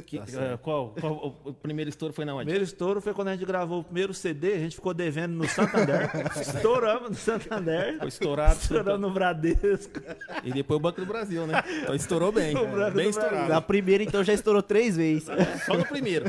[0.00, 1.12] Que- eh, qual, qual
[1.44, 2.44] o- o primeiro estouro foi na O onde?
[2.46, 5.46] primeiro estouro foi quando a gente gravou o primeiro CD, a gente ficou devendo no
[5.48, 6.08] Santander.
[6.40, 7.98] Estouramos no Santander.
[7.98, 8.58] Foi estourado.
[8.60, 10.00] Estouramos no Bradesco.
[10.44, 11.62] E depois o Banco do Brasil, né?
[11.82, 12.56] Então estourou bem.
[12.56, 13.48] O Banco bem estourado.
[13.50, 15.24] Na primeira, então, já estourou três vezes.
[15.66, 16.24] Só no primeiro.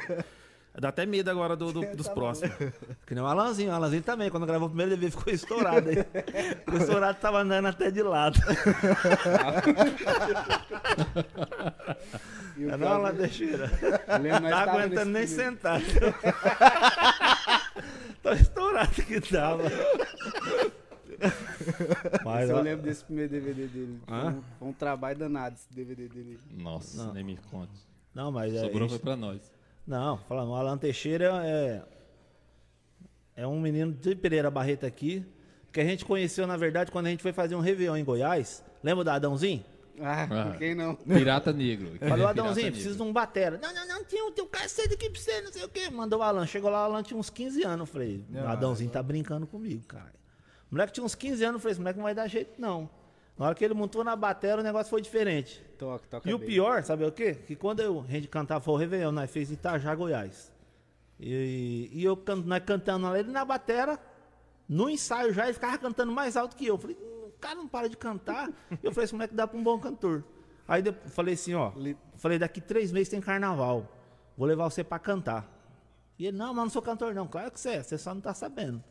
[0.75, 2.51] Dá até medo agora do- do- dos próximos.
[3.05, 3.69] Que nem o Alanzinho.
[3.71, 5.87] O Alanzinho também, quando gravou o primeiro DVD, ficou estourado.
[5.87, 5.97] Aí.
[6.73, 8.39] O estourado tava andando até de lado.
[12.55, 13.01] E o Não,
[14.21, 15.81] lembro, nós Tá aguentando nem sentar.
[18.23, 19.63] Tá estourado que tava.
[22.23, 23.99] Mas, eu lembro desse primeiro DVD dele.
[24.07, 24.27] Foi Hã?
[24.29, 26.39] um, foi um trabalho danado esse DVD dele.
[26.51, 27.13] Nossa, Não.
[27.13, 27.73] nem me conte.
[28.13, 29.51] não, mas é, Sobrou a foi pra nós.
[29.85, 31.81] Não, falando, o Alan Teixeira é,
[33.35, 35.25] é um menino de Pereira Barreto aqui,
[35.71, 38.63] que a gente conheceu, na verdade, quando a gente foi fazer um Réveillon em Goiás.
[38.81, 39.65] Lembra do Adãozinho?
[39.99, 40.55] Ah, Ah.
[40.57, 40.95] quem não?
[40.95, 41.91] Pirata Negro.
[42.07, 43.59] Falou, Adãozinho, preciso de um batera.
[43.61, 45.89] Não, não, não, tinha, um- tem um cacete aqui pra você, não sei o quê.
[45.89, 46.45] Mandou o Alan.
[46.47, 47.81] Chegou lá, o Alan tinha uns 15 anos.
[47.87, 50.11] Eu falei, o Adãozinho tá brincando comigo, cara.
[50.71, 52.89] O moleque tinha uns 15 anos, eu falei, esse moleque não vai dar jeito, não.
[53.37, 55.63] Na hora que ele montou na batera, o negócio foi diferente.
[55.77, 56.47] Toca, toca E o bem.
[56.47, 57.33] pior, sabe o quê?
[57.35, 60.51] Que quando eu, a gente cantava foi o Réveillon, nós fez em Itajá, Goiás.
[61.19, 63.99] E, e eu nós cantando lá, ele na batera,
[64.67, 66.75] no ensaio já, ele ficava cantando mais alto que eu.
[66.75, 67.12] Eu Falei, "Hum, o
[67.43, 68.49] cara não para de cantar.
[68.81, 70.23] eu falei, esse moleque dá pra um bom cantor.
[70.65, 71.73] Aí eu falei assim, ó,
[72.15, 73.85] falei, daqui três meses tem carnaval.
[74.37, 75.49] Vou levar você pra cantar.
[76.17, 77.27] E ele, não, mas não sou cantor não.
[77.27, 78.81] Claro que você é, você só não tá sabendo.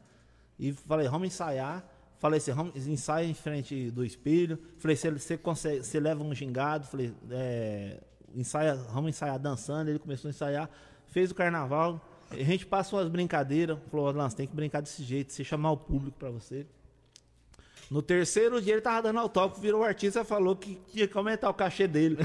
[0.59, 1.83] E falei, vamos ensaiar.
[2.19, 4.59] Falei assim, vamos ensaia em frente do espelho.
[4.79, 6.87] Falei, você, você consegue, você leva um gingado.
[6.87, 8.01] Falei, é,
[8.35, 9.89] ensaia, vamos ensaiar dançando.
[9.89, 10.71] Ele começou a ensaiar,
[11.07, 12.01] fez o carnaval.
[12.31, 13.79] A gente passou umas brincadeiras.
[13.91, 16.67] Falou, Alan, você tem que brincar desse jeito, você chamar o público pra você.
[17.93, 21.51] No terceiro dia ele tava dando autógrafo, virou o artista falou que tinha que aumentar
[21.51, 22.17] o cachê dele.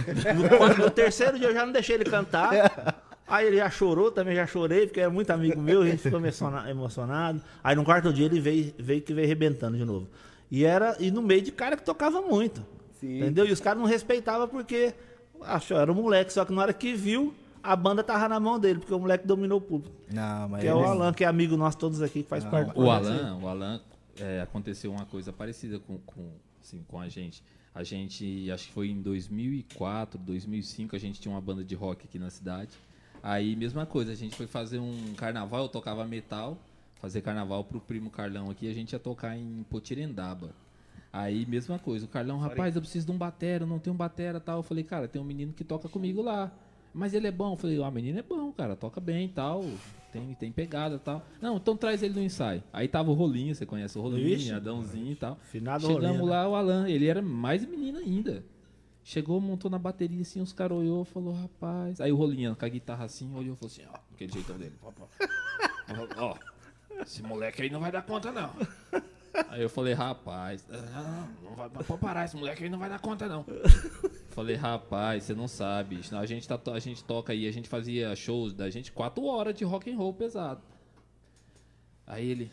[0.77, 3.03] No, no terceiro dia eu já não deixei ele cantar.
[3.27, 6.19] Aí ele já chorou, também já chorei, porque é muito amigo meu, a gente ficou
[6.19, 7.41] emociona- emocionado.
[7.61, 10.07] Aí no quarto dia ele veio, veio que veio arrebentando de novo.
[10.49, 12.65] E era e no meio de cara que tocava muito.
[13.01, 13.17] Sim.
[13.19, 13.45] Entendeu?
[13.45, 14.93] E os caras não respeitavam porque
[15.41, 18.57] achou, era um moleque, só que na hora que viu, a banda tava na mão
[18.57, 19.93] dele, porque o moleque dominou o público.
[20.09, 22.73] Não, mas Que é o Alan, que é amigo nosso todos aqui, que faz parte
[22.73, 22.89] do O.
[22.89, 23.81] Alan, o Alan,
[24.19, 27.43] é, aconteceu uma coisa parecida com, com, assim, com a gente.
[27.73, 32.05] A gente, acho que foi em 2004, 2005, a gente tinha uma banda de rock
[32.05, 32.71] aqui na cidade.
[33.21, 36.57] Aí, mesma coisa, a gente foi fazer um carnaval, eu tocava metal,
[36.95, 40.51] fazer carnaval pro primo Carlão aqui, a gente ia tocar em Potirendaba.
[41.11, 44.39] Aí, mesma coisa, o Carlão, rapaz, eu preciso de um batera, não tenho um batera
[44.39, 44.57] tal.
[44.57, 46.51] Eu falei, cara, tem um menino que toca comigo lá.
[46.93, 47.53] Mas ele é bom.
[47.53, 49.63] Eu falei, ah, menino é bom, cara, toca bem e tal.
[50.11, 51.25] Tem, tem pegada e tal.
[51.41, 52.63] Não, então traz ele no ensaio.
[52.71, 54.53] Aí tava o Rolinho, você conhece o Rolinho, Ixi.
[54.53, 55.37] Adãozinho e tal.
[55.43, 56.31] Finado Chegamos Rolinho, né?
[56.31, 58.43] lá, o Alan, ele era mais menino ainda.
[59.03, 62.01] Chegou, montou na bateria assim, os caras olhou, falou, rapaz.
[62.01, 64.75] Aí o Rolinho com a guitarra assim, olhou e falou assim, ó, aquele jeitão dele.
[64.81, 64.91] Ó,
[66.17, 66.35] ó,
[67.01, 68.51] esse moleque aí não vai dar conta, não.
[69.49, 72.99] Aí eu falei, rapaz, não, não vai, pode parar, esse moleque aí não vai dar
[72.99, 73.45] conta, não.
[74.31, 75.99] Falei, rapaz, você não sabe.
[76.11, 79.55] A gente, tá, a gente toca aí, a gente fazia shows da gente quatro horas
[79.55, 80.61] de rock and roll pesado.
[82.05, 82.51] Aí ele.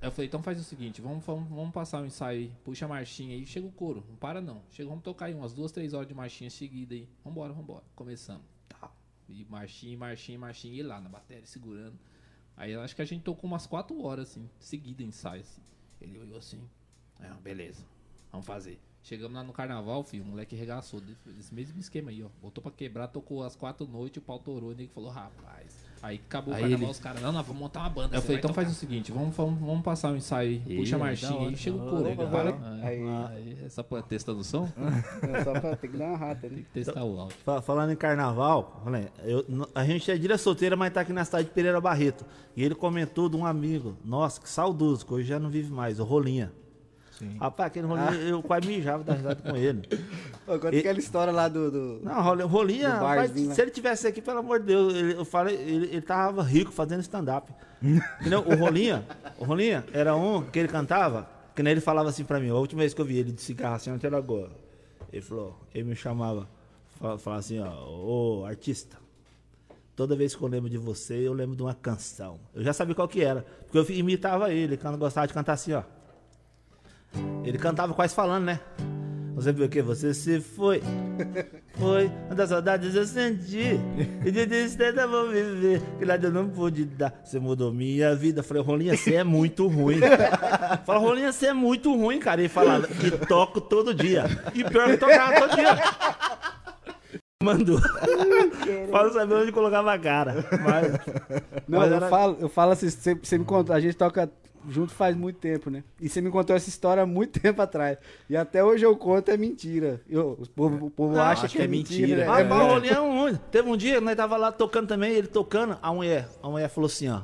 [0.00, 2.84] Aí eu falei, então faz o seguinte, vamos, vamos, vamos passar o ensaio aí, puxa
[2.84, 4.62] a marchinha aí, chega o couro, não para não.
[4.70, 7.08] Chega, vamos tocar aí umas duas, três horas de marchinha seguida aí.
[7.24, 7.84] Vambora, vambora.
[7.96, 8.44] Começamos.
[8.68, 8.92] Tá.
[9.28, 11.98] E marchinha, marchinha, marchinha, e lá na bateria segurando.
[12.58, 15.62] Aí acho que a gente tocou umas quatro horas, assim, seguida ensaio, assim.
[16.00, 16.60] Ele olhou assim,
[17.20, 17.84] ah, beleza,
[18.32, 18.80] vamos fazer.
[19.00, 21.00] Chegamos lá no carnaval, filho, o moleque regaçou.
[21.38, 22.28] Esse mesmo esquema aí, ó.
[22.42, 25.87] Botou pra quebrar, tocou às quatro noites, o pau torou, e ele falou, rapaz.
[26.02, 28.16] Aí acabou Aí o carnaval, ele- Os caras, não, não, vamos montar uma banda.
[28.16, 28.62] Eu falei, então tocar.
[28.62, 31.76] faz o seguinte, vamos, vamos, vamos passar o ensaio aí, puxa a marchinha aí, chega
[31.76, 32.04] o couro.
[32.04, 32.26] hora.
[32.52, 32.74] Para.
[32.82, 34.68] Aí, Aí, essa pô, testando o som?
[35.22, 36.54] é só pra ter que dar uma rata, né?
[36.54, 37.36] Tem que testar o áudio.
[37.44, 39.44] Fa- Falando em carnaval, falei, eu-
[39.74, 42.24] a gente é direto solteira, mas tá aqui na cidade de Pereira Barreto.
[42.56, 45.98] E ele comentou de um amigo, nossa, que saudoso, que hoje já não vive mais,
[46.00, 46.52] o Rolinha.
[47.18, 47.36] Sim.
[47.38, 49.82] Rapaz, aquele Rolinha, eu quase mijava da risada com ele.
[50.46, 51.70] Ô, conta E- aquela história lá do.
[51.70, 52.00] do...
[52.04, 53.54] Não, Rolinha rapaz, lá.
[53.54, 56.70] se ele tivesse aqui, pelo amor de Deus, ele, eu falei, ele, ele tava rico
[56.70, 57.52] fazendo stand-up.
[58.20, 58.40] Entendeu?
[58.46, 59.04] O Rolinha,
[59.38, 62.54] o Rolinha era um que ele cantava, que nem ele falava assim pra mim, a
[62.54, 64.50] última vez que eu vi ele de cigarro assim até agora.
[65.12, 66.48] Ele falou, ele me chamava,
[67.00, 68.96] fa- falava assim, ó, ô artista,
[69.96, 72.38] toda vez que eu lembro de você, eu lembro de uma canção.
[72.54, 75.72] Eu já sabia qual que era, porque eu imitava ele, quando gostava de cantar assim,
[75.72, 75.82] ó.
[77.44, 78.60] Ele cantava quase falando, né?
[79.34, 79.80] Você viu o que?
[79.80, 80.82] Você se foi.
[81.78, 82.10] Foi.
[82.34, 83.78] Das saudades eu senti.
[84.24, 85.80] E de tristeza eu vou viver.
[85.96, 87.20] Que nada eu não pude dar.
[87.24, 88.42] Você mudou minha vida.
[88.42, 90.00] Falei, Rolinha, você é muito ruim.
[90.84, 92.40] Fala, Rolinha, você é muito ruim, cara.
[92.40, 94.24] Ele falava, e toco todo dia.
[94.54, 95.78] E pior que tocava todo dia.
[97.40, 97.78] Mandou.
[98.90, 100.44] Fala saber onde colocava a cara.
[100.64, 100.92] Mas,
[101.68, 104.28] Não, Mas eu, era- falo, eu falo assim, você, você me contou, a gente toca
[104.68, 105.82] junto faz muito tempo, né?
[106.00, 107.98] E você me contou essa história há muito tempo atrás.
[108.28, 110.00] E até hoje eu conto, é mentira.
[110.08, 112.00] Eu, o povo, o povo Não, acha que é é mentira.
[112.00, 112.24] mentira.
[112.26, 112.32] né?
[112.32, 112.40] Ah,
[112.88, 113.34] É é um.
[113.36, 116.86] Teve um dia, nós tava lá tocando também, ele tocando, a mulher, a mulher falou
[116.86, 117.20] assim, ó.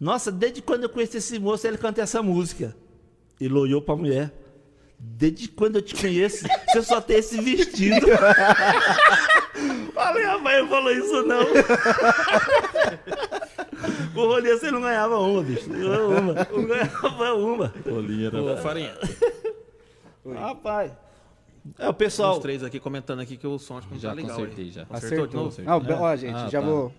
[0.00, 2.74] Nossa, desde quando eu conheci esse moço, ele canta essa música.
[3.40, 4.32] Ele olhou pra mulher.
[4.98, 8.06] Desde quando eu te conheço, você só tem esse vestido.
[9.94, 11.44] Falei, rapaz, não falou isso não.
[14.14, 15.68] O Rolinho, você não ganhava uma, bicho.
[15.70, 16.34] Não ganhava uma.
[16.52, 17.74] Não ganhava uma.
[17.88, 18.42] Rolinha era...
[18.42, 18.94] Ô, Farinha,
[20.34, 20.92] Rapaz.
[21.78, 22.40] É, o os pessoal...
[22.40, 24.36] três aqui comentando aqui que o som acho que não Já tá legal.
[24.36, 24.84] consertei, já.
[25.36, 25.62] Novo?
[25.88, 26.66] Não, ó, gente, Ah, já tá.
[26.66, 26.92] vou.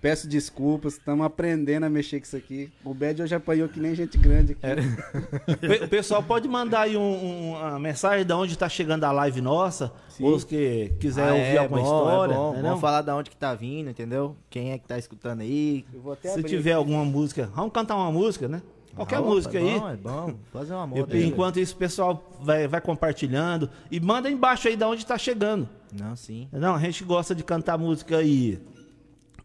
[0.00, 2.72] Peço desculpas, estamos aprendendo a mexer com isso aqui.
[2.82, 5.56] O Bad hoje apanhou que nem gente grande aqui.
[5.58, 9.12] Pe- O pessoal pode mandar aí um- um- uma mensagem de onde tá chegando a
[9.12, 12.32] live nossa, ou os que quiser Ah, ouvir é alguma bom, história.
[12.32, 12.48] É bom.
[12.52, 12.64] entendeu?
[12.68, 14.34] Vamos falar da onde que tá vindo, entendeu?
[14.48, 15.84] Quem é que tá escutando aí.
[15.92, 16.78] Eu vou até Se tiver aqui.
[16.78, 18.62] alguma música, vamos cantar uma música, né?
[18.94, 19.78] Qualquer Ah, música é aí.
[19.78, 20.34] Bom, é bom.
[20.50, 21.26] Fazer uma moda aí.
[21.26, 25.68] enquanto isso, o pessoal vai, vai compartilhando e manda embaixo aí de onde tá chegando.
[25.92, 26.48] Não, sim.
[26.50, 28.58] Não, a gente gosta de cantar música aí.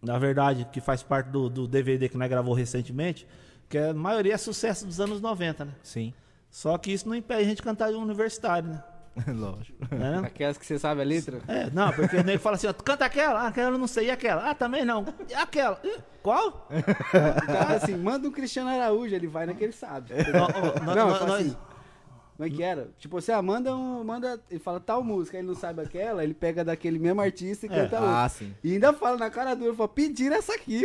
[0.05, 3.27] Na verdade, que faz parte do, do DVD que nós gravou recentemente,
[3.69, 5.71] que a maioria é sucesso dos anos 90, né?
[5.83, 6.13] Sim.
[6.49, 8.83] Só que isso não impede a gente cantar de um universitário, né?
[9.27, 9.77] Lógico.
[9.95, 10.21] Né?
[10.25, 11.39] Aquelas que você sabe a letra?
[11.47, 14.07] É, não, porque o nego fala assim, ó, canta aquela, ah, aquela eu não sei,
[14.07, 14.49] e aquela?
[14.49, 15.05] Ah, também não.
[15.29, 15.81] E aquela?
[16.21, 16.67] Qual?
[16.71, 20.11] O cara assim, manda um Cristiano Araújo, ele vai naquele sabe.
[20.33, 21.57] Não, nó- eu falo nós- assim,
[22.37, 22.89] como é que era?
[22.99, 24.03] Tipo, você ah, manda um.
[24.03, 27.65] Manda, ele fala tal música, aí ele não sabe aquela, ele pega daquele mesmo artista
[27.65, 28.23] e É, canta outra.
[28.25, 28.53] Ah, sim.
[28.61, 30.83] E ainda fala na cara dura, fala, pediram essa aqui.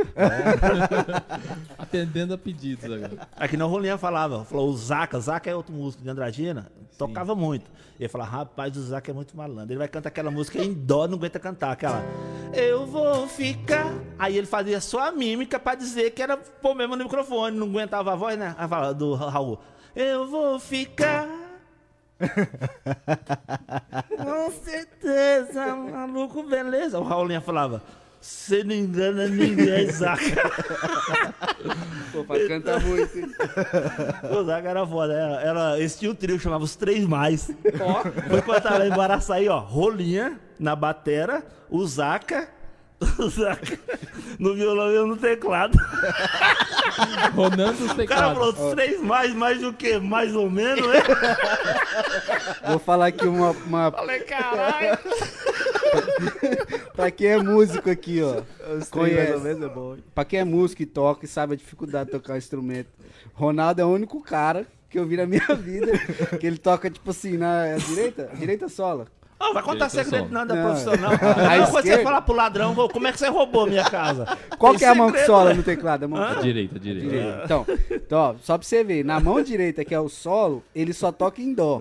[1.77, 3.29] Atendendo a pedidos agora.
[3.37, 6.71] Aqui não o Rolinha falava, falou o Zaca, o Zaca é outro músico de Andradina,
[6.97, 7.69] tocava muito.
[7.99, 9.73] Ele falava, rapaz, o Zaca é muito malandro.
[9.73, 12.01] Ele vai cantar aquela música em dó, não aguenta cantar, aquela.
[12.55, 13.93] Eu vou ficar.
[14.17, 17.67] Aí ele fazia só a mímica pra dizer que era pôr mesmo no microfone, não
[17.67, 18.55] aguentava a voz, né?
[18.57, 19.59] Aí fala do Raul.
[19.97, 21.40] Eu vou ficar.
[24.17, 26.99] Com certeza, maluco, beleza.
[26.99, 27.83] O Raulinha falava,
[28.21, 30.51] você não engana ninguém, Zaca.
[32.13, 33.19] Pô, pra cantar muito.
[33.19, 33.31] hein?
[34.39, 37.51] O Zaca era foda, era, era, esse tinha um trio, chamava os Três Mais.
[38.29, 42.49] Foi quando tava em Baraçaí, ó, Rolinha na batera, o Zaca
[44.39, 45.79] no violão e eu no teclado.
[47.35, 48.75] Ronando os O cara falou, teclados.
[48.75, 49.99] Três Mais, mais do que?
[49.99, 51.03] Mais ou menos, né?
[52.69, 53.91] Vou falar aqui uma, uma.
[53.91, 54.99] Falei, caralho.
[56.95, 58.43] Pra quem é músico aqui, ó.
[58.77, 59.17] Os Conhece.
[59.17, 59.97] mais ou menos é bom.
[60.15, 62.89] Pra quem é músico e toca e sabe a dificuldade de tocar um instrumento.
[63.33, 65.93] Ronaldo é o único cara que eu vi na minha vida
[66.39, 69.07] que ele toca, tipo assim, na direita, direita sola.
[69.43, 70.63] Ó, vai contar segredo não da Não.
[70.69, 71.13] profissional.
[71.13, 73.85] A Não, quando você esquerda- falar pro ladrão, "Ô, como é que você roubou minha
[73.85, 74.27] casa?
[74.59, 75.55] Qual que é a mão que sola né?
[75.57, 76.05] no teclado?
[76.05, 76.43] A mão sola.
[76.43, 77.09] Direita, direita.
[77.09, 77.43] Direita.
[77.45, 80.93] Então, então ó, só pra você ver, na mão direita, que é o solo, ele
[80.93, 81.81] só toca em dó.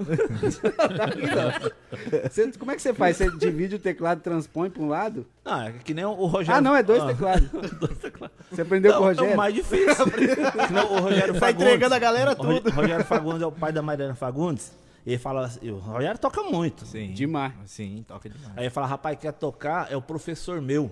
[0.49, 2.29] Só toca em dó.
[2.29, 3.17] Você- como é que você faz?
[3.17, 5.25] Você divide o teclado e transpõe pra um lado?
[5.43, 6.57] Não, é que nem o Rogério.
[6.57, 7.49] Ah, não, é dois Ah, teclados.
[7.79, 8.35] dois teclados.
[8.51, 9.33] Você aprendeu com o Não, É Rogério?
[9.33, 10.05] o mais difícil.
[10.67, 11.65] Senão o Rogério Tá Fagundes.
[11.67, 12.69] entregando a galera o tudo.
[12.71, 14.71] Rogério Fagundes é o pai da Mariana Fagundes.
[15.05, 16.85] Ele fala assim, o Rogério toca muito.
[16.85, 17.13] Sim.
[17.13, 17.53] Demais.
[17.65, 18.57] Sim, toca demais.
[18.57, 19.91] Aí ele fala, rapaz, quer tocar?
[19.91, 20.91] É o professor meu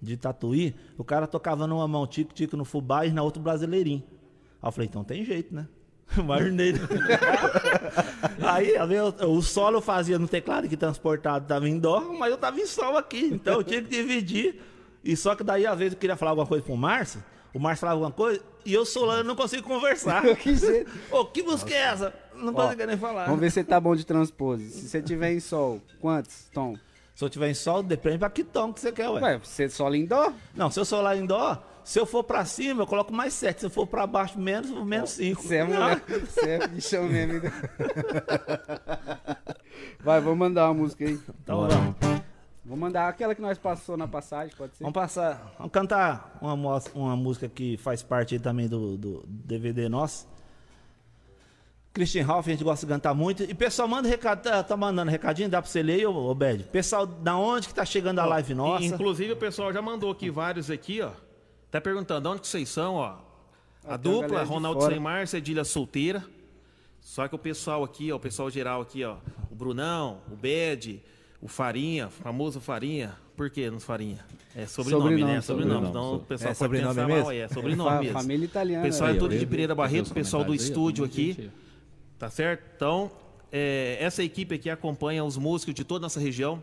[0.00, 0.74] de Tatuí.
[0.98, 4.02] O cara tocava numa mão tico-tico no fubá e na outra brasileirinho.
[4.62, 5.66] Aí eu falei, então tem jeito, né?
[6.24, 6.80] Marneiro.
[8.42, 12.30] Aí, ver, o, o solo eu fazia no teclado que transportado tava em dó, mas
[12.30, 13.30] eu tava em sol aqui.
[13.32, 14.60] Então eu tinha que dividir.
[15.04, 17.22] E só que daí, às vezes, eu queria falar alguma coisa pro Márcio.
[17.54, 20.22] O Márcio falava alguma coisa e eu solando não consigo conversar.
[21.10, 22.14] Ô, que música é essa?
[22.40, 23.26] Não consigo nem falar.
[23.26, 24.70] Vamos ver se você tá bom de transpose.
[24.70, 26.76] Se você tiver em sol, quantos tom?
[27.14, 29.20] Se eu tiver em sol, depende pra que tom que você quer, ué.
[29.20, 30.32] Ué, você sola em dó?
[30.54, 33.60] Não, se eu solar em dó, se eu for pra cima, eu coloco mais 7.
[33.60, 35.42] Se eu for pra baixo, menos, menos 5.
[35.42, 36.02] Você é mulher.
[36.08, 37.34] Você é bichão mesmo.
[37.34, 37.52] ainda.
[40.00, 41.18] Vai, vou mandar uma música aí.
[41.42, 41.96] Então vamos.
[42.64, 44.84] Vou mandar aquela que nós passou na passagem, pode ser?
[44.84, 45.54] Vamos passar.
[45.58, 46.54] Vamos cantar uma,
[46.94, 50.28] uma música que faz parte aí também do, do DVD nosso.
[51.92, 53.42] Christian Ralph, a gente gosta de cantar muito.
[53.42, 56.64] E pessoal, manda recado, tá, tá mandando recadinho, dá pra você ler, ô, ô Bed?
[56.64, 58.84] Pessoal, da onde que tá chegando a live nossa?
[58.84, 61.10] Inclusive, o pessoal já mandou aqui vários aqui, ó.
[61.70, 63.06] Tá perguntando de onde que vocês são, ó.
[63.06, 63.16] A
[63.84, 64.86] Ah, uma dupla, de Ronaldo.
[64.86, 66.22] Sem Márcia, Edilha solteira.
[67.00, 69.16] Só que o pessoal aqui, ó, o pessoal geral aqui, ó.
[69.50, 71.02] O Brunão, o Bed,
[71.42, 73.16] o Farinha, o famoso Farinha.
[73.36, 74.18] Por que nos Farinha?
[74.54, 75.40] É sobrenome, Sobrenome, né?
[75.40, 75.74] Sobrenome.
[75.86, 75.88] sobrenome.
[75.88, 77.22] Então o pessoal É pode sobrenome pensar mesmo?
[77.24, 78.12] mal, é sobrenome mesmo.
[78.20, 78.82] Família italiana.
[78.84, 79.10] Pessoal né?
[79.10, 81.50] é Aí, tudo de Pereira Barreto, o pessoal do estúdio aqui.
[82.20, 82.62] Tá certo?
[82.76, 83.10] Então,
[83.50, 86.62] é, essa equipe aqui acompanha os músicos de toda a nossa região.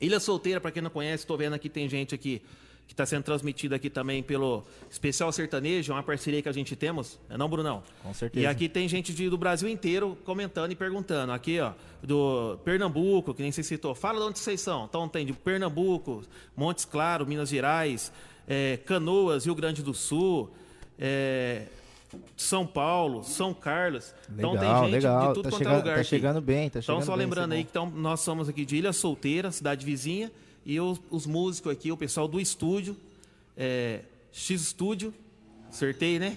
[0.00, 2.40] Ilha Solteira, para quem não conhece, estou vendo aqui, tem gente aqui
[2.86, 6.76] que está sendo transmitida aqui também pelo Especial Sertanejo, é uma parceria que a gente
[6.76, 7.82] temos, é não, Brunão?
[8.02, 8.44] Com certeza.
[8.44, 11.32] E aqui tem gente de- do Brasil inteiro comentando e perguntando.
[11.32, 11.72] Aqui, ó,
[12.02, 13.94] do Pernambuco, que nem você citou.
[13.96, 14.84] Fala de onde vocês são.
[14.84, 16.22] Então tem de Pernambuco,
[16.56, 18.12] Montes Claros, Minas Gerais,
[18.46, 20.50] é, Canoas, Rio Grande do Sul,
[20.98, 21.66] é,
[22.36, 24.14] São Paulo, São Carlos.
[24.32, 25.28] então Legal, tem gente legal.
[25.28, 25.94] de tudo tá quanto chegando, é lugar.
[25.94, 26.08] tá aqui.
[26.10, 28.64] chegando bem, tá Então, chegando só bem, lembrando é aí que então, nós somos aqui
[28.64, 30.30] de Ilha Solteira, cidade vizinha,
[30.66, 32.96] e os, os músicos aqui, o pessoal do estúdio,
[33.56, 34.00] é,
[34.32, 35.12] X Estúdio,
[35.68, 36.36] acertei, né?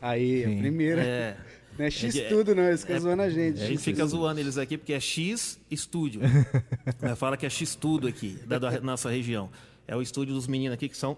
[0.00, 1.02] Aí, a primeira.
[1.02, 1.36] É,
[1.78, 2.64] Não é X é- tudo, não.
[2.64, 3.62] Eles ficam é- zoando a gente.
[3.62, 6.20] a gente fica zoando eles aqui porque é X Estúdio.
[7.16, 9.48] Fala que é X Tudo aqui, da, da nossa região.
[9.88, 11.16] É o estúdio dos meninos aqui que são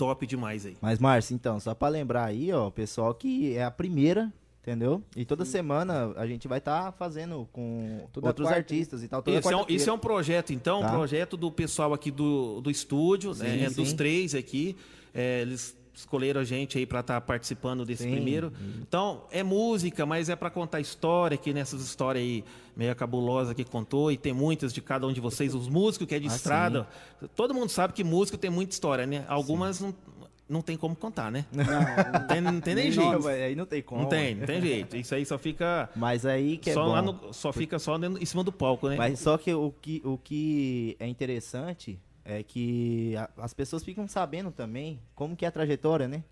[0.00, 0.76] top demais aí.
[0.80, 5.02] Mas, Márcio, então, só pra lembrar aí, ó, pessoal que é a primeira, entendeu?
[5.14, 9.22] E toda semana a gente vai estar fazendo com Toda outros quarta, artistas e tal.
[9.26, 10.90] Isso é, um, isso é um projeto, então, um Tá.
[10.90, 13.96] projeto do pessoal aqui do, do estúdio, Sim, né, dos sim.
[13.96, 14.76] três aqui.
[15.12, 18.10] É, eles escolheram a gente aí para estar participando desse Sim.
[18.12, 18.52] primeiro.
[18.80, 22.44] Então, é música, mas é para contar história, que nessas histórias aí
[22.76, 26.14] meio cabulosa que contou, e tem muitas de cada um de vocês, os músicos que
[26.14, 26.88] é de Ah, estrada.
[27.36, 29.24] Todo mundo sabe que músico tem muita história, né?
[29.28, 29.94] Algumas não,
[30.48, 31.44] não tem como contar, né?
[31.52, 31.64] Não
[32.26, 33.12] tem, não tem nem Nem jeito.
[33.12, 34.02] nome, aí não tem como.
[34.02, 34.96] Não tem, não tem jeito.
[34.96, 35.90] Isso aí só fica.
[35.94, 36.92] Mas aí que é só bom.
[36.92, 38.96] lá no- só fica só em cima do palco, né?
[38.96, 44.06] Mas só que o que, o que é interessante é que a- as pessoas ficam
[44.08, 46.22] sabendo também como que é a trajetória, né?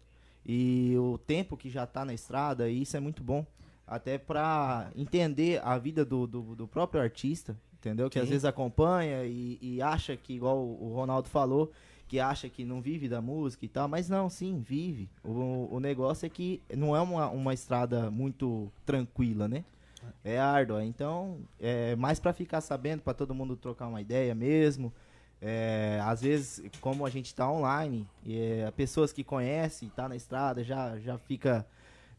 [0.47, 3.45] E o tempo que já tá na estrada, e isso é muito bom.
[3.87, 8.09] Até pra entender a vida do, do, do próprio artista, entendeu?
[8.11, 11.71] Que às vezes acompanha e, e acha que, igual o Ronaldo falou,
[12.07, 15.09] que acha que não vive da música e tal, mas não, sim, vive.
[15.25, 19.65] O, o negócio é que não é uma, uma estrada muito tranquila, né?
[20.25, 24.93] É árdua, então é mais pra ficar sabendo, pra todo mundo trocar uma ideia mesmo.
[25.41, 30.65] É, às vezes, como a gente tá online, é, pessoas que conhecem, tá na estrada,
[30.65, 31.65] já, já fica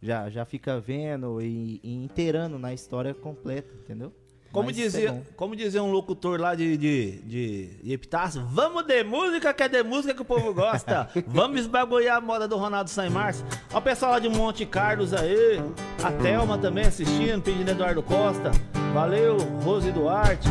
[0.01, 4.13] já, já fica vendo e, e inteirando na história completa, entendeu?
[4.51, 8.83] Como Mas é dizia, como dizia um locutor lá de, de, de, de Epitácio, vamos
[8.83, 11.07] de música, que é de música que o povo gosta.
[11.27, 13.45] vamos esbagulhar a moda do Ronaldo San Março.
[13.71, 15.61] Ó o pessoal lá de Monte Carlos aí,
[16.03, 18.49] a Thelma também assistindo, pedindo Eduardo Costa.
[18.91, 20.49] Valeu, Rose Duarte.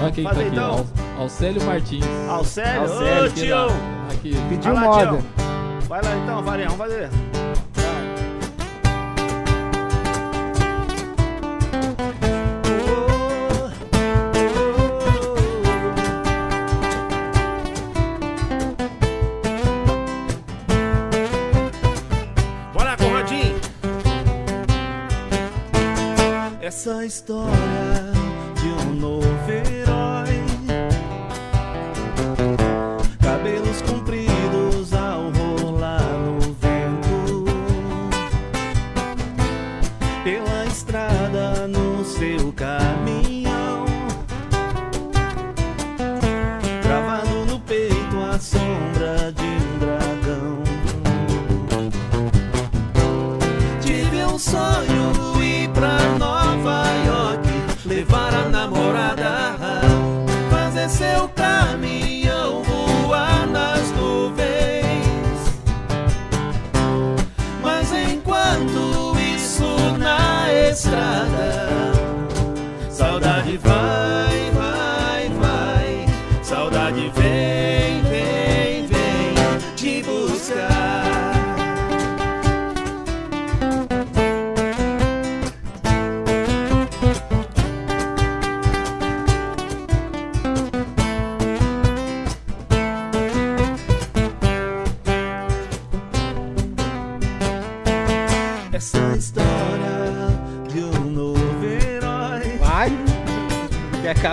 [0.00, 0.86] Olha quem tá Fazer aqui, então.
[1.18, 2.06] Alcélio Martins.
[2.28, 3.56] Alcélio, Alcélio, ô tio.
[4.10, 4.34] Aqui.
[4.48, 5.06] Pediu Vai lá, moda.
[5.06, 5.26] tio.
[5.88, 7.10] Vai lá então, Farinha, vamos fazer.
[26.62, 28.19] Essa história
[28.60, 29.99] de um novo herói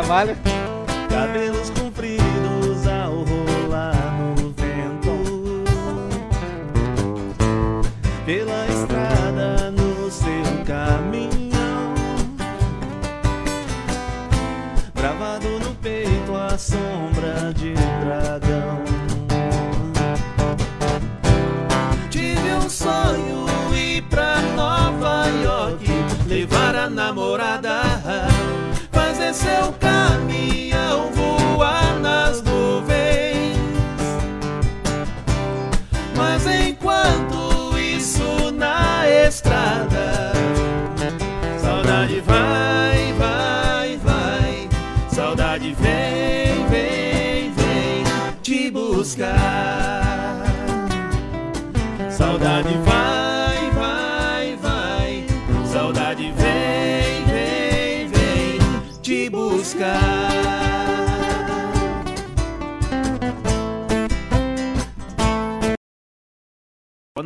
[0.07, 0.36] Quer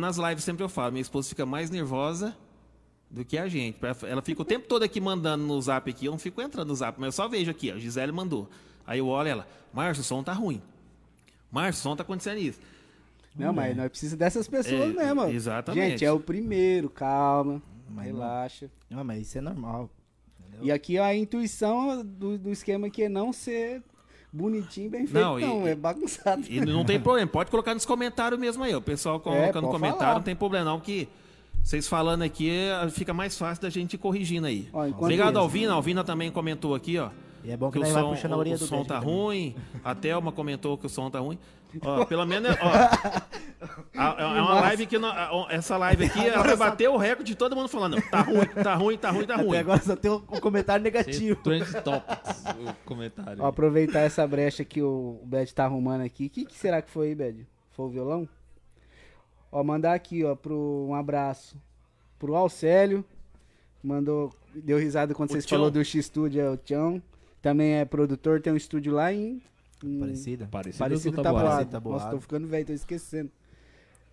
[0.02, 2.36] Nas lives sempre eu falo, minha esposa fica mais nervosa
[3.08, 3.78] do que a gente.
[4.08, 6.74] Ela fica o tempo todo aqui mandando no zap aqui, eu não fico entrando no
[6.74, 8.48] zap, mas eu só vejo aqui, ó, Gisele mandou.
[8.84, 10.60] Aí eu olho ela, Márcio, o som tá ruim.
[11.52, 12.58] Márcio, o som tá acontecendo isso.
[13.36, 15.24] Não, mas nós precisamos dessas pessoas É, mesmo.
[15.28, 15.90] exatamente.
[15.90, 18.68] Gente, é o primeiro, calma, Mas relaxa.
[18.90, 19.88] Não, mas isso é normal.
[20.60, 23.82] E aqui a intuição do, do esquema aqui é não ser
[24.32, 26.42] bonitinho, bem feito, Não, não, e- é bagunçado.
[26.48, 28.74] E não tem problema, pode colocar nos comentários mesmo aí.
[28.74, 30.14] O pessoal coloca É, no comentário, falar.
[30.14, 31.08] não tem problema não, que
[31.62, 34.68] vocês falando aqui eh, fica mais fácil da gente ir corrigindo aí.
[34.72, 35.72] Ó, Obrigado, isso- Alvina.
[35.72, 37.10] A Alvina também comentou aqui, ó.
[37.44, 39.00] E é bom que, Que o som, puxando a o, orelha o do som tá
[39.00, 39.14] também.
[39.14, 39.56] ruim.
[39.84, 41.38] A Thelma comentou que o som tá ruim.
[41.80, 42.68] Ó, pelo menos, ó,
[43.96, 44.96] a- é uma live que...
[45.50, 48.00] Essa live aqui, ela vai bater o recorde de todo mundo falando.
[48.10, 49.48] Tá ruim, tá ruim, tá ruim, tá ruim.
[49.48, 51.36] Até agora só tem um, comentário negativo.
[51.42, 53.42] Trend Topics, o comentário.
[53.42, 56.26] Ó, aproveitar essa brecha que o Bad tá arrumando aqui.
[56.26, 57.46] O que, que será que foi aí, Bad?
[57.72, 58.28] Foi o violão?
[59.50, 61.56] Ó, mandar aqui, ó, pro, um abraço
[62.18, 63.04] pro Alcélio.
[63.82, 67.02] Mandou, deu risada quando O vocês falaram do X-Studio, é o Tião.
[67.40, 69.42] Também é produtor, tem um estúdio lá em...
[69.86, 70.48] em Parecida.
[70.50, 71.46] Parecido, Parecido do Taboado.
[71.48, 71.70] Taboado.
[71.70, 71.98] Taboado.
[72.04, 73.30] Nossa, tô ficando velho, tô esquecendo.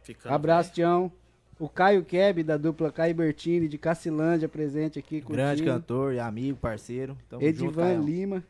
[0.01, 1.11] Ficando- Abraço, Tião.
[1.59, 5.19] O Caio Keb, da dupla Caio Bertini, de Cacilândia, presente aqui.
[5.19, 5.71] Grande curtindo.
[5.81, 7.17] cantor e amigo, parceiro.
[7.29, 8.01] Tamo junto, Edivan Caio.
[8.01, 8.43] Lima.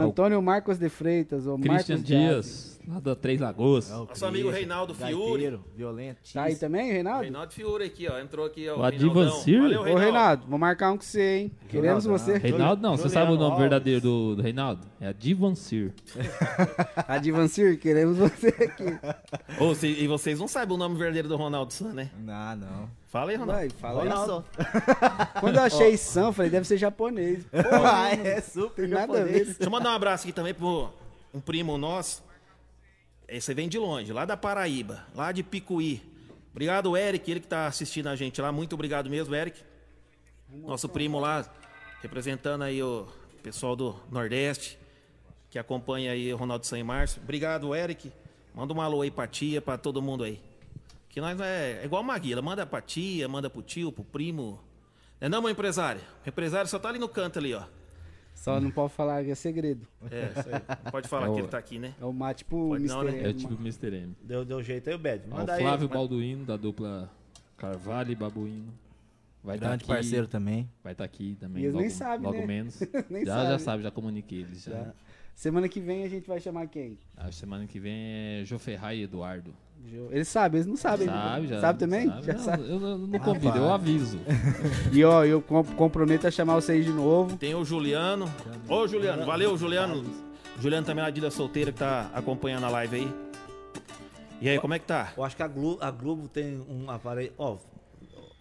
[0.00, 3.90] Antônio Marcos de Freitas, o Christian Marcos Dias, lá da Três Lagoas.
[3.90, 5.30] É o Nosso amigo Christian, Reinaldo Fiuri.
[5.32, 6.18] gaiteiro, Violento.
[6.32, 7.22] Tá aí também, Reinaldo?
[7.22, 8.18] Reinaldo Fiore aqui, ó.
[8.18, 8.78] Entrou aqui, ó.
[8.78, 9.60] O Adivancir?
[9.60, 11.52] Valeu, Ô, Reinaldo, vou marcar um com você, hein?
[11.68, 12.38] Queremos Reinaldo, você.
[12.38, 13.60] Reinaldo, não, você sabe o nome Alves.
[13.60, 14.86] verdadeiro do, do Reinaldo?
[15.00, 15.92] É Adivancir.
[17.06, 18.84] Advancir, queremos você aqui.
[19.60, 22.10] Ô, e vocês não sabem o nome verdadeiro do Ronaldo San, né?
[22.18, 22.97] Não, não.
[23.08, 23.60] Fala aí, Ronaldo.
[23.60, 24.08] Vai, fala aí.
[24.08, 24.44] Olha só.
[25.40, 27.44] Quando eu achei Sam, falei, deve ser japonês.
[27.82, 29.18] Ah, é super Tem nada a ver.
[29.24, 29.46] japonês.
[29.46, 30.90] Deixa eu mandar um abraço aqui também pro
[31.32, 32.22] um primo nosso.
[33.26, 36.02] Esse vem de longe, lá da Paraíba, lá de Picuí.
[36.50, 38.50] Obrigado, Eric, ele que tá assistindo a gente lá.
[38.50, 39.60] Muito obrigado mesmo, Eric.
[40.50, 41.44] Nosso primo lá,
[42.02, 43.06] representando aí o
[43.42, 44.78] pessoal do Nordeste,
[45.50, 47.20] que acompanha aí o Ronaldo San Márcio.
[47.22, 48.10] Obrigado, Eric.
[48.54, 50.40] Manda um alô aí pra tia, pra todo mundo aí.
[51.18, 54.60] Que nós é, é igual Maguila, manda pra tia, manda pro tio, pro primo.
[55.20, 56.00] Não é não, meu empresário?
[56.24, 57.64] O empresário só tá ali no canto ali, ó.
[58.36, 59.84] Só não pode falar que é segredo.
[60.12, 60.62] É, isso aí.
[60.84, 61.92] Não pode falar É o- que ele tá aqui, né?
[62.00, 63.16] É o mate tipo Pode não, Mr.
[63.16, 63.26] né?
[63.26, 63.34] É M.
[63.34, 63.86] tipo o Mr.
[63.96, 64.16] M.
[64.22, 65.24] Deu, deu jeito aí o Bad.
[65.28, 65.60] Ó, O Manda aí.
[65.60, 67.10] Flávio Balduino, da dupla
[67.56, 68.72] Carvalho e Babuíno.
[69.42, 69.92] Vai estar Grande aqui.
[69.92, 70.70] parceiro também.
[70.84, 71.64] Vai estar aqui também.
[71.64, 72.46] E eles logo, nem sabem, logo né?
[72.46, 72.78] menos.
[73.10, 73.50] Nem já, sabe.
[73.50, 74.62] já sabe, já comuniquei eles.
[74.62, 74.92] Já.
[75.34, 76.96] Semana que vem a gente vai chamar quem?
[77.16, 79.52] A semana que vem é Jô Ferraz e Eduardo.
[80.10, 81.06] Eles sabem, eles não sabem.
[81.06, 81.60] Sabe, já.
[81.60, 82.06] Sabe também?
[82.08, 82.26] Sabe.
[82.26, 82.62] Já Não, sabe.
[82.70, 84.18] Eu, eu não convido, eu aviso.
[84.92, 87.36] E ó, eu com- comprometo a chamar vocês de novo.
[87.36, 88.30] Tem o Juliano.
[88.68, 90.04] Ô, Juliano, valeu, Juliano.
[90.60, 93.14] Juliano também lá de Ilha Solteira que tá acompanhando a live aí.
[94.40, 95.12] E aí, como é que tá?
[95.16, 97.32] Eu acho que a Globo, a Globo tem um aparelho.
[97.36, 97.56] Ó,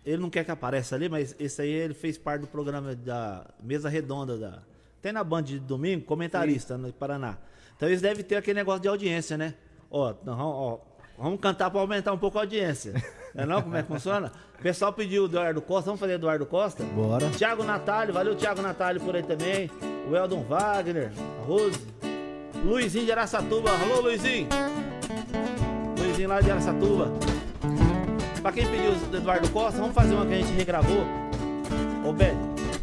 [0.06, 3.45] ele não quer que apareça ali, mas esse aí ele fez parte do programa da
[3.63, 4.60] Mesa Redonda da.
[5.02, 7.38] Tem na Band de domingo, comentarista no Paraná.
[7.76, 9.54] Então eles devem ter aquele negócio de audiência, né?
[9.89, 10.80] Ó, vamos, ó,
[11.17, 12.93] vamos cantar pra aumentar um pouco a audiência.
[13.34, 13.62] Não é não?
[13.62, 14.32] Como é que funciona?
[14.58, 16.84] O pessoal pediu o Eduardo Costa, vamos fazer Eduardo Costa?
[16.84, 17.30] Bora.
[17.32, 19.69] Tiago Natalio, valeu Tiago Natalio por aí também.
[20.10, 21.80] O Eldon Wagner, a Rose.
[22.63, 24.47] Luizinho de Araçatuba, alô Luizinho.
[25.99, 27.12] Luizinho lá de Araçatuba.
[28.41, 31.06] Pra quem pediu o do Eduardo Costa, vamos fazer uma que a gente regravou.
[32.06, 32.36] Ô Ben,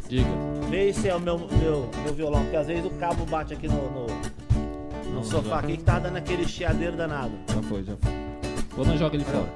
[0.08, 0.28] Diga.
[0.70, 3.66] vê se é o meu, meu, meu violão, porque às vezes o cabo bate aqui
[3.66, 4.06] no, no,
[5.14, 7.32] no sofá aqui que tá dando aquele chiadeiro danado.
[7.48, 8.12] Já foi, já foi.
[8.76, 9.48] Ou não joga ele fora.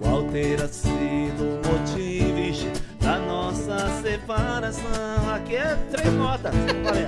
[0.00, 5.34] Qual terá sido o motivo da nossa separação?
[5.34, 6.54] Aqui é três notas.
[6.86, 7.06] Olha.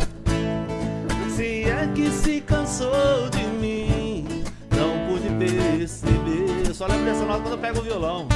[1.30, 4.44] Se é que se cansou de mim,
[4.76, 6.74] não pude perceber.
[6.74, 8.26] Só lembro dessa nota quando eu pego o violão.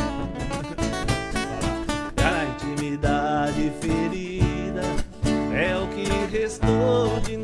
[2.18, 4.82] A intimidade ferida
[5.54, 7.36] é o que restou de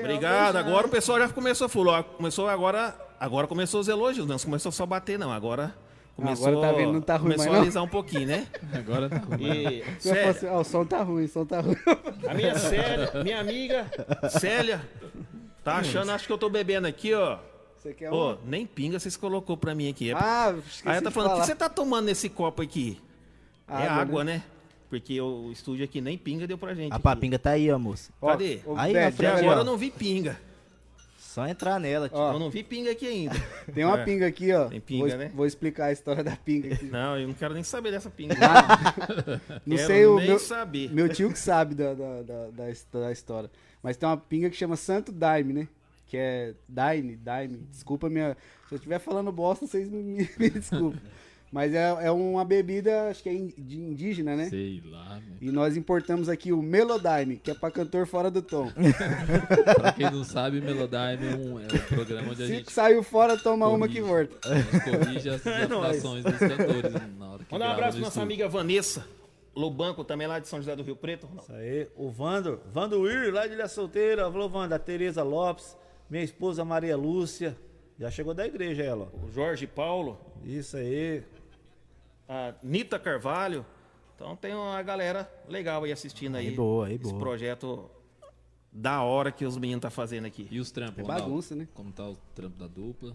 [0.00, 0.56] Obrigado.
[0.56, 1.86] Agora o pessoal já começou full.
[1.88, 2.02] ó.
[2.02, 4.26] Começou agora, agora começou os elogios.
[4.26, 5.30] Não começou só a bater não.
[5.32, 5.74] Agora
[6.16, 7.62] começou, Agora tá vendo, não tá ruim começou mais a não.
[7.62, 8.46] alisar um pouquinho, né?
[8.74, 9.42] Agora tá ruim.
[9.42, 11.76] E Célia, assim, ó, o som tá ruim, o som tá ruim.
[12.28, 13.86] a minha Célia, minha amiga
[14.28, 14.80] Célia,
[15.64, 17.38] tá achando, acho que eu tô bebendo aqui, ó.
[17.78, 18.36] Você quer um?
[18.44, 20.10] nem pinga vocês colocou pra mim aqui.
[20.10, 21.46] É- Ah, esqueci Aí ela tá falando, o que falar.
[21.46, 23.00] você tá tomando nesse copo aqui?
[23.68, 24.42] é Água, água, né?
[24.92, 26.92] Porque o estúdio aqui nem pinga deu pra gente.
[26.92, 28.12] A papinga tá aí, ó, moço.
[28.20, 28.60] Ó, Cadê?
[28.66, 30.38] ô, Aí Até frente, agora eu não vi pinga.
[31.18, 32.18] Só entrar nela, tio.
[32.18, 32.34] Ó.
[32.34, 33.34] Eu não vi pinga aqui ainda.
[33.72, 34.04] Tem uma É.
[34.04, 34.66] pinga aqui, ó.
[34.66, 35.32] Tem pinga, vou, né?
[35.34, 36.84] vou explicar a história da pinga aqui.
[36.92, 38.34] Não, eu não quero nem saber dessa pinga.
[39.64, 40.92] Não Quero sei o nem meu, saber.
[40.92, 43.50] meu tio que sabe da, da, da, da his- da história.
[43.82, 45.68] Mas tem uma pinga que chama Santo Daime, né?
[46.06, 47.66] Que é Daime, Daime.
[47.70, 48.36] Desculpa minha.
[48.68, 51.00] Se eu estiver falando bosta, vocês me, me, me desculpem.
[51.52, 54.48] Mas é, é uma bebida, acho que é de indígena, né?
[54.48, 55.36] Sei lá, né?
[55.38, 58.72] E nós importamos aqui o Melodyne, que é pra cantor fora do tom.
[59.76, 63.02] Pra quem não sabe, Melodyne é um, é um programa onde a Se gente saiu
[63.02, 64.48] fora, toma uma corrige, que volta.
[64.48, 68.22] a gente corrige as afinações dos cantores na hora que Manda um abraço pra nossa
[68.22, 69.04] amiga Vanessa
[69.54, 71.28] Lobanco, também lá de São José do Rio Preto.
[71.38, 75.76] Isso aí, o Vando, Vando Ir, lá de Ilha Solteira, falou Vando, a Tereza Lopes,
[76.08, 77.54] minha esposa Maria Lúcia,
[77.98, 79.10] já chegou da igreja ela.
[79.12, 79.26] ó.
[79.26, 81.22] O Jorge Paulo, Isso aí.
[82.32, 83.64] A Nita Carvalho.
[84.16, 86.48] Então tem uma galera legal aí assistindo aí.
[86.48, 87.18] Aí boa, aí Esse boa.
[87.18, 87.90] projeto
[88.72, 90.46] da hora que os meninos tá fazendo aqui.
[90.50, 91.24] E os trampos, É Ronaldo?
[91.24, 91.68] bagunça, né?
[91.74, 93.14] Como tá o trampo da dupla?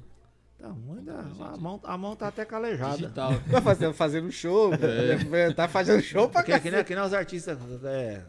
[0.59, 2.97] Tá, ainda, a, mão, a mão tá até calejada.
[2.97, 3.31] Digital.
[3.51, 4.71] Tá fazendo, fazendo show,
[5.33, 5.53] É.
[5.53, 6.87] tá fazendo show pra Porque que nem, cacete.
[6.87, 8.23] que nem os artistas, é,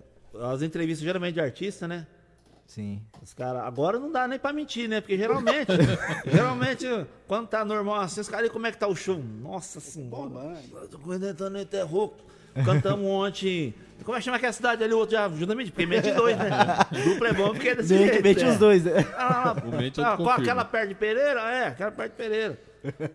[0.52, 2.06] as entrevistas geralmente de artista, né?
[2.68, 3.00] Sim.
[3.22, 5.00] Os caras, agora não dá nem pra mentir, né?
[5.00, 5.72] Porque geralmente,
[6.30, 6.86] geralmente,
[7.26, 9.18] quando tá normal assim, os caras, "E como é que tá o show?
[9.18, 10.58] Nossa senhora,
[10.90, 12.12] tô correndo no interro,
[12.64, 13.74] cantamos ontem.
[14.04, 14.92] Como é que chama aquela cidade ali?
[14.92, 16.48] O outro já ajuda a mentir, porque mente dois, né?
[17.04, 18.22] Dupla é bom porque é desse Mete, jeito.
[18.22, 18.48] mete é.
[18.48, 18.84] os dois.
[18.84, 18.92] né?
[19.16, 21.40] Ah, O mente ah, qual aquela perto de Pereira?
[21.50, 22.58] É, aquela perto de Pereira.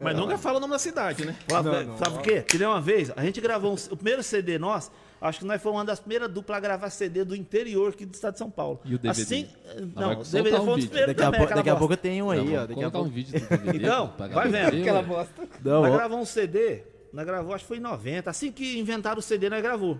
[0.01, 1.35] Mas nunca fala o nome da cidade, né?
[1.51, 1.63] Ó,
[1.97, 2.41] Sabe o quê?
[2.41, 4.91] Que nem uma vez, a gente gravou um- o primeiro CD nosso,
[5.23, 8.13] acho que nós fomos uma das primeiras duplas a gravar CD do interior aqui do
[8.13, 8.81] estado de São Paulo.
[8.83, 9.21] E o DVD?
[9.21, 9.47] Assim,
[9.95, 10.89] não, o soltar DVD um foi um dos vídeo.
[10.89, 12.65] primeiros Daqui a, também, pouco, aquela daqui a pouco tem um aí, ó.
[12.67, 13.07] Daqui a pouco.
[13.07, 14.81] um vídeo do DVD Então, vai vendo.
[14.81, 15.49] Aquela bosta.
[15.63, 18.29] Não, nós gravamos um CD, nós gravou, acho que foi em 90.
[18.29, 19.99] Assim que inventaram o CD, nós gravou.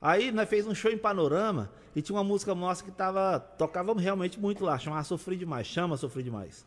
[0.00, 3.94] Aí nós fez um show em Panorama e tinha uma música nossa que tava, tocava
[3.94, 6.66] realmente muito lá, chamava Sofri Demais, chama Sofri Demais.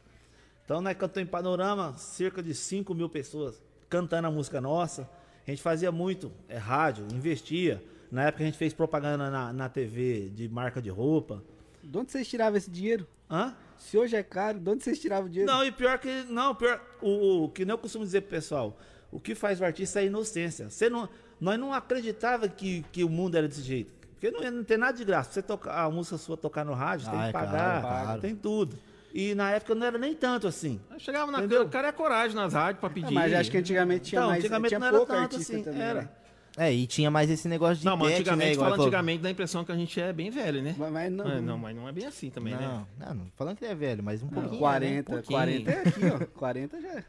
[0.65, 5.09] Então nós cantamos em Panorama, cerca de 5 mil pessoas cantando a música nossa.
[5.47, 7.81] A gente fazia muito é, rádio, investia.
[8.11, 11.41] Na época a gente fez propaganda na, na TV de marca de roupa.
[11.81, 13.07] De onde vocês tiravam esse dinheiro?
[13.31, 13.55] Hã?
[13.77, 15.49] Se hoje é caro, de onde vocês tiravam o dinheiro?
[15.51, 16.23] Não, e pior que.
[16.23, 16.81] Não, pior.
[17.01, 18.77] O, o que nem eu costumo dizer pro pessoal.
[19.09, 20.69] O que faz o artista é a inocência.
[20.69, 21.07] Você não,
[21.39, 23.91] nós não acreditava que, que o mundo era desse jeito.
[24.13, 25.31] Porque não, não tem nada de graça.
[25.31, 28.21] Você tocar a música sua tocar no rádio, Ah, tem é que claro, pagar, claro.
[28.21, 28.77] tem tudo.
[29.19, 30.79] E na época não era nem tanto assim.
[30.91, 31.63] Aí Chegava na Entendeu?
[31.63, 33.07] o cara é coragem nas rádios pra pedir.
[33.17, 35.63] Ah, mas acho que antigamente tinha Então, mais antigamente tinha não era tanto artista assim,
[35.63, 35.81] também.
[35.81, 36.01] era.
[36.03, 36.09] né?
[36.55, 38.55] É, e tinha mais esse negócio de Não, mas bet, antigamente, né?
[38.57, 38.85] fala falou.
[38.85, 40.75] antigamente, dá a impressão que a gente é bem velho, né?
[40.77, 41.25] Mas, mas não.
[41.27, 42.61] Não, não, mas não é bem assim também, né?
[42.61, 44.59] Não, não, não falando que ele é velho, mas um pouquinho.
[44.59, 45.39] 40, um pouquinho.
[45.39, 46.25] 40 é aqui, ó.
[46.39, 47.03] 40 já é.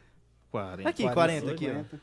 [0.51, 0.89] 40.
[0.89, 1.97] Aqui, 40 aqui, ó.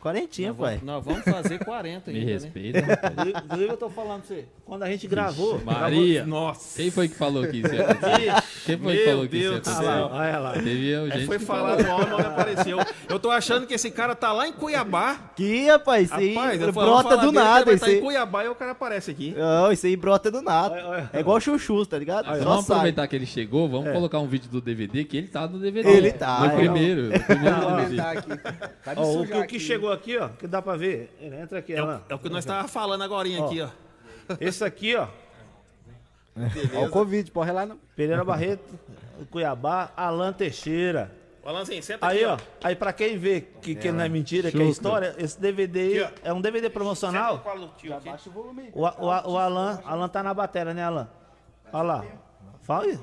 [0.00, 0.20] 40.
[0.20, 0.80] Quarentinha, pai.
[0.82, 2.32] vamos, nós vamos fazer 40 Me ainda, né?
[2.32, 3.14] respeita, rapaz.
[3.28, 4.44] Inclusive, eu tô falando pra você.
[4.64, 5.60] Quando a gente gravou.
[5.64, 6.24] Maria.
[6.26, 6.76] Nossa.
[6.80, 8.32] Quem foi que falou que isso ia acontecer?
[8.66, 10.20] Quem foi que falou que isso ia Deus do Olha lá, acontecer?
[10.20, 10.52] olha lá.
[10.52, 12.78] Teve É, gente foi que falar homem, não apareceu.
[13.08, 15.32] Eu tô achando que esse cara tá lá em Cuiabá.
[15.36, 17.72] Que, rapaz, isso aí Rapaz, brota do dele nada.
[17.72, 19.34] Isso tá em Cuiabá e o cara aparece aqui.
[19.36, 20.74] não, isso aí brota do nada.
[20.74, 21.10] Olha, olha.
[21.12, 22.26] É igual chuchu, tá ligado?
[22.26, 22.76] Só vamos sai.
[22.76, 25.88] aproveitar que ele chegou, vamos colocar um vídeo do DVD, que ele tá no DVD.
[25.90, 26.56] Ele tá, No é.
[26.56, 27.02] primeiro.
[27.04, 27.10] No.
[28.84, 30.16] Vai me o, que- o aqui.
[30.18, 31.14] ó, que dá pra ver.
[31.20, 32.02] Ele entra aqui, É, Alan.
[32.08, 33.68] o- é o que nós tava falando agora aqui, ó.
[34.40, 35.08] Esse aqui, ó.
[36.76, 37.78] Ó, o Covid, porra lá não.
[37.96, 38.62] Pereira Barreto,
[39.30, 41.10] Cuiabá, Alan Teixeira.
[41.44, 42.66] Alanzinho, senta Aí, aqui, ó.
[42.68, 46.02] Aí pra quem vê que, que não é mentira, que é história, esse DVD aí
[46.04, 47.42] Aqui, é um DVD Senta promocional.
[47.58, 48.08] no tio aqui.
[48.28, 48.70] O volume aí.
[48.74, 51.08] O, o, o Alan, Alan tá na bateria, né, Alan?
[51.72, 52.04] Olha lá.
[52.62, 52.98] Fala aí.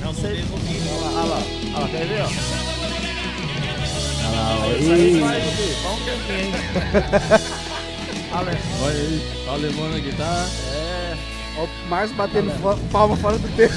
[0.00, 0.14] Não, não
[0.52, 0.88] ouvido.
[0.94, 1.36] Olha lá, olha lá.
[1.74, 2.83] Olha lá, quer ver, ó?
[4.28, 5.22] Hein?
[8.32, 8.58] Olha aí.
[8.82, 10.48] Olha aí, olha o Lemon na guitarra.
[11.56, 13.74] Ó, o Márcio batendo fo- palma fora do tempo.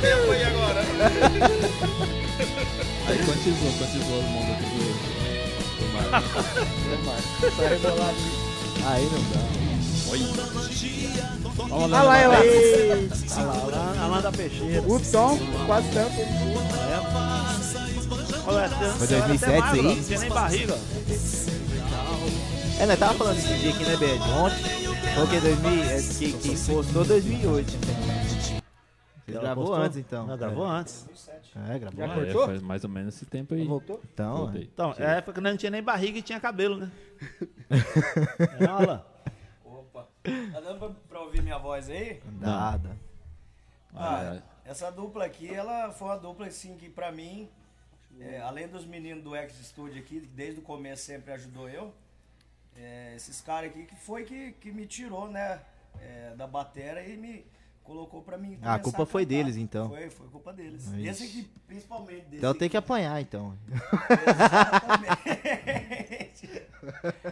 [0.00, 0.84] tempo aí agora.
[3.06, 4.78] Aí quantizou, quantizou o mundo aqui do,
[5.80, 7.56] do.
[7.56, 8.30] Só rebolar aqui.
[8.86, 9.40] aí não dá.
[11.56, 12.38] Vamos Olha lá, olha lá.
[12.38, 14.82] Olha lá, Alan, Alan da Peixeira.
[14.86, 16.12] O Tom, quase tanto.
[16.20, 17.02] Olha,
[18.48, 19.96] Foi você era até 2007 magro, isso ó, aí?
[19.96, 20.74] Não tinha nem barriga.
[20.74, 22.82] ó.
[22.82, 24.22] É, nós tava falando esse dia aqui, né, Bed?
[24.22, 24.62] Ontem.
[25.14, 27.70] Porque 2000, é, que, que postou 2008.
[27.70, 29.84] Você Ela gravou postou?
[29.84, 30.26] antes, então.
[30.26, 31.06] Não, gravou antes.
[31.68, 32.22] É, gravou Já antes.
[32.22, 32.46] É, cortou?
[32.46, 33.66] faz mais ou menos esse tempo aí.
[33.66, 34.00] Voltou?
[34.14, 34.62] Então, Voltei.
[34.72, 36.90] Então, é a época que nós não tinha nem barriga e tinha cabelo, né?
[38.60, 39.02] é, Alan.
[39.64, 40.06] Opa.
[40.22, 42.22] Tá dando pra, pra ouvir minha voz aí?
[42.40, 42.96] nada.
[43.94, 47.48] Ah, essa dupla aqui, ela foi uma dupla assim que pra mim,
[48.20, 51.94] é, além dos meninos do X Studio aqui, que desde o começo sempre ajudou eu,
[52.76, 55.60] é, esses caras aqui que foi que, que me tirou, né,
[56.00, 57.44] é, da batera e me
[57.82, 58.58] colocou pra mim.
[58.62, 59.36] Ah, a culpa foi cantar.
[59.36, 59.88] Deles, então.
[59.88, 60.86] Foi, foi culpa deles.
[60.86, 61.08] Ixi.
[61.08, 63.56] Esse aqui, principalmente desse Então tem que apanhar, então.
[64.28, 65.48] Exatamente.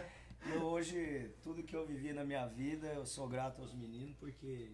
[0.49, 4.71] E hoje, tudo que eu vivi na minha vida, eu sou grato aos meninos, porque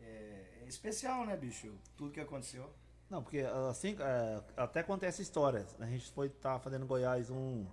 [0.00, 1.70] é, é especial, né, bicho?
[1.98, 2.72] Tudo que aconteceu.
[3.08, 3.40] Não, porque
[3.70, 5.64] assim, é, até conta essa história.
[5.78, 7.64] A gente foi tá fazendo Goiás um.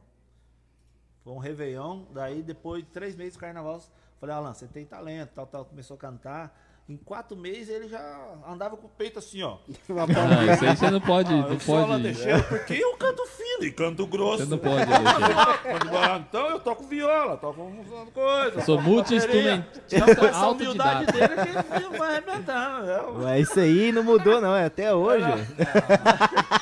[1.23, 3.81] Foi um Réveillon, daí depois de três meses do carnaval,
[4.19, 6.59] falei, Alan, você tem talento, tal, tal, começou a cantar.
[6.89, 8.01] Em quatro meses ele já
[8.45, 9.55] andava com o peito assim, ó.
[9.87, 10.53] Não, palma.
[10.53, 12.03] isso aí você não pode, Ah, não pode.
[12.03, 14.43] Teixeira porque eu canto fino e canto grosso.
[14.45, 14.83] Você não pode.
[14.91, 18.59] Ah, então eu toco viola, toco um coisa.
[18.59, 22.85] Eu sou multi-instrumentista essa humildade dele é que ele vai arrebentando.
[22.85, 23.01] né?
[23.25, 24.53] Ué, isso aí não mudou, não.
[24.55, 25.25] É até hoje.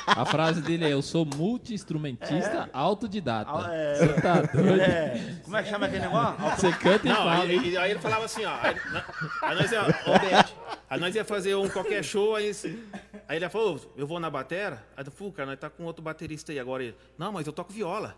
[0.06, 3.50] A frase dele é: Eu sou multi-instrumentista autodidata.
[3.72, 3.94] É.
[3.96, 4.80] Você tá doido?
[4.80, 6.36] É, como é que chama aquele negócio?
[6.56, 7.34] Você canta e Não, fala.
[7.42, 8.52] aí, aí- aí ele falava assim, ó.
[8.62, 8.76] Aí,
[9.42, 9.82] aí nós ia,
[10.18, 10.54] Bete,
[10.90, 12.50] aí nós ia fazer um qualquer show, aí,
[13.28, 14.84] aí ele falou, eu vou na batera.
[14.96, 16.82] Aí eu falei, cara, nós tá com outro baterista aí agora.
[16.82, 18.14] Ele, não, mas eu toco viola.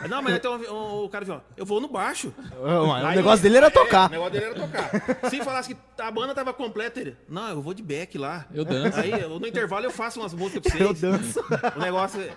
[0.00, 1.44] Aí, não, mas eu tenho um, o cara viola.
[1.56, 2.32] Eu vou no baixo.
[2.58, 4.08] O Aí- negócio dele era é, tocar.
[4.08, 5.28] o negócio dele era tocar.
[5.30, 8.46] Se falasse que a banda tava completa, ele, não, eu vou de back lá.
[8.52, 8.98] Eu danço.
[8.98, 11.02] Aí no intervalo eu faço umas músicas pra vocês.
[11.02, 11.40] Eu danço.
[11.76, 12.20] O negócio.
[12.20, 12.32] é-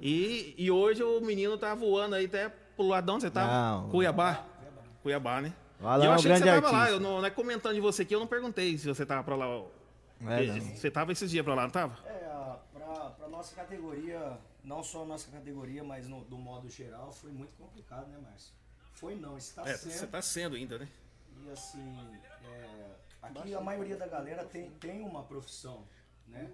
[0.00, 3.46] E, e hoje o menino tá voando aí até pro lado de onde você tá?
[3.46, 3.88] Não.
[3.88, 4.44] Cuiabá.
[5.04, 5.52] Cuiabá, né?
[5.88, 6.78] Alan E eu é um achei que você tava lá.
[6.78, 6.94] artista.
[6.96, 9.36] Eu não, não é comentando de você aqui, eu não perguntei se você tava pra
[9.36, 9.46] lá.
[9.48, 9.66] ó.
[10.24, 10.60] É, não.
[10.76, 11.96] Você tava esses dias pra lá, não tava?
[12.06, 16.68] É, a- pra, pra nossa categoria, não só a nossa categoria, mas no, do modo
[16.70, 18.52] geral, foi muito complicado, né, Márcio?
[18.94, 19.92] Foi não, está É, sendo.
[19.92, 20.88] você tá sendo ainda, né?
[21.44, 21.98] E assim,
[22.44, 22.86] é,
[23.20, 25.82] aqui a maioria da galera tem, tem uma profissão,
[26.28, 26.48] né?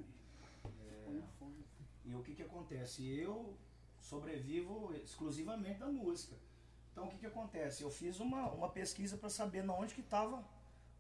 [0.64, 1.20] É,
[2.06, 3.06] e o que que acontece?
[3.06, 3.54] Eu
[4.00, 6.34] sobrevivo exclusivamente da música.
[6.98, 7.84] Então o que, que acontece?
[7.84, 10.42] Eu fiz uma, uma pesquisa para saber na onde que estava,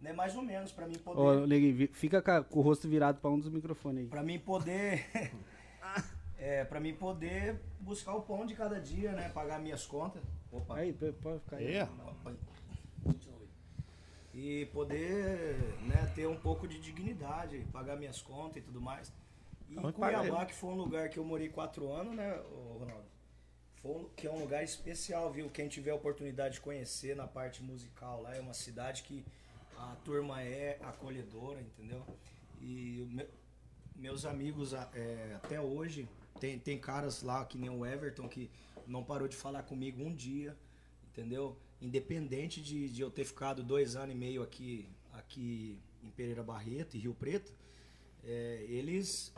[0.00, 1.20] né, mais ou menos, para mim poder.
[1.20, 4.06] Ô, Neguinho, vi- fica ca- com o rosto virado pra um dos microfones aí.
[4.08, 5.04] Para mim poder.
[6.38, 9.28] é, para mim poder buscar o pão de cada dia, né?
[9.30, 10.22] Pagar minhas contas.
[10.52, 10.76] Opa.
[10.76, 11.74] Aí, pode ficar aí.
[11.74, 11.88] É.
[14.32, 19.12] E poder né, ter um pouco de dignidade, pagar minhas contas e tudo mais.
[19.68, 19.74] E
[20.20, 22.40] Cuiabá, que foi um lugar que eu morei quatro anos, né,
[22.78, 23.17] Ronaldo?
[24.16, 25.48] Que é um lugar especial, viu?
[25.48, 29.24] Quem tiver a oportunidade de conhecer na parte musical lá, é uma cidade que
[29.76, 32.04] a turma é acolhedora, entendeu?
[32.60, 33.26] E o me-
[33.94, 36.08] meus amigos é, até hoje,
[36.40, 38.50] tem, tem caras lá que nem o Everton que
[38.86, 40.56] não parou de falar comigo um dia,
[41.12, 41.56] entendeu?
[41.80, 46.96] Independente de, de eu ter ficado dois anos e meio aqui, aqui em Pereira Barreto
[46.96, 47.52] e Rio Preto,
[48.24, 49.32] é, eles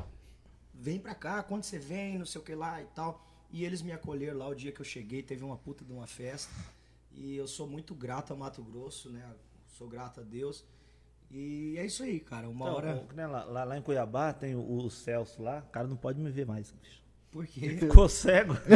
[0.72, 3.26] vêm pra cá, quando você vem, não sei o que lá e tal.
[3.53, 6.07] E eles me acolheram lá o dia que eu cheguei, teve uma puta de uma
[6.07, 6.53] festa.
[7.13, 9.23] E eu sou muito grato ao Mato Grosso, né?
[9.77, 10.65] Sou grato a Deus.
[11.31, 12.49] E é isso aí, cara.
[12.49, 13.05] Uma Então, hora.
[13.15, 16.31] né, lá, lá- em Cuiabá tem o, o Celso lá, o cara não pode me
[16.31, 16.71] ver mais.
[16.73, 17.01] bicho.
[17.31, 17.77] Por quê?
[17.79, 18.57] Ficou cego.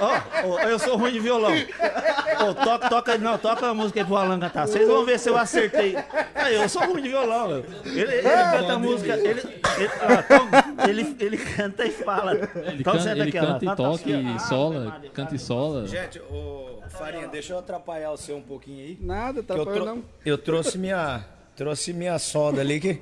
[0.00, 1.52] Ó, ó, eu sou ruim de violão.
[1.52, 4.66] Ô, toca, toca, não, toca a música aí pro Alan cantar.
[4.66, 5.94] Vocês vão ver se eu acertei.
[6.34, 7.48] Aí, eu sou ruim de violão.
[7.48, 7.64] meu.
[7.84, 9.16] Ele, ele canta música.
[9.16, 10.48] Ele, ele, então,
[10.88, 12.32] ele, ele canta e fala.
[12.34, 15.38] Ele, Então, can- senta ele canta e Tá, tá toca assim, e sola, canta e
[15.38, 15.86] sola.
[15.86, 18.98] Gente, ô, Farinha, deixa eu atrapalhar o seu um pouquinho aí.
[19.00, 20.02] Nada, tá eu, não.
[20.24, 21.24] eu trouxe minha
[21.56, 23.00] trouxe minha solda ali que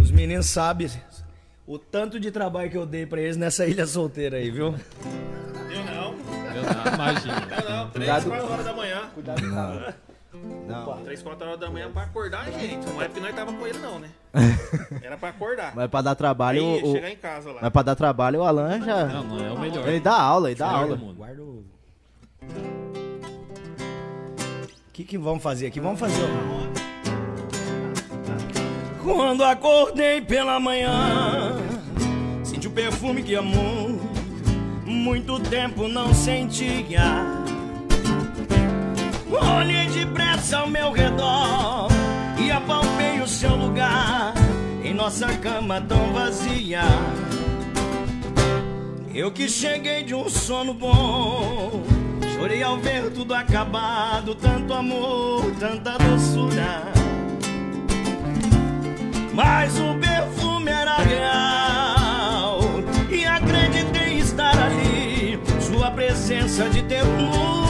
[0.00, 0.90] os meninos sabem
[1.66, 4.74] o tanto de trabalho que eu dei pra eles nessa ilha solteira aí, viu?
[5.70, 6.12] Eu não.
[6.54, 7.48] Eu não, imagina.
[7.62, 7.90] Eu não.
[7.90, 8.28] 3, Cuidado.
[8.28, 9.02] 4 horas da manhã.
[9.14, 10.11] Cuidado com
[10.66, 11.02] Não.
[11.04, 12.86] 3, 4 horas da manhã pra acordar, gente.
[12.86, 14.08] Não é porque nós tava com ele, não, né?
[15.02, 15.72] Era pra acordar.
[15.74, 17.58] Mas pra dar trabalho, Aí, o, o- chegar em casa lá.
[17.62, 19.04] mas pra dar trabalho, o Alan já.
[19.06, 19.86] Não, não é o melhor.
[19.86, 20.96] Ele dá aula, ele dá aula.
[20.96, 21.16] mundo.
[21.16, 21.64] Guarda o.
[24.88, 25.80] O que, que vamos fazer aqui?
[25.80, 26.72] Vamos fazer o.
[29.02, 31.56] Quando acordei pela manhã,
[32.44, 34.00] senti o perfume que muito,
[34.86, 37.41] muito tempo não sentia.
[39.32, 41.88] Olhei depressa ao meu redor
[42.38, 44.34] e apalpei o seu lugar
[44.84, 46.82] em nossa cama tão vazia.
[49.14, 51.82] Eu que cheguei de um sono bom,
[52.34, 56.82] chorei ao ver tudo acabado, tanto amor, tanta doçura.
[59.32, 62.60] Mas o perfume era real
[63.10, 67.61] e acreditei estar ali, sua presença de ternura.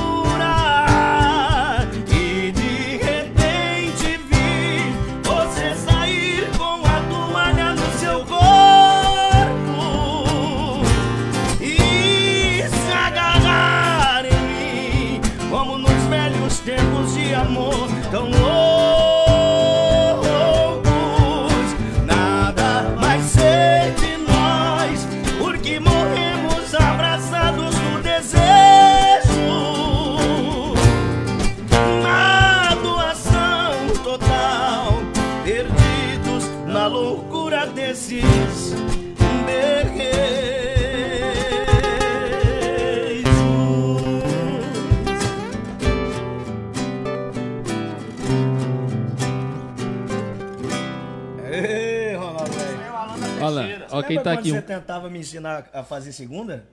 [54.14, 54.50] Quem Lembra tá quando aqui.
[54.50, 56.66] você tentava me ensinar a fazer segunda?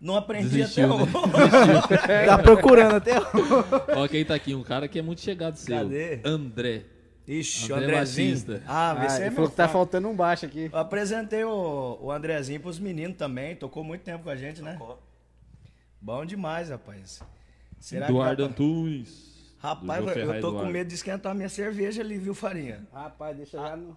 [0.00, 1.12] Não aprendi Desistiu, até né?
[1.12, 2.26] hoje.
[2.26, 3.12] Tá procurando até.
[3.96, 5.74] Ó quem tá aqui, um cara que é muito chegado seu.
[5.76, 6.20] Cadê?
[6.24, 6.84] André.
[7.26, 8.30] Ixi, o André Andrezinho.
[8.36, 8.62] Batista.
[8.68, 10.70] Ah, Ah, ele é falou meu que tá faltando um baixo aqui.
[10.72, 13.56] Eu apresentei o, o Andrezinho pros meninos também.
[13.56, 14.78] Tocou muito tempo com a gente, né?
[16.00, 17.20] Bom demais, rapaz.
[17.80, 18.48] Será Eduardo que...
[18.50, 19.54] Antunes.
[19.58, 20.72] Rapaz, eu Ferraz tô com Eduardo.
[20.72, 22.86] medo de esquentar minha cerveja ali, viu, Farinha?
[22.92, 23.96] Rapaz, deixa já no.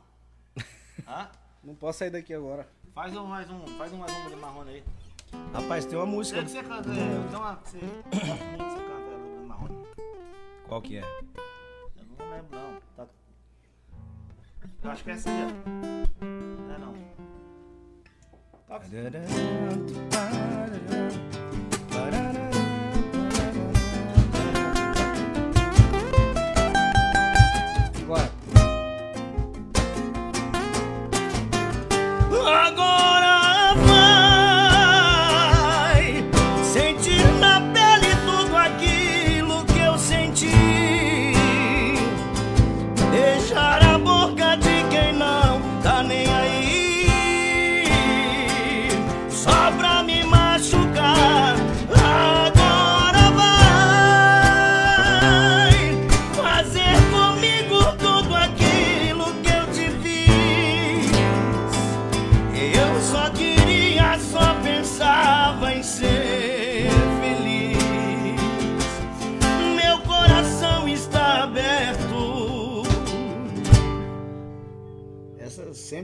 [1.70, 2.68] Não posso sair daqui agora.
[2.96, 4.84] Faz um mais um, faz um mais um de marrone aí.
[5.54, 6.42] Rapaz, tem uma música...
[6.42, 9.86] Você que você canta, é, então ah, você, você canta ela, marrone.
[10.68, 11.02] Qual que é?
[11.02, 12.82] Eu não lembro não.
[12.98, 13.06] Tá...
[14.82, 15.36] Eu acho que é essa aí.
[16.22, 16.96] Não é não.
[18.68, 19.22] Agora.
[32.48, 33.09] Agora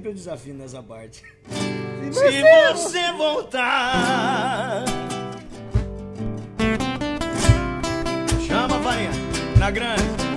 [0.06, 1.24] Sempre eu desafio nessa parte.
[2.12, 2.44] Se
[2.74, 4.86] você voltar.
[8.48, 9.10] Chama, Farinha.
[9.58, 10.35] Na grande.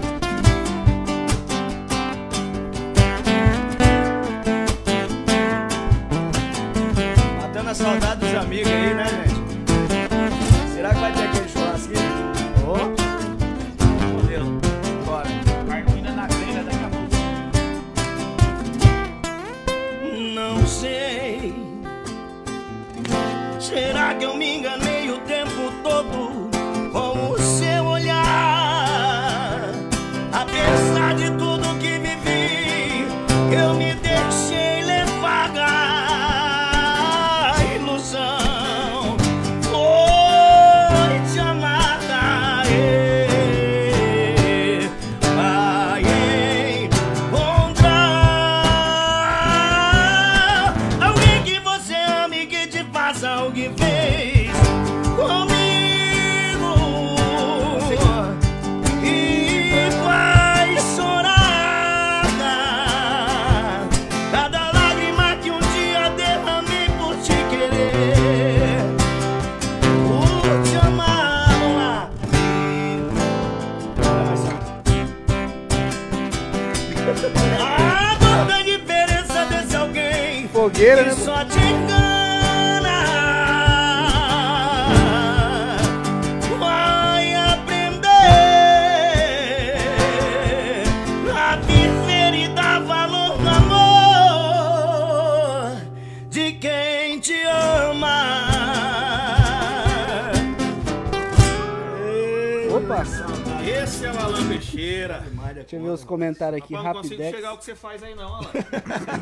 [106.08, 108.50] Comentários aqui, Rapaz, não consigo chegar o que você faz aí não, Alan.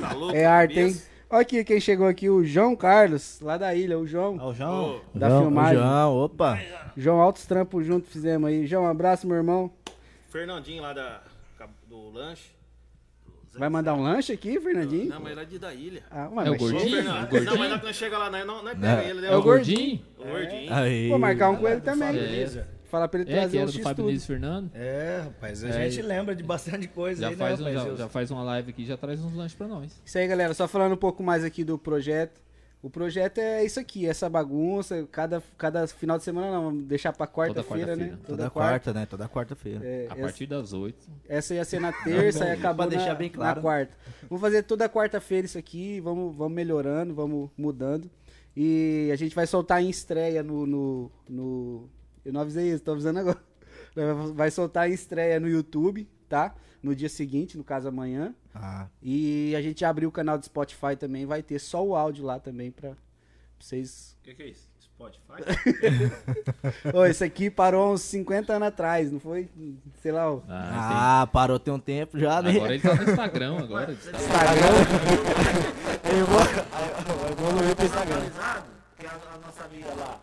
[0.01, 0.35] tá louco?
[0.37, 1.03] É arte, hein?
[1.29, 4.39] Olha aqui quem chegou aqui, o João Carlos, lá da ilha, o João.
[4.41, 5.01] Ó, o João.
[5.15, 5.79] Da João, filmagem.
[5.83, 6.61] João, opa.
[6.97, 8.65] João, altos trampos junto fizemos aí.
[8.67, 9.71] João, um abraço, meu irmão.
[10.31, 11.21] Fernandinho lá da,
[11.89, 12.55] do lanche.
[13.59, 15.09] Vai mandar um lanche aqui, Fernandinho?
[15.09, 16.03] Não, mas ele é de da ilha.
[16.11, 16.91] Ah, mas É o mas- gordinho?
[16.97, 17.59] Fernando, O Não, gordinho?
[17.59, 19.03] mas não chega lá, não, não, não é pega Não.
[19.03, 19.33] ele, né?
[19.33, 20.03] É o gordinho.
[20.19, 20.75] O gordinho.
[20.75, 21.09] Aí.
[21.09, 22.09] Vou marcar um com ele também.
[22.19, 22.67] É.
[22.97, 24.05] Falar pra ele É, que trazer era um do Fábio.
[24.05, 24.71] Luiz Fernando.
[24.75, 27.91] É, rapaz, a É, gente lembra de bastante coisa Já aí, faz, né, um- rapaz?
[27.91, 30.01] já, já faz uma live aqui, já traz uns lanches pra nós.
[30.05, 30.55] Isso aí, galera.
[30.55, 32.41] Só falando um pouco mais aqui do projeto.
[32.83, 35.07] O projeto é isso aqui, essa bagunça.
[35.11, 38.05] Cada, cada final de semana não, vamos deixar pra quarta-feira, né?
[38.11, 38.19] quarta-feira.
[38.27, 39.07] Toda quarta, né?
[39.07, 39.81] Toda quarta-feira.
[39.85, 41.07] É, A essa, partir das 8.
[41.29, 43.61] essa ia ser na terça e acabou Pra deixar na, bem na claro.
[43.61, 43.93] quarta.
[44.29, 48.11] Vamos fazer toda quarta-feira isso aqui, vamos, vamos melhorando, vamos mudando.
[48.57, 50.67] E a gente vai soltar em estreia no.
[50.67, 51.91] no, no-
[52.27, 53.39] eu não avisei isso, tô avisando agora.
[54.35, 56.55] Vai soltar em estreia no YouTube, tá?
[56.83, 58.35] No dia seguinte, no caso amanhã.
[58.55, 62.25] Ah, E a gente abriu o canal do Spotify também, vai ter só o áudio
[62.25, 62.93] lá também pra
[63.59, 64.17] vocês.
[64.21, 64.69] O que, que é isso?
[64.81, 65.43] Spotify?
[66.95, 69.51] Ô, esse aqui parou uns 50 anos atrás, não foi?
[70.01, 70.41] Sei lá, ó.
[70.49, 72.51] Ah, ah, parou tem um tempo já, né?
[72.57, 73.87] Agora ele tá no Instagram, agora.
[73.95, 74.17] tá-
[77.31, 78.21] Evoluiu pro Instagram.
[78.99, 80.21] que a, a nossa amiga lá,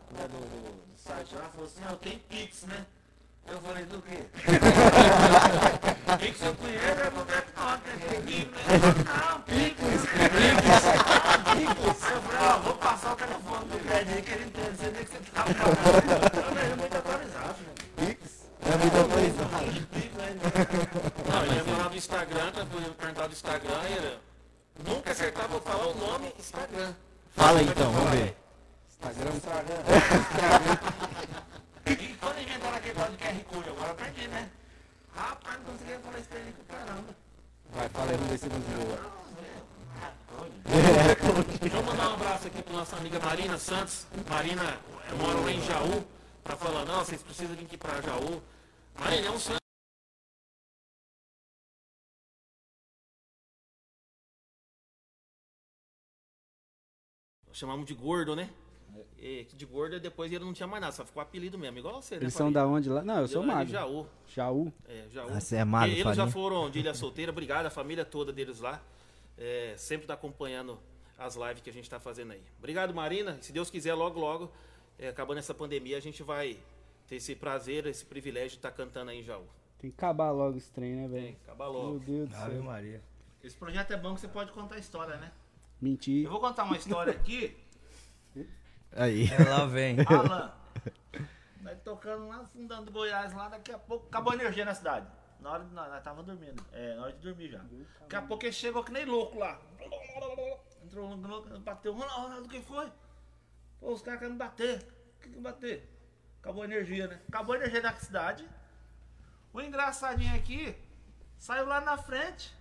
[1.14, 2.86] site lá, falou assim, ó, tem Pix, né?
[3.45, 4.24] Eu falei, do quê?
[6.18, 7.97] Pix eu conheço, é do Death Note, né?
[8.09, 8.78] Tem Pix, né?
[9.03, 10.32] Não, Pix, Pix,
[11.53, 12.09] Pix.
[12.09, 15.03] Eu falei, ó, vou passar o telefone do Fred aí que ele entende, você vê
[15.03, 16.38] que você tá falando.
[16.38, 17.57] Eu falei, é muito atualizado,
[17.97, 18.16] né?
[18.66, 19.88] É muito atualizado.
[19.91, 20.28] Pix, né?
[21.30, 22.59] Não, ele ia falar do Instagram, tá?
[22.74, 24.20] Eu ia perguntar do Instagram e ele...
[24.88, 26.93] Nunca acertava, vou falar o nome Instagram.
[27.36, 28.43] Fala aí, então, vamos ver.
[31.86, 34.49] E quando inventaram aquele tal de QR Code, agora eu aprendi, né?
[35.14, 37.16] Rapaz, não conseguia falar isso pra ele com caramba.
[37.72, 39.24] Vai, fala aí, vamos ver se nos voa.
[41.59, 44.07] Deixa eu mandar um abraço aqui pra nossa amiga Marina Santos.
[44.30, 46.07] Marina eh, mora lá em Jaú.
[46.45, 48.41] Tá falando, não, vocês precisam vir aqui pra Jaú.
[48.97, 49.64] Marina, é um sonho.
[57.64, 58.49] Chamamos de gordo, né?
[59.18, 62.01] E, que de gordo, depois ele não tinha mais nada, só ficou apelido mesmo, igual
[62.01, 62.24] você, né?
[62.24, 62.59] Eles são Farinha?
[62.61, 63.01] da onde lá?
[63.01, 63.66] Não, eu sou Eu era magro.
[63.68, 64.07] de Jaú.
[64.28, 64.74] Jaú.
[64.86, 65.30] É, Jaú.
[65.32, 68.34] Ah, você é magro, E Eles já foram de Ilha Solteira, obrigado, a família toda
[68.34, 68.82] deles lá.
[69.38, 70.78] É, sempre tá acompanhando
[71.18, 72.41] as lives que a gente tá fazendo aí.
[72.59, 73.38] Obrigado, Marina.
[73.39, 74.51] Se Deus quiser, logo, logo,
[74.99, 76.59] é, acabando essa pandemia, a gente vai
[77.07, 79.45] ter esse prazer, esse privilégio de estar cantando aí em Jaú.
[79.80, 81.38] Tem que acabar logo esse trem, né, Tem, velho?
[81.45, 81.99] acaba Meu logo.
[81.99, 82.64] Deus do Ave céu.
[82.64, 83.01] Maria.
[83.41, 85.32] Esse projeto é bom que você pode contar a história, né?
[85.84, 86.23] Mentir.
[86.23, 87.57] Eu vou contar uma história aqui.
[88.95, 89.29] Aí.
[89.29, 89.97] É, lá vem.
[90.07, 90.53] Alan,
[91.61, 95.05] nós tocando lá, fundando Goiás lá, daqui a pouco acabou a energia na cidade.
[95.41, 96.65] Na hora de, nós, nós tava dormindo.
[96.71, 97.61] É, na hora de dormir já.
[97.99, 99.59] Daqui a pouco ele chegou que nem louco lá.
[100.86, 101.91] Entrou louco, bateu.
[101.91, 102.89] Ronaldo, Ronaldo, o que foi?
[103.81, 104.77] Pô, os caras querem bater.
[105.17, 105.89] O que que bater?
[106.39, 107.19] Acabou a energia, né?
[107.27, 108.47] Acabou a energia da cidade.
[109.51, 110.73] O engraçadinho aqui
[111.38, 112.55] saiu lá na frente.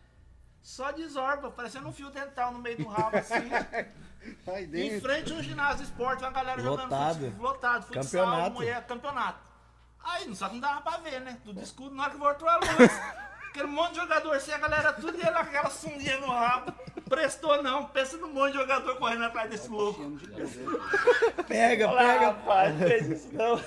[0.63, 3.35] Só desorba, parecendo um fio dental no meio do rabo assim.
[4.73, 7.19] Em frente um ginásio esporte, uma galera jogando Lotado.
[7.19, 8.51] fute- lotado, futsal, Campeonato.
[8.53, 9.39] mulher, campeonato.
[10.05, 11.39] Aí, não- só que não dava pra ver, né?
[11.45, 13.01] Tudo escuro, na hora que voltou a luz.
[13.49, 16.73] Aquele monte de jogador assim, a galera tudo ia lá com aquela sundinha no rabo.
[17.09, 20.01] Prestou não, pensa num monte de jogador correndo atrás desse louco.
[21.49, 23.61] Pega, Olha lá, pega, rapaz, não fez isso não.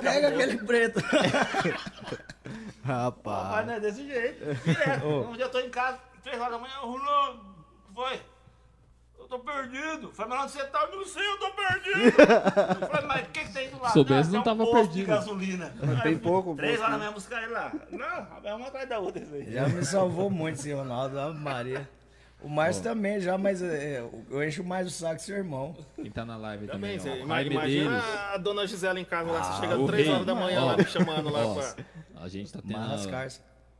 [0.00, 0.98] pega aquele preto.
[2.84, 3.36] Rapaz.
[3.46, 4.54] Rapaz, não é desse jeito.
[4.64, 5.06] Direto.
[5.06, 6.98] Um dia eu tô em casa, três horas da manhã, o
[7.86, 8.20] que foi?
[9.18, 10.10] Eu tô perdido.
[10.12, 10.82] Falei, mas onde você tá?
[10.90, 12.00] Eu não sei, eu tô perdido.
[12.80, 13.92] Eu falei, mas o que, que tem do lado?
[13.92, 14.94] Soubesse, não um tava posto perdido.
[14.96, 15.74] De gasolina.
[16.02, 17.72] Tem pouco, Três horas da manhã buscar ele lá.
[17.90, 19.52] Não, é uma atrás da outra isso aí.
[19.52, 21.88] Já me salvou muito esse Ronaldo, Ave Maria.
[22.42, 25.74] O Márcio também já, mas é, eu encho mais o saco seu irmão.
[25.96, 27.24] Quem tá na live Também, também, ó.
[27.24, 28.04] imagina Medeiros.
[28.34, 30.14] a dona Gisela em casa lá, você chega o 3 rei.
[30.14, 31.54] horas da manhã Ó, lá me chamando lá.
[31.54, 31.74] pra-
[32.22, 33.06] A gente tá tendo Mas,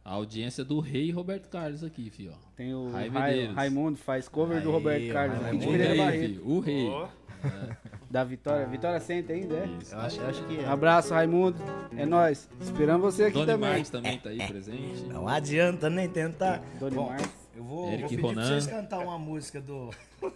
[0.04, 2.32] a, audiência do rei Roberto Carlos aqui, filho.
[2.34, 2.38] ó.
[2.56, 3.08] Tem o Rai.
[3.54, 6.20] Raimundo, faz cover do Aí, Roberto Carlos, aqui de Pereira rei, Barreto.
[6.20, 6.46] filho.
[6.48, 6.88] O rei.
[6.88, 7.08] Ó,
[8.10, 8.66] Da Vitória.
[8.66, 9.68] Vitória senta ainda, é?
[9.90, 10.66] Eu acho, eu acho que é.
[10.66, 11.58] Abraço, Raimundo.
[11.96, 12.48] É nóis.
[12.60, 13.70] Esperamos você aqui Doni também.
[13.70, 15.02] Marques também tá aí presente.
[15.04, 16.62] não adianta nem tentar.
[16.78, 17.30] Doni Bom, Marques.
[17.56, 18.46] eu vou, Eric vou pedir pra Ronan.
[18.46, 19.90] vocês cantar uma música do...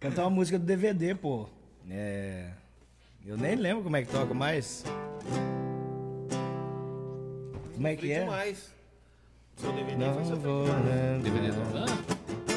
[0.00, 1.48] cantar uma música do DVD, pô.
[1.88, 2.50] É...
[3.24, 4.84] Eu nem lembro como é que toca mais.
[7.74, 8.24] Como é que é?
[8.24, 8.72] mais.
[9.56, 10.64] Seu DVD Não foi seu vou...
[11.22, 11.86] DVD do Alan?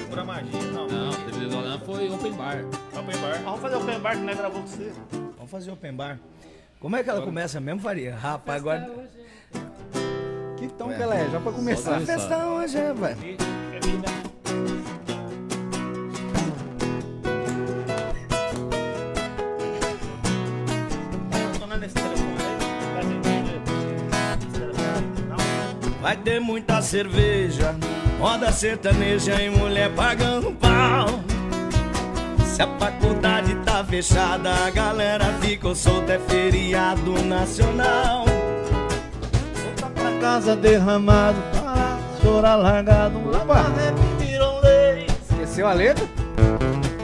[0.10, 0.88] Pura magia, não.
[0.88, 2.66] Não, DVD do Alan foi Open Bar.
[2.98, 3.42] Open bar.
[3.44, 4.92] Vamos fazer o open bar que nós gravou com você.
[5.12, 6.20] Vamos fazer open bar.
[6.80, 8.16] Como é que ela começa mesmo, Faria?
[8.16, 9.10] Rapaz, agora...
[10.58, 11.30] Que tom que ela é?
[11.30, 11.98] Já pra começar.
[11.98, 13.16] A festa hoje é, vai.
[26.08, 27.76] Vai ter muita cerveja,
[28.18, 31.06] roda sertaneja e mulher pagando pau.
[32.46, 38.24] Se a faculdade tá fechada, a galera ficou solta, é feriado nacional.
[38.24, 43.20] Volta pra casa derramado, para chorar largado.
[43.30, 43.66] Opa!
[44.18, 45.08] Viram lei.
[45.30, 46.08] Esqueceu a letra?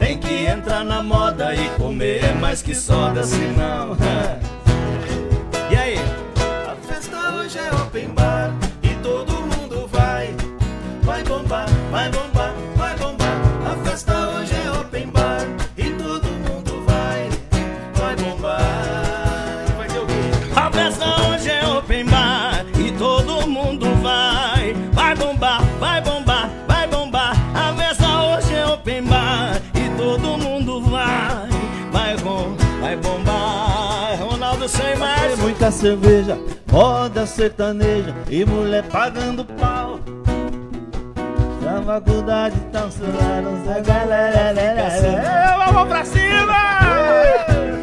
[0.00, 3.98] Tem que entrar na moda e comer mais que soda, senão.
[35.64, 36.38] muita cerveja,
[36.70, 39.98] roda sertaneja e mulher pagando pau.
[41.60, 43.42] Se a faculdade tá celular,
[43.74, 45.64] a galera.
[45.66, 46.54] Vamos pra cima!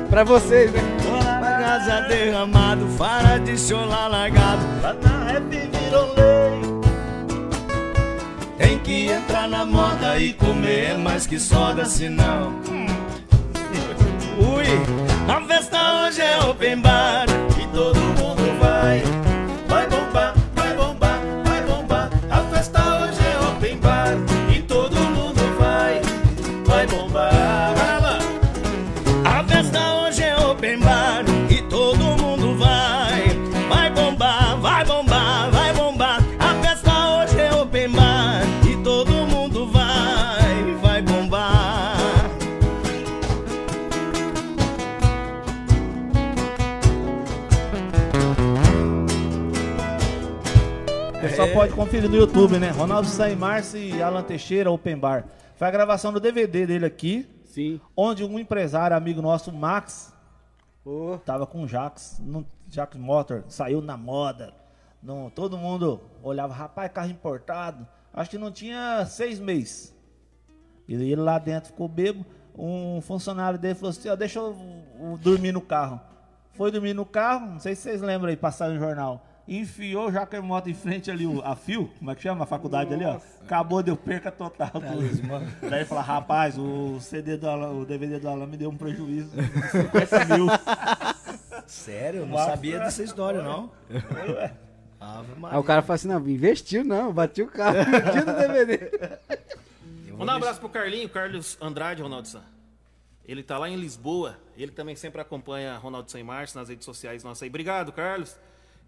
[0.10, 0.80] Pra vocês, né?
[1.24, 4.62] Na casa derramado, para de chorar largado.
[4.84, 6.62] Lá na rap virou lei.
[8.60, 12.54] Tem que entrar na moda e comer mais que soda, senão.
[14.38, 14.66] Ui,
[15.28, 17.26] a festa hoje é open bar
[17.74, 18.41] todo mundo
[51.62, 52.72] pode conferir no YouTube, né?
[52.72, 55.26] Ronaldo Saimarce e Alan Teixeira, Open Bar.
[55.56, 57.80] Foi a gravação do DVD dele aqui, Sim.
[57.96, 60.12] onde um empresário, amigo nosso, Max,
[60.84, 64.56] Ô, tava com o Jax, no Jax Motor, saiu na moda.
[65.04, 67.88] Não, todo mundo olhava, rapaz, carro importado.
[68.12, 69.96] Acho que não tinha seis meses.
[70.88, 72.26] E ele lá dentro ficou bebo.
[72.58, 74.58] Um funcionário dele falou assim: ó, deixa eu,
[75.00, 76.02] eu dormir no carro.
[76.54, 79.28] Foi dormir no carro, não sei se vocês lembram aí, passaram no jornal.
[79.54, 82.46] Enfiou o Jaque Moto em frente ali, o- a fio, como é que chama?
[82.46, 83.20] A faculdade ali, ó.
[83.44, 84.70] Acabou, deu perca total.
[84.72, 85.70] tudo.
[85.70, 88.78] Daí ele falou, rapaz, o CD do Alan, o DVD do Alan me deu um
[88.78, 90.48] prejuízo de 50 mil.
[91.68, 92.22] Sério?
[92.22, 93.70] Eu não sabia dessa história, não.
[95.50, 98.92] Aí o cara fala assim, não, investiu não, bati o carro, investiu no DVD.
[100.18, 102.42] Mandar um abraço pro Carlinho, Carlos Andrade, Ronaldo San.
[103.28, 104.38] Ele tá lá em Lisboa.
[104.56, 107.50] Ele também sempre acompanha Ronaldo San Martins nas redes sociais nossas aí.
[107.50, 108.36] Obrigado, Carlos.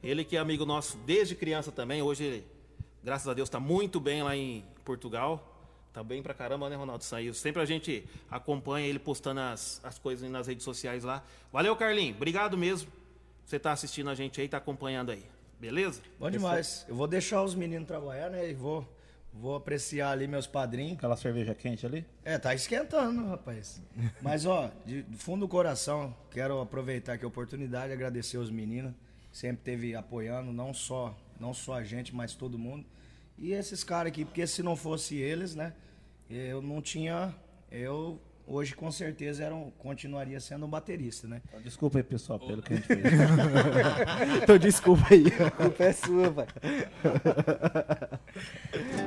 [0.04, 2.01] Ele que é amigo nosso desde criança também.
[2.01, 2.43] Hoje,
[3.01, 5.49] graças a Deus, tá muito bem lá em Portugal.
[5.93, 7.22] Tá bem pra caramba, né, Ronaldo San?
[7.22, 11.24] E sempre a gente acompanha ele postando as, as coisas nas redes sociais lá.
[11.51, 12.16] Valeu, Carlinho.
[12.16, 12.91] Obrigado mesmo.
[13.45, 15.24] Você tá assistindo a gente aí, tá acompanhando aí.
[15.60, 16.01] Beleza?
[16.20, 16.86] Bom demais.
[16.89, 18.49] Eu vou deixar os meninos trabalhar, né?
[18.49, 18.86] E vou,
[19.32, 20.97] vou apreciar ali meus padrinhos.
[20.97, 22.06] Aquela cerveja quente ali.
[22.26, 23.82] É, tá esquentando, rapaz.
[24.22, 28.49] Mas, ó, de do fundo do coração, quero aproveitar aqui a oportunidade e agradecer os
[28.49, 28.93] meninos.
[29.34, 32.86] Sempre teve apoiando, não só, não só a gente, mas todo mundo.
[33.38, 35.74] E esses caras aqui, porque se não fosse eles, né?
[36.30, 37.36] Eu não tinha.
[37.72, 41.41] Eu hoje com certeza era um- continuaria sendo um baterista, né?
[41.64, 43.04] Desculpa aí, pessoal, pelo que a gente fez.
[44.44, 46.48] Então desculpa aí, a culpa é sua, pai.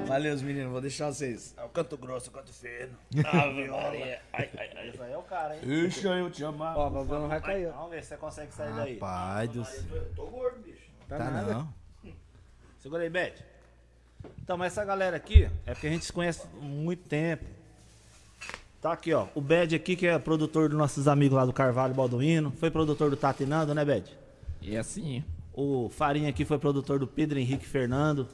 [0.07, 1.55] Valeu, meninos, vou deixar vocês.
[1.57, 2.97] É o canto grosso, o canto fino.
[3.27, 4.21] Ave Maria.
[4.33, 4.89] Ai, ai, ai.
[4.89, 5.63] Isso aí é o cara, hein?
[5.65, 6.77] Deixa eu te amar.
[6.77, 7.69] Ó, o Babão vai cair.
[7.73, 8.95] Vamos ver se você consegue sair daí.
[8.95, 10.09] Rapaz do céu.
[10.15, 10.87] Tô gordo, bicho.
[11.09, 11.55] Tá, Tá nada.
[11.55, 11.75] não.
[12.79, 13.35] Segura aí, Beth.
[14.43, 17.45] Então, mas essa galera aqui é porque a gente se conhece há muito tempo.
[18.87, 19.27] Tá aqui, ó.
[19.35, 22.53] O Bad aqui, que é produtor dos nossos amigos lá do Carvalho Balduino.
[22.53, 24.17] Foi produtor do Tatinando, né, Bad?
[24.63, 28.29] E assim, O Farinha aqui foi produtor do Pedro Henrique Fernando.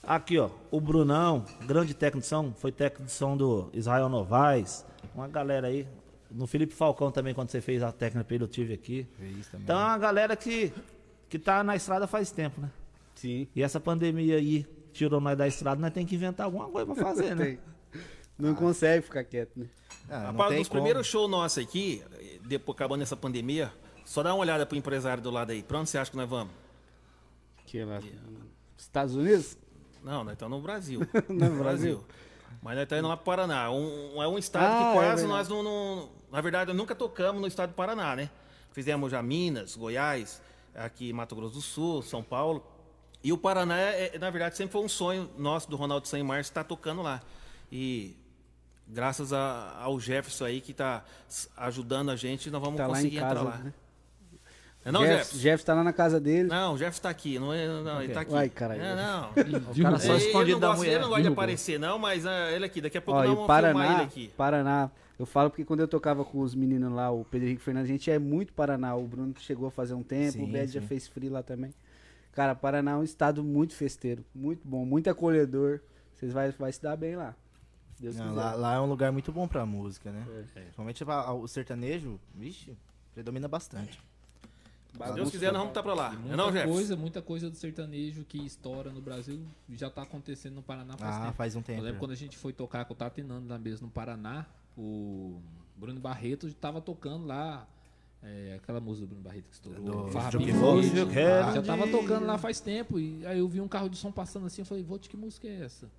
[0.00, 4.86] Aqui, ó, o Brunão, grande técnico de som, foi técnico de som do Israel Novaes.
[5.12, 5.88] Uma galera aí.
[6.30, 9.08] No Felipe Falcão também, quando você fez a técnica eu tive aqui.
[9.54, 10.72] Então é uma galera que,
[11.28, 12.70] que tá na estrada faz tempo, né?
[13.16, 13.48] Sim.
[13.56, 17.02] E essa pandemia aí tirou nós da estrada, nós tem que inventar alguma coisa pra
[17.02, 17.58] fazer, né?
[18.38, 19.66] Não consegue ficar quieto, né?
[20.08, 20.80] Ah, não Rapaz, tem nos como.
[20.80, 22.02] primeiros shows nossos aqui,
[22.44, 23.72] depois acabando essa pandemia,
[24.04, 25.62] só dá uma olhada pro empresário do lado aí.
[25.62, 26.52] Pra onde você acha que nós vamos?
[27.66, 28.00] Que lá.
[28.76, 29.56] Estados Unidos?
[30.02, 31.00] Não, nós estamos no Brasil.
[31.28, 32.04] No no Brasil.
[32.62, 33.70] Mas nós estamos indo lá pro Paraná.
[33.70, 35.26] Um, é um estado Ah, que é quase verdade.
[35.28, 38.30] nós não, não- Na verdade, nós nunca tocamos no estado do Paraná, né?
[38.72, 40.42] Fizemos já Minas, Goiás,
[40.74, 42.64] aqui Mato Grosso do Sul, São Paulo.
[43.22, 46.22] E o Paraná, é, é, na verdade, sempre foi um sonho nosso do Ronaldo San
[46.24, 47.22] Marcos estar tocando lá.
[47.72, 48.16] E
[48.88, 51.04] graças a- ao Jefferson aí que está
[51.56, 53.56] ajudando a gente, nós vamos Tá lá em conseguir entrar casa, lá.
[53.58, 53.72] né?
[54.86, 55.38] Não, não Jeff, Jefferson?
[55.38, 56.46] Jeff tá lá na casa dele.
[56.48, 57.38] Não, o Jefferson tá aqui.
[57.38, 58.32] Não, é, não ele tá aqui.
[58.32, 58.82] Uai, caralho.
[58.82, 59.30] É, não.
[59.72, 60.92] O cara só Ele- escondido da gosta, mulher.
[60.92, 62.82] Ele não gosta de aparecer, não, mas ah, ele aqui.
[62.82, 64.30] Daqui a pouco Ó, nós vamos filmar ele Paraná, aqui.
[64.36, 67.88] Paraná, eu falo porque quando eu tocava com os meninos lá, o Pedro Henrique Fernandes,
[67.88, 68.94] a gente é muito Paraná.
[68.94, 71.72] O Bruno chegou a fazer um tempo, Sim, o Bed já fez free lá também.
[72.32, 75.80] Cara, Paraná é um estado muito festeiro, muito bom, muito acolhedor.
[76.14, 77.34] Vocês vão vai se dar bem lá.
[78.04, 78.40] Deus Não, quiser.
[78.40, 80.24] lá, lá é um lugar muito bom pra música, né?
[80.54, 80.60] É.
[80.60, 82.76] Principalmente pra- o sertanejo, vixe,
[83.12, 84.00] predomina bastante.
[84.92, 86.12] Se Deus quiser, nós vamos estar pra lá.
[86.12, 89.40] Não, é não muita coisa, muita coisa do sertanejo que estoura no Brasil
[89.70, 91.32] já tá acontecendo no Paraná faz Ah, tempo.
[91.36, 91.82] faz um Eu tempo.
[91.82, 94.46] lembro quando a gente foi tocar com o Tatinando na mesa no Paraná,
[94.78, 95.40] o
[95.76, 97.66] Bruno Barreto tava tocando lá
[98.22, 99.82] é, aquela música do Bruno Barreto que estourou.
[100.06, 100.30] Do Farra.
[100.40, 102.98] Eu Já tava de- tocando lá faz tempo.
[102.98, 105.46] E aí eu vi um carro de som passando assim, eu falei, Vogt, que música
[105.46, 105.90] é essa?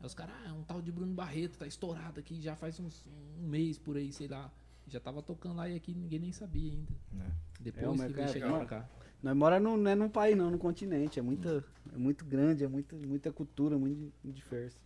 [0.00, 2.80] Aí os caras, ah, é um tal de Bruno Barreto, tá estourado aqui já faz
[2.80, 3.04] uns,
[3.38, 4.50] um mês por aí, sei lá.
[4.88, 6.92] Já tava tocando lá e aqui ninguém nem sabia ainda.
[7.20, 7.30] É.
[7.60, 8.88] Depois É, o que veio chegar mano, pra cá.
[9.22, 11.18] Nós mora no, não é num país não, no continente.
[11.18, 14.80] É, muita, é muito grande, é muita, muita cultura, muito, diverso.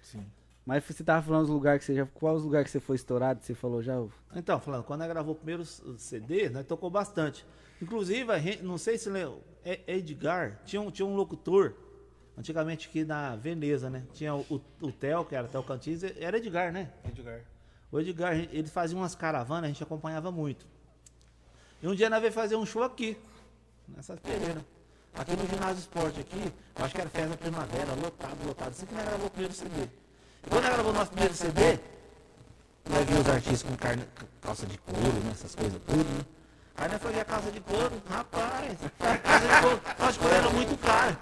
[0.00, 0.24] Sim.
[0.64, 2.06] Mas você tava falando os lugares que você já.
[2.06, 3.42] Qual os lugares que você foi estourado?
[3.42, 3.96] Você falou já?
[4.36, 7.44] Então, falando, quando nós gravou o primeiro CD, nós tocou bastante.
[7.82, 11.74] Inclusive, a gente, não sei se lembra, é- Edgar, tinha um, tinha um locutor,
[12.36, 14.02] antigamente aqui na Veneza, né?
[14.12, 16.90] Tinha o, o, o Theo, que era Theo Cantins, era Edgar, né?
[17.04, 17.40] Edgar.
[17.90, 20.66] O Edgar, ele fazia umas caravanas, a gente acompanhava muito.
[21.82, 23.16] E um dia nós veio fazer um show aqui,
[23.88, 24.64] nessa Pereira.
[25.14, 28.68] Aqui no ginásio esporte aqui, acho que era festa da primavera, lotado, lotado.
[28.68, 29.82] Assim que nós gravou o primeiro CD.
[29.82, 31.80] E quando nós gravou o nosso primeiro CD,
[32.88, 34.04] nós vimos os artistas com carne,
[34.40, 36.24] calça de couro, né, essas coisas tudo, né?
[36.80, 40.12] Aí nós foi ver a calça de couro, rapaz, a calça de couro, a calça
[40.14, 41.18] de couro era muito cara.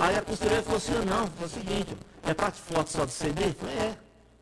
[0.00, 3.48] Aí a costureira falou assim, não, foi o seguinte, é quatro fotos só do CD?
[3.48, 3.98] Eu falei, é.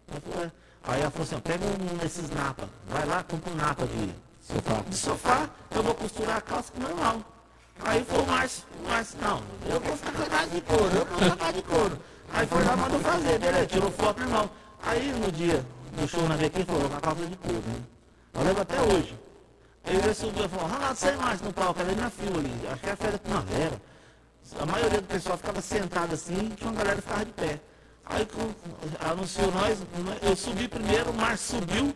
[0.07, 0.53] Falou, é.
[0.85, 4.83] Aí ela falou assim, pega um desses napa, vai lá, compra um napa de sofá.
[4.87, 7.23] De sofá, eu vou costurar a calça normal.
[7.85, 11.07] Aí foi o Márcio, Márcio, não, eu vou ficar com a calça de couro, eu
[11.07, 11.99] vou ficar com de couro.
[12.33, 14.49] Aí foi lá, mandou fazer, beleza, tirou foto normal.
[14.81, 17.83] Aí no dia do show na VQ, falou, com a calça de couro, né?
[18.35, 19.32] Eu lembro até hoje.
[19.85, 22.81] Aí ele subiu e falou, Ronaldo, sem mais no palco, ali na fila ali, acho
[22.81, 23.83] que era festa da primavera.
[24.61, 27.61] A maioria do pessoal ficava sentado assim, tinha uma galera que ficava de pé.
[28.05, 28.29] Aí
[29.11, 29.79] anunciou nós,
[30.23, 31.95] eu subi primeiro, o Márcio subiu,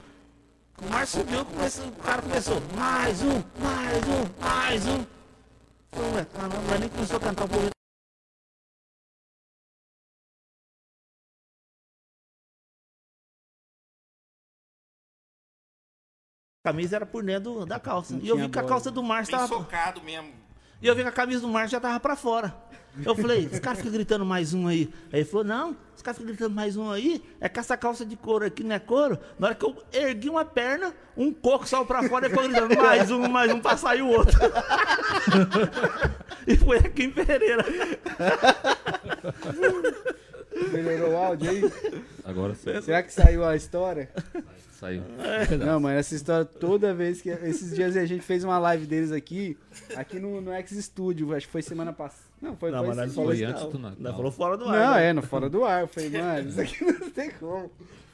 [0.82, 5.06] O Márcio subiu, começou, o cara começou, mais um, mais um, mais um.
[5.90, 7.75] Falei, ué, caramba, mas nem começou a cantar um pouco.
[16.66, 18.14] Camisa era por dentro da calça.
[18.14, 18.74] Não e eu vi que a bola.
[18.74, 19.62] calça do Márcio Bem tava.
[19.62, 20.30] socado mesmo.
[20.82, 22.54] E eu vi que a camisa do Márcio já tava pra fora.
[23.04, 24.92] Eu falei, os caras ficam gritando mais um aí.
[25.12, 27.22] Aí ele falou, não, os caras ficam gritando mais um aí.
[27.40, 29.18] É que essa calça de couro aqui não é couro.
[29.38, 32.76] Na hora que eu ergui uma perna, um coco saiu pra fora e ficou gritando
[32.76, 34.38] mais um, mais um pra sair o outro.
[36.48, 37.64] e foi aqui em Pereira.
[40.72, 41.62] Melhorou o áudio aí?
[42.24, 42.80] Agora sim.
[42.82, 44.10] Será que saiu a história?
[44.72, 45.02] Saiu.
[45.64, 47.30] Não, mas essa história toda vez que.
[47.30, 49.56] Esses dias a gente fez uma live deles aqui,
[49.96, 52.26] aqui no, no X Studio, acho que foi semana passada.
[52.40, 53.90] Não, foi, Não, foi mas nós falou antes do não.
[53.90, 54.02] Natal.
[54.02, 54.78] Nós falou fora do ar.
[54.78, 55.06] Não, né?
[55.06, 55.82] é, no fora do ar.
[55.82, 57.70] Eu falei, mano, isso aqui não tem como.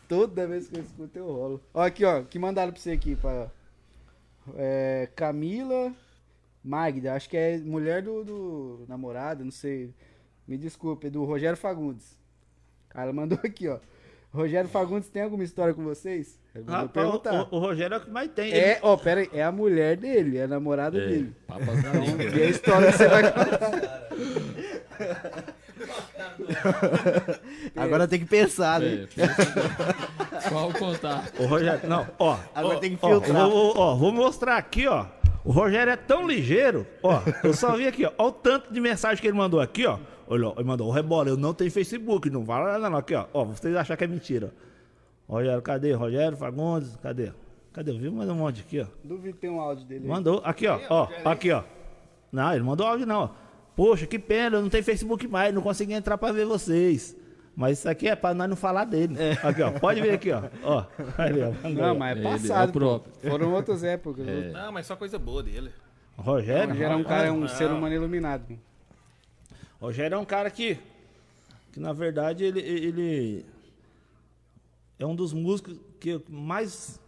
[0.08, 1.60] Toda vez que eu escuto, eu rolo.
[1.74, 3.50] Ó, aqui, ó, que mandaram pra você aqui, pra.
[4.56, 5.92] É, Camila
[6.62, 9.92] Magda, acho que é mulher do, do namorado, não sei.
[10.46, 12.16] Me desculpe, é do Rogério Fagundes.
[12.92, 13.78] Cara mandou aqui, ó.
[14.32, 16.38] Rogério Fagundes tem alguma história com vocês?
[16.66, 17.48] Rapaz, perguntar.
[17.50, 18.52] o, o- Rogério é o que mais tem.
[18.52, 21.34] É, ó, pera aí, é a mulher dele, é a namorada É, dele.
[21.46, 22.24] papas língua.
[22.24, 24.02] E a história que você vai contar.
[27.76, 29.06] Agora tem que pensar, né?
[29.16, 31.24] É, Qual contar?
[31.38, 32.38] O Rogério, não, ó.
[32.54, 33.48] Agora ó, tem que ó, filtrar.
[33.48, 35.06] vou, ó, vou mostrar aqui, ó.
[35.44, 37.20] O Rogério é tão ligeiro, ó.
[37.42, 38.12] Eu só vi aqui, ó.
[38.18, 39.98] Ó o tanto de mensagem que ele mandou aqui, ó.
[40.26, 42.96] Olha, ó, ele mandou, o rebola, eu não tenho Facebook, não fala nada não.
[42.98, 43.26] Aqui, ó.
[43.32, 44.52] Ó, vocês acham que é mentira.
[45.28, 45.92] Rogério, cadê?
[45.92, 47.32] Rogério Fagundes, cadê?
[47.72, 47.90] Cadê?
[47.90, 48.86] Eu vi mandou um monte aqui, ó.
[49.02, 50.04] Duvido que tem um áudio dele.
[50.04, 50.08] aí.
[50.10, 50.78] Mandou, aqui, ó.
[50.90, 51.62] Ó, aqui, ó.
[52.30, 53.22] Não, ele mandou áudio, não.
[53.24, 53.30] ó.
[53.74, 57.16] Poxa, que pena, eu não tenho Facebook mais, não consegui entrar pra ver vocês.
[57.54, 59.14] Mas isso aqui é pra nós não falar dele.
[59.42, 59.70] Aqui, ó.
[59.72, 60.42] Pode ver aqui, ó.
[60.62, 60.84] Ó.
[61.18, 61.68] Ali, ó.
[61.68, 62.72] Não, mas é é passado.
[62.72, 62.78] pô.
[62.78, 63.30] próprio.
[63.30, 64.26] Foram outras épocas.
[64.26, 64.50] É.
[64.50, 65.70] Não, mas só coisa boa dele.
[66.16, 66.70] Rogério.
[66.70, 67.48] Rogério é um cara, é um Não.
[67.48, 68.58] ser humano iluminado.
[69.82, 70.78] Rogério é um cara que,
[71.72, 73.46] que na verdade, ele, ele
[74.98, 77.00] é um dos músicos que mais,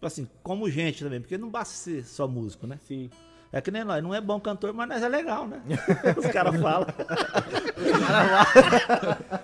[0.00, 2.78] assim, como gente também, porque não basta ser só músico, né?
[2.88, 3.10] Sim.
[3.52, 5.62] É que nem nós, não é bom cantor, mas nós é legal, né?
[6.18, 6.88] Os caras falam.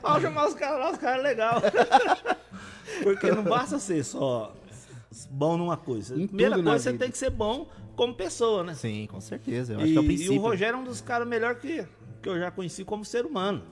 [0.03, 1.61] Vamos chamar os caras lá, os caras é legal.
[3.05, 4.53] Porque não basta ser só
[5.31, 6.15] bom numa coisa.
[6.21, 7.05] Em Primeira coisa, você vida.
[7.05, 8.75] tem que ser bom como pessoa, né?
[8.75, 9.75] Sim, com certeza.
[9.75, 10.39] Eu acho E, que é o e princípio.
[10.41, 11.87] o Rogério é um dos caras melhores que,
[12.21, 13.63] que eu já conheci como ser humano.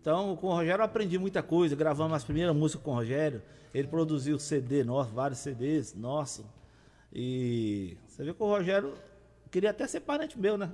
[0.00, 1.76] Então, com o Rogério eu aprendi muita coisa.
[1.76, 3.42] Gravamos as primeiras músicas com o Rogério.
[3.72, 6.44] Ele produziu CD nosso, vários CDs nossos.
[7.12, 8.94] E você vê que o Rogério
[9.50, 10.70] queria até ser parente meu, né?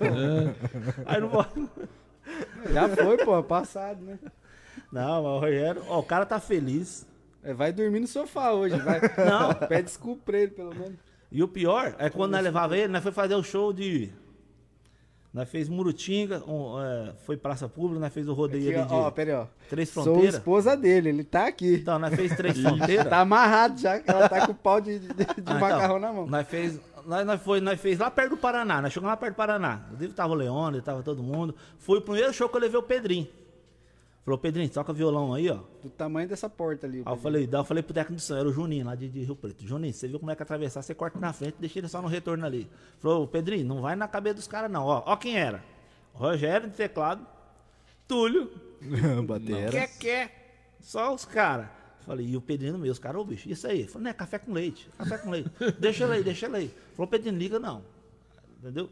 [1.06, 1.30] Aí não.
[2.72, 4.18] Já foi, pô, passado, né?
[4.90, 7.06] Não, mas o Rogério, ó, o cara tá feliz.
[7.42, 9.00] É, vai dormir no sofá hoje, vai.
[9.00, 9.54] Não.
[9.68, 10.98] Pede desculpa pra ele, pelo menos.
[11.30, 14.12] E o pior é quando nós levava ele, nós foi fazer o show de.
[15.36, 18.94] Nós fez Murutinga, um, é, foi Praça Pública, nós fez o rodeio Aqui, ali de
[18.94, 19.46] ó, ó, pera aí, ó.
[19.68, 20.36] Três Sou Fronteiras.
[20.36, 21.74] esposa dele, ele tá aqui.
[21.74, 23.06] Então, nós fez Três Fronteiras.
[23.06, 25.98] Tá amarrado já, que ela tá com o pau de, de, de Ah, então, macarrão
[25.98, 26.26] na mão.
[26.26, 29.34] Nós fez, nós, nós, foi, nós fez lá perto do Paraná, nós chegamos lá perto
[29.34, 29.82] do Paraná.
[29.88, 31.54] Inclusive tava o Leone, tava todo mundo.
[31.80, 33.28] Foi o primeiro show que eu levei o Pedrinho.
[34.26, 35.60] Falou, Pedrinho, toca violão aí, ó.
[35.80, 37.00] Do tamanho dessa porta ali.
[37.06, 39.08] Aí eu falei, daí eu falei pro técnico de som, era o Juninho, lá de,
[39.08, 39.64] de Rio Preto.
[39.64, 42.08] Juninho, você viu como é que atravessar, você corta na frente, deixa ele só no
[42.08, 42.68] retorno ali.
[42.98, 45.04] Falou, Pedrinho, não vai na cabeça dos caras não, ó.
[45.06, 45.62] Ó quem era.
[46.12, 47.24] Rogério de teclado,
[48.08, 48.50] Túlio,
[49.28, 49.70] Batera.
[49.70, 50.74] quer, quer.
[50.80, 51.68] Só os caras.
[52.04, 53.86] Falei, e o Pedrinho no meio, os caras, ô bicho, isso aí?
[53.86, 55.52] Falei, não é café com leite, café com leite.
[55.78, 56.74] deixa ele aí, deixa ele aí.
[56.96, 57.80] Falou, Pedrinho, liga não.
[58.58, 58.90] Entendeu?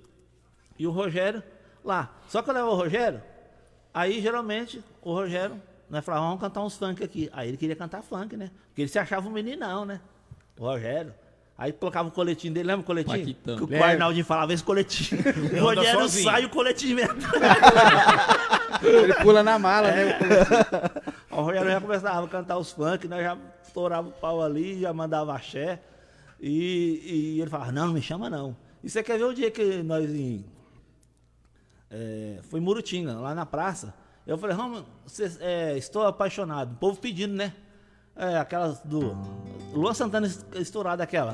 [0.78, 1.43] E o Rogério
[1.85, 2.16] lá.
[2.28, 3.20] Só que eu levo o Rogério,
[3.95, 7.30] aí geralmente o Rogério, nós falávamos, vamos cantar uns funk aqui.
[7.32, 8.51] Aí ele queria cantar funk, né?
[8.68, 10.01] Porque ele se achava um meninão, né?
[10.59, 11.14] O Rogério.
[11.57, 13.36] Aí colocava o coletinho dele, lembra o coletinho?
[13.66, 13.84] Que o.
[13.84, 15.22] Arnaldinho falava esse coletinho.
[15.57, 16.24] O Rogério sozinho.
[16.24, 17.14] sai e o coletinho mesmo.
[18.82, 20.05] Ele pula na mala, É.
[20.18, 20.18] né?
[21.30, 24.92] O Rogério já começava a cantar os funk, nós já estourava o pau ali, já
[24.92, 25.80] mandava axé.
[26.40, 28.57] E, e ele falava, não, não me chama não.
[28.82, 30.45] E você quer ver o dia que nós em.
[31.97, 33.95] É, foi em Murutinga, lá na praça.
[34.26, 34.57] Eu falei,
[35.07, 36.72] cê- é, estou apaixonado.
[36.72, 37.53] O povo pedindo, né?
[38.16, 39.16] É, aquelas do.
[39.72, 41.32] Luan Santana es- estourada aquela.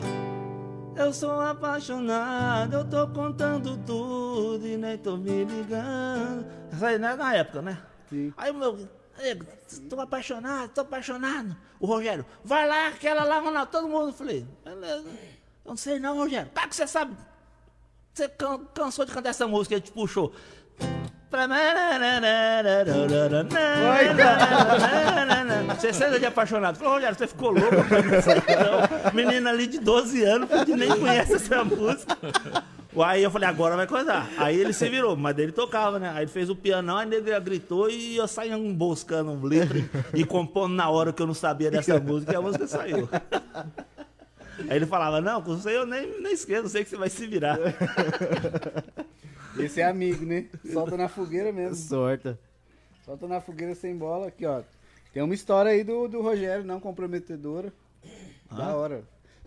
[0.96, 6.44] Eu sou apaixonado, eu tô contando tudo e nem tô me ligando.
[6.72, 7.78] Essa aí né, na época, né?
[8.10, 8.32] Sim.
[8.36, 8.76] Aí o meu.
[9.18, 9.44] "Nego,
[9.88, 11.56] Tô apaixonado, tô apaixonado.
[11.78, 14.08] O Rogério, vai lá, aquela lá, Ronaldo, todo mundo.
[14.08, 15.08] Eu falei, beleza.
[15.08, 16.50] Eu não sei não, Rogério.
[16.52, 17.14] Claro que você sabe.
[18.20, 20.30] Você can- cansou de cantar essa música, ele te puxou.
[25.78, 26.76] Você senta de apaixonado.
[26.76, 27.76] Falou, Rogério, você ficou louco.
[29.14, 32.14] Menina ali de 12 anos que nem conhece essa música.
[33.06, 34.28] Aí eu falei, agora vai coisar.
[34.36, 36.10] Aí ele se virou, mas ele tocava, né?
[36.14, 39.78] Aí ele fez o pianão, aí ele gritou e eu saí emboscando um letra
[40.12, 43.08] e compondo na hora que eu não sabia dessa música e a música saiu.
[44.68, 47.26] Aí ele falava, não, com você eu nem, nem esqueço, sei que você vai se
[47.26, 47.58] virar.
[49.58, 50.46] Esse é amigo, né?
[50.72, 51.74] Solta na fogueira mesmo.
[51.74, 52.38] Sorta.
[53.04, 54.28] Solta na fogueira sem bola.
[54.28, 54.62] Aqui, ó.
[55.12, 57.72] Tem uma história aí do, do Rogério, não comprometedora.
[58.50, 59.02] Da hora.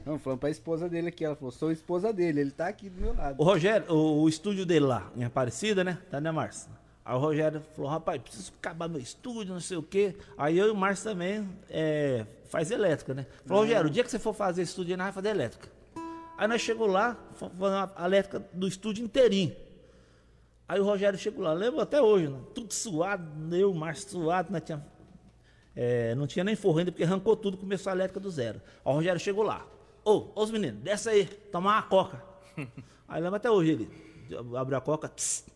[0.05, 1.23] Não, falando pra esposa dele aqui.
[1.23, 2.41] Ela falou, sou esposa dele.
[2.41, 3.41] Ele tá aqui do meu lado.
[3.41, 5.97] O Rogério, o, o estúdio dele lá, em Aparecida, né?
[6.11, 6.69] Tá, né, Márcio?
[7.05, 10.15] Aí o Rogério falou, rapaz, preciso acabar meu estúdio, não sei o quê.
[10.37, 13.25] Aí eu e o Márcio também é, faz elétrica, né?
[13.45, 15.69] Falou, Rogério, o dia que você for fazer estúdio, nós vamos fazer elétrica.
[16.37, 19.53] Aí nós chegou lá, fomos fazer uma elétrica do estúdio inteirinho.
[20.65, 22.39] Aí o Rogério chegou lá, lembro até hoje, né?
[22.55, 24.83] tudo suado, eu, o Márcio suado, nós tinha,
[25.75, 28.61] é, não tinha nem forro ainda, porque arrancou tudo, começou a elétrica do zero.
[28.83, 29.67] Aí o Rogério chegou lá,
[30.05, 32.23] ô, ô os meninos, desce aí, tomar uma coca.
[33.09, 33.89] aí lembro até hoje ele,
[34.55, 35.52] abriu a coca, tss,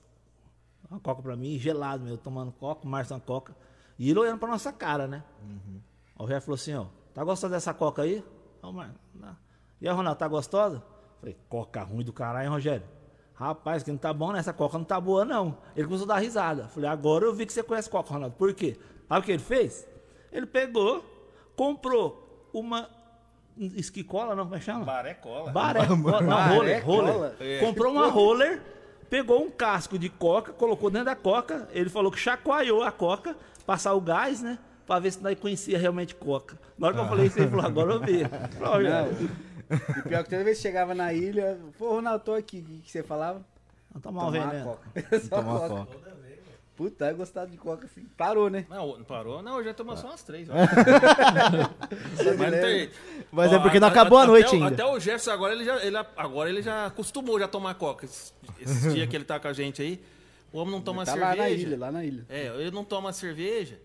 [0.89, 3.55] uma coca pra mim, gelado meu, tomando coca, o Márcio uma coca,
[3.97, 5.23] e ele olhando pra nossa cara, né?
[5.41, 5.81] Aí
[6.15, 8.23] O Rogério falou assim, ó, tá gostando dessa coca aí?
[8.61, 8.71] Ó.
[9.79, 10.83] E aí, Ronaldo, tá gostosa?
[11.19, 12.85] Falei, coca ruim do caralho, hein, Rogério?
[13.33, 14.39] Rapaz, que não tá bom, né?
[14.39, 15.57] Essa coca não tá boa, não.
[15.75, 16.67] Ele começou a dar risada.
[16.69, 18.35] Falei, agora eu vi que você conhece coca, Ronaldo.
[18.35, 18.79] Por quê?
[19.07, 19.87] Sabe o que ele fez?
[20.31, 21.05] Ele pegou,
[21.55, 22.89] comprou uma
[23.75, 24.85] esquicola, não, como é que chama?
[24.85, 25.51] Baré cola.
[25.51, 27.13] Baré, cola, não, roller, roller.
[27.13, 27.35] cola?
[27.59, 28.61] Comprou uma roller,
[29.09, 31.67] pegou um casco de coca, colocou dentro da coca.
[31.71, 33.35] Ele falou que chacoalhou a coca,
[33.65, 34.57] passar o gás, né?
[34.85, 36.57] Pra ver se nós conhecia realmente coca.
[36.77, 38.23] Na hora que eu falei isso, ele falou, agora eu vi.
[38.57, 39.07] Falei, "Olha,
[39.97, 42.59] E pior que toda vez que chegava na ilha, pô, Ronaldo, tô aqui.
[42.59, 43.45] O que, que você falava?
[43.91, 44.65] Vamos tomar Tomar veneno.
[44.65, 45.19] coca.
[45.19, 45.85] Só Tomar coca.
[45.91, 46.17] coca.
[46.77, 48.05] Puta, eu gostava de coca assim.
[48.15, 48.65] Parou, né?
[48.69, 49.41] Não, não parou?
[49.41, 50.47] Não, eu já tomou só umas três.
[52.37, 52.89] Mas não tem.
[53.31, 54.67] Mas Ó, é porque não a- acabou a até noite o- ainda.
[54.67, 58.05] Até o Jefferson agora ele já, ele, agora ele já acostumou já a tomar coca.
[58.05, 59.99] Esses, esses dias que ele tá com a gente aí,
[60.53, 61.31] o homem não toma tá cerveja.
[61.35, 62.25] lá na ilha, lá na ilha.
[62.29, 63.79] É, ele não toma cerveja.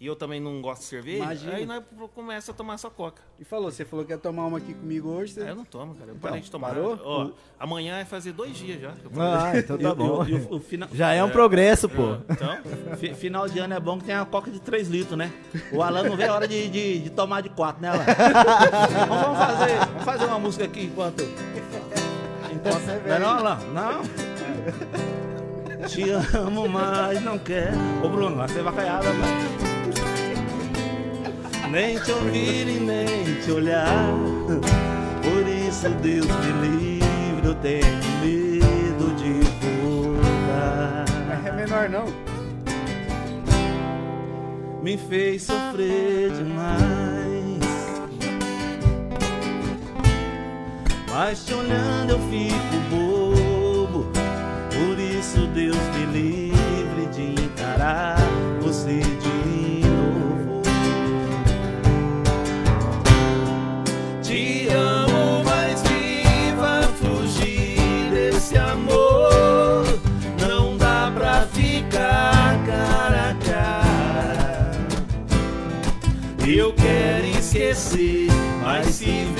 [0.00, 1.18] E eu também não gosto de cerveja.
[1.24, 1.54] Imagina.
[1.56, 1.82] Aí nós
[2.14, 3.20] começa a tomar só coca.
[3.38, 5.34] E falou, você falou que ia tomar uma aqui comigo hoje.
[5.34, 5.42] Você...
[5.42, 6.10] Aí eu não tomo, cara.
[6.12, 6.68] Eu parei de tomar.
[6.68, 6.98] parou?
[7.04, 8.94] Ó, amanhã vai fazer dois dias já.
[9.18, 10.24] Ah, então tá bom.
[10.24, 12.16] e e final- Já é um progresso, pô.
[12.30, 15.30] Então, Fi- Final de ano é bom que tem uma coca de 3 litros, né?
[15.70, 18.04] O Alan não vê a hora de, de, de tomar de 4, né, Alan?
[18.04, 21.22] Então vamos fazer, vamos fazer uma música aqui enquanto.
[22.50, 23.58] enquanto não, é não, Alan?
[23.74, 24.02] Não.
[25.86, 27.72] Te amo, mas não quer.
[28.02, 29.69] Ô, Bruno, vai ser vacaiada, mano.
[31.70, 33.86] Nem te ouvir e nem te olhar.
[35.22, 37.86] Por isso, Deus me livre, eu tenho
[38.20, 42.30] medo de voltar Não é menor, não.
[44.82, 46.80] me fez sofrer demais.
[51.08, 54.10] Mas te olhando eu fico bobo.
[54.72, 58.16] Por isso Deus me livre de encarar
[79.00, 79.39] mas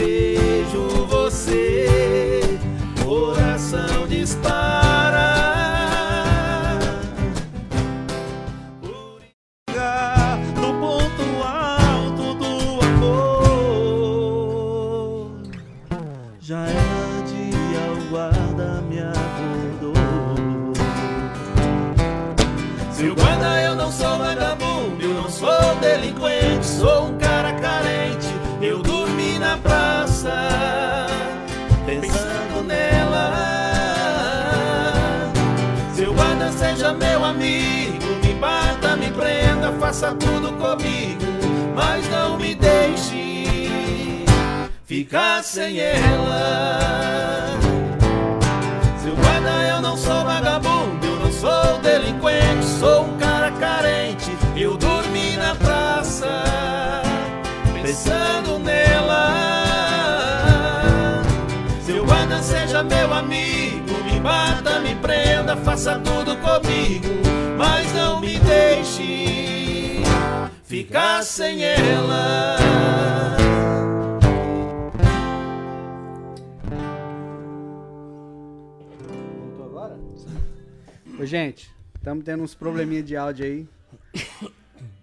[39.91, 41.27] faça tudo comigo,
[41.75, 44.25] mas não me deixe
[44.87, 47.59] ficar sem ela.
[49.03, 54.31] Seu guarda, eu não sou vagabundo, eu não sou delinquente, sou um cara carente.
[54.57, 56.45] Eu dormi na praça,
[57.83, 59.35] pensando nela.
[61.85, 67.09] Seu guarda, seja meu amigo, me bata, me prenda, faça tudo comigo,
[67.59, 69.50] mas não me deixe
[70.71, 72.57] ficar sem ela.
[79.37, 79.99] Voltou agora?
[81.19, 83.69] Ô, gente, Estamos tendo uns probleminha de áudio aí.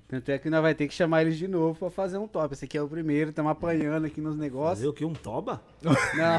[0.07, 2.53] Tanto é que nós vai ter que chamar eles de novo pra fazer um top.
[2.53, 4.79] Esse aqui é o primeiro, estamos apanhando aqui nos negócios.
[4.79, 5.03] Fazer o que?
[5.05, 5.61] Um toba?
[5.83, 5.93] Não,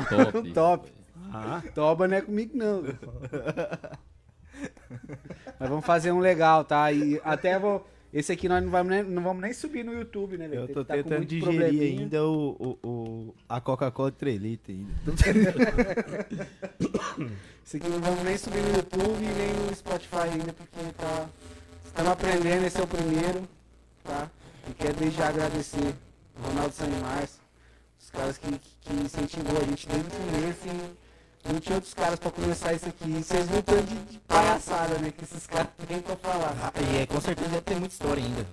[0.04, 0.38] Top.
[0.48, 0.92] um top.
[1.32, 2.82] Ah, Toba não é comigo, não.
[5.60, 6.90] Mas vamos fazer um legal, tá?
[6.90, 7.86] E até vou.
[8.12, 10.62] Esse aqui nós não vamos nem, não vamos nem subir no YouTube, né, velho?
[10.62, 12.50] Eu tô Tá tentando digerir ainda o,
[12.82, 14.92] o, o- a Coca-Cola 3 litros ainda.
[17.64, 21.28] Esse aqui não vamos nem subir no YouTube e nem no Spotify ainda, porque tá.
[21.86, 23.42] Estamos aprendendo, esse é o primeiro,
[24.04, 24.30] tá?
[24.70, 25.94] E quero desde já agradecer
[26.38, 27.40] o Ronaldo Sanimars,
[28.00, 28.46] os caras que,
[28.80, 30.96] que, incentivou a gente desde o começo
[31.44, 33.04] não tinha outros caras pra começar isso aqui.
[33.08, 35.10] E vocês viram o tanto de, de palhaçada, né?
[35.10, 36.72] Que esses caras têm pra falar.
[36.76, 38.46] E é, com certeza deve ter muita história ainda.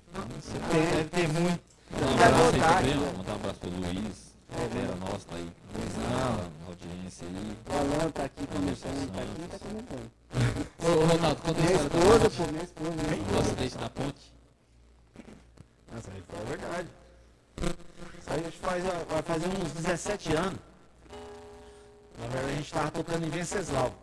[0.71, 1.61] Deve ter muito.
[1.91, 3.13] Mandar um abraço aí voltar também, né?
[3.17, 4.25] Mandar um abraço pro Luiz.
[4.55, 5.51] Galera nossa tá aí.
[5.75, 6.51] Luizão.
[6.61, 7.57] Na audiência aí.
[7.67, 10.11] O Alan tá aqui começando, tá aqui tá comentando.
[10.79, 12.37] Ô, Ronaldo, conta a Minha história da esposa, ponte.
[12.37, 13.25] pô, minha esposa, né?
[13.31, 14.33] Do acidente na ponte.
[15.91, 16.89] Nossa, aí foi verdade.
[18.19, 20.59] Isso aí faz, vai fazer uns 17 anos.
[22.19, 23.93] Na verdade, a gente tava tocando em Venceslau.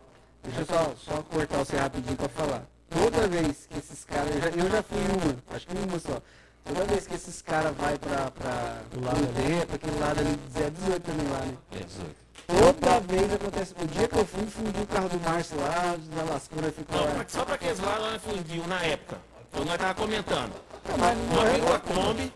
[0.43, 2.63] Deixa eu só, só cortar você rapidinho pra falar.
[2.89, 4.35] Toda vez que esses caras.
[4.35, 6.21] Eu já, eu já fui uma, acho que uma só.
[6.65, 10.19] Toda vez que esses caras vai pra, pra, Do lado pro D, pra aquele lado
[10.19, 11.57] ali, é 18 também lá, né?
[11.71, 12.15] É 18.
[12.47, 13.73] Toda vez acontece.
[13.81, 17.17] O dia que eu fui, fundi o carro do Márcio lá, na lascura ficou Não,
[17.17, 17.25] lá.
[17.27, 19.17] só pra aqueles lá nós fundiu na época.
[19.49, 20.53] Então nós tava comentando.
[20.89, 22.33] Não, mas não Uma é- perua Kombi,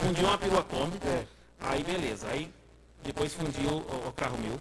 [0.00, 0.98] fundiu uma perua Kombi.
[1.60, 2.52] Aí beleza, aí
[3.02, 4.58] depois fundiu o, o carro meu.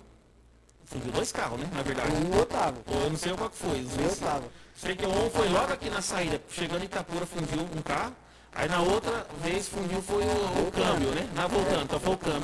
[0.94, 1.70] Fundiu dois carros, né?
[1.74, 2.12] Na verdade.
[2.14, 2.78] Um eu tava.
[2.88, 3.82] Ou Eu não sei qual que foi.
[3.82, 4.48] os Eu dois- tava.
[4.76, 8.16] Sei que um foi logo aqui na saída, chegando em Itapura, fundiu um carro.
[8.54, 11.28] Aí na outra vez fundiu foi o, o câmbio, né?
[11.34, 12.44] Na voltando, então foi o câmbio.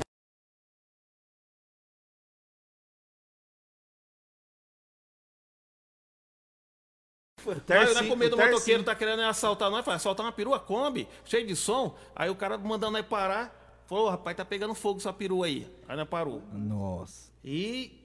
[7.46, 11.08] Nós, nós com medo do motoqueiro tá querendo assaltar nós, falei, assaltar uma perua Kombi,
[11.24, 11.96] cheio de som.
[12.14, 15.66] Aí o cara mandando nós parar, falou, "Ô, rapaz, tá pegando fogo essa perua aí.
[15.88, 16.42] Aí nós parou.
[16.52, 17.32] Nossa.
[17.42, 17.99] E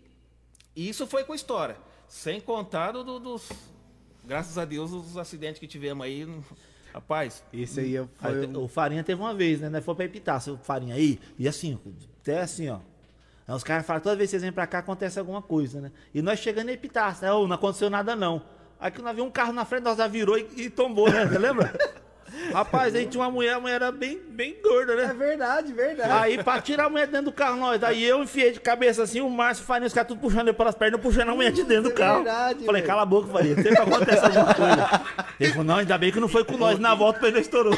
[0.75, 1.77] isso foi com história.
[2.07, 3.49] Sem contar do, do- dos.
[4.23, 6.27] Graças a Deus, os acidentes que tivemos aí.
[6.93, 9.69] Rapaz, Esse aí eu- Aí foi O Farinha teve uma vez, né?
[9.69, 11.77] Nós foi pra Epitar, o Farinha aí, e assim,
[12.21, 12.79] até assim, ó.
[13.47, 15.91] Aí os caras falam, toda vez que vocês vêm pra cá, acontece alguma coisa, né?
[16.13, 17.31] E nós chegando em Epitar, né?
[17.33, 18.41] Ô, não aconteceu nada não.
[18.79, 21.25] Aí que nós vimos um carro na frente, nós já virou e, e tombou, né?
[21.25, 21.73] Você lembra?
[22.51, 25.13] Rapaz, aí tinha uma mulher, a mulher era bem, bem gorda, É né?
[25.13, 26.11] verdade, verdade.
[26.11, 27.83] Aí pra tirar a mulher dentro do carro, nós.
[27.83, 30.47] Aí eu enfiei de cabeça assim, o Márcio e o Farinha, os caras tudo puxando
[30.47, 32.23] ele pelas pernas, puxando a mulher de dentro do é carro.
[32.23, 32.87] verdade, Falei, velho.
[32.91, 35.01] cala a boca, Farinha, sempre acontece alguma coisa.
[35.39, 36.77] Ele falou, não, ainda bem que não foi com nós.
[36.79, 37.73] Na volta o pneu estourou.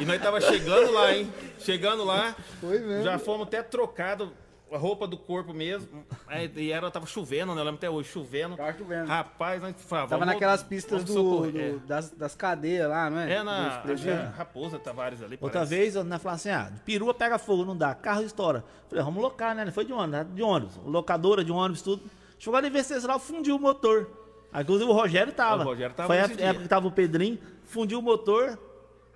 [0.00, 1.32] e nós tava chegando lá, hein?
[1.58, 3.04] Chegando lá, Foi mesmo.
[3.04, 4.32] já fomos até trocado
[4.74, 6.04] a roupa do corpo mesmo.
[6.26, 7.60] Aí, e era, tava chovendo, né?
[7.60, 8.56] Eu lembro até hoje, chovendo.
[8.56, 9.06] Tava chovendo.
[9.06, 13.30] Rapaz, nós falamos, Tava vamos- naquelas pistas do, do- das, das cadeias lá, não É,
[13.30, 13.34] é?
[13.36, 15.38] é na é Raposa Tavares ali.
[15.40, 15.70] Outra parece.
[15.74, 18.64] vez, nós falamos assim, ah, perua pega fogo, não dá, carro estoura.
[18.88, 19.70] Falei, vamos locar, né?
[19.70, 20.26] Foi de ônibus, né?
[20.34, 22.02] de ônibus, locadora de ônibus, tudo.
[22.38, 24.10] Chegou ali ver se lá fundiu o motor.
[24.52, 25.62] Aí, inclusive, o Rogério tava.
[25.62, 28.58] O Rogério tava Foi a época que tava o Pedrinho, fundiu o motor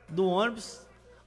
[0.09, 0.81] do ônibus.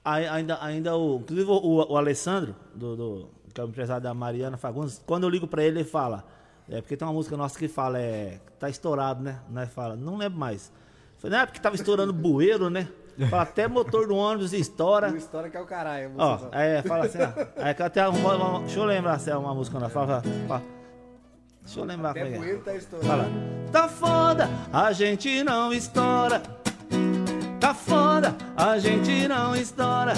[0.04, 4.14] Aí, ainda, ainda o, inclusive, o, o Alessandro, do, do- que é o empresário da
[4.14, 6.24] Mariana Fagundes, quando eu ligo pra ele, ele fala,
[6.68, 9.38] é porque tem uma música nossa que fala, é, tá estourado, né?
[9.50, 10.72] Nós fala, não lembro mais.
[11.18, 12.88] Falei, não é porque tava estourando bueiro, né?
[13.28, 15.08] Fala, até motor do ônibus estoura.
[15.08, 16.12] Uma história que é o caralho.
[16.16, 17.74] Ó, é, fala assim, ó.
[17.74, 19.88] Que até uma, uma- deixa eu lembrar se é uma música não.
[19.90, 20.62] Fala, fala, fala.
[21.62, 22.38] Deixa eu lembrar Até é que é.
[22.38, 23.08] bueiro tá estourando.
[23.08, 23.26] Fala.
[23.70, 26.42] Tá foda, a gente não estoura.
[27.60, 30.14] Tá foda, a gente não estoura.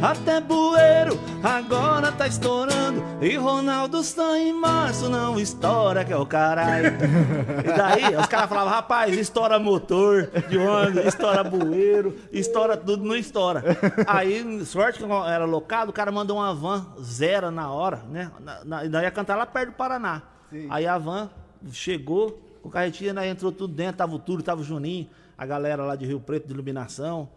[0.00, 3.02] Até bueiro agora tá estourando.
[3.20, 6.92] E Ronaldo está em março, não estoura, que é o caralho.
[7.64, 13.16] E daí os caras falavam, rapaz, estoura motor de ônibus, estoura bueiro, estoura tudo, não
[13.16, 13.62] estoura.
[14.06, 18.30] Aí, sorte que era locado, o cara mandou uma van zero na hora, né?
[18.40, 20.22] Na, na, e daí ia cantar lá perto do Paraná.
[20.70, 21.28] Aí a van
[21.72, 25.84] chegou, o carretinha né, entrou tudo dentro, tava o Túlio, tava o Juninho, a galera
[25.84, 27.28] lá de Rio Preto de iluminação.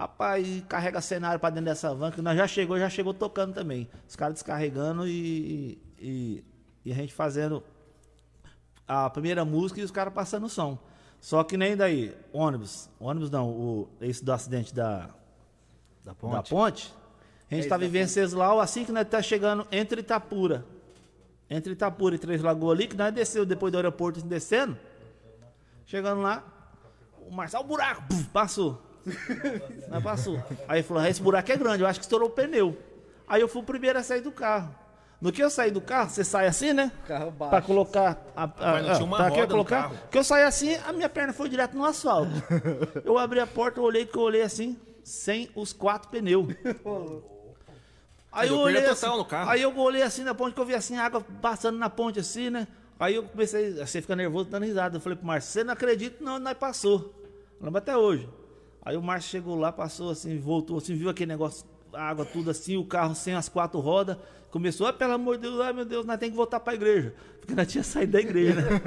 [0.00, 3.86] Rapaz, carrega cenário pra dentro dessa van, que nós já chegou, já chegou tocando também.
[4.08, 6.42] Os caras descarregando e, e,
[6.86, 7.62] e a gente fazendo
[8.88, 10.78] a primeira música e os caras passando o som.
[11.20, 15.10] Só que nem daí, ônibus, ônibus não, o, esse do acidente da,
[16.02, 16.94] Da da ponte,
[17.50, 20.64] a gente tá vivendo Ceslau assim que nós tá chegando entre Itapura.
[21.50, 24.78] Entre Itapura e Três Lagoas ali, que nós desceu depois do aeroporto descendo.
[25.84, 26.42] Chegando lá,
[27.28, 28.89] o Marcelo, o buraco, puf, passou.
[29.88, 30.42] Nós passou.
[30.68, 32.76] Aí ele falou, esse buraco é grande, eu acho que estourou o pneu.
[33.26, 34.74] Aí eu fui o primeiro a sair do carro.
[35.20, 36.90] No que eu saí do carro, você sai assim, né?
[37.06, 37.50] Carro baixo.
[37.50, 39.82] Pra colocar a, a, Mas não tinha uma pra roda colocar.
[39.82, 39.96] carro.
[40.10, 42.32] Que eu saí assim, a minha perna foi direto no asfalto.
[43.04, 46.48] eu abri a porta, eu olhei que eu olhei assim, sem os quatro pneus.
[48.32, 49.50] Aí eu olhei assim, no carro.
[49.50, 52.48] aí eu olhei assim na ponte que eu vi assim água passando na ponte assim,
[52.48, 52.68] né?
[52.96, 54.96] Aí eu comecei, você fica nervoso dando risada.
[54.96, 56.22] Eu falei pro Márcio, você não acredita?
[56.22, 57.12] Não, nós passou.
[57.60, 58.28] Lembra até hoje.
[58.84, 62.50] Aí o Márcio chegou lá, passou assim, voltou assim, viu aquele negócio, a água tudo
[62.50, 64.16] assim, o carro sem as quatro rodas.
[64.50, 67.14] Começou, ah, pelo amor de Deus, ai meu Deus, nós temos que voltar pra igreja.
[67.40, 68.80] Porque nós tinha saído da igreja, né?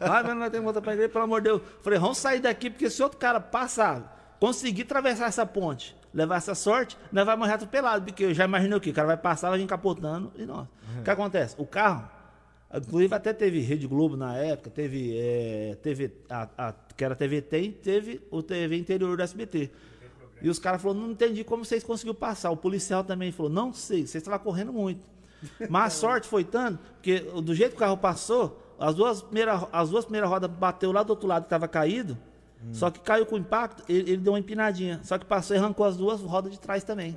[0.00, 1.62] ai, mas nós temos que voltar pra igreja, pelo amor de Deus.
[1.82, 6.54] Falei, vamos sair daqui, porque se outro cara passar, conseguir atravessar essa ponte, levar essa
[6.54, 8.04] sorte, nós vamos morrer atropelado.
[8.04, 8.90] Porque eu já imaginei o quê?
[8.90, 10.68] O cara vai passar, vai vir capotando e nós.
[10.98, 11.56] O que acontece?
[11.58, 12.08] O carro,
[12.78, 17.58] inclusive até teve Rede Globo na época, teve é, TV, a, a- que era TVT
[17.60, 19.70] e teve o TV interior do SBT.
[20.40, 22.50] E os caras falaram, não entendi como vocês conseguiram passar.
[22.50, 25.06] O policial também falou, não sei, vocês estavam correndo muito.
[25.68, 29.64] Mas a sorte foi tanto, porque do jeito que o carro passou, as duas primeiras,
[29.72, 32.16] as duas primeiras rodas bateu lá do outro lado que estava caído,
[32.72, 35.00] só que caiu com impacto, ele, ele deu uma empinadinha.
[35.02, 37.10] Só que passou e arrancou as duas rodas de trás também.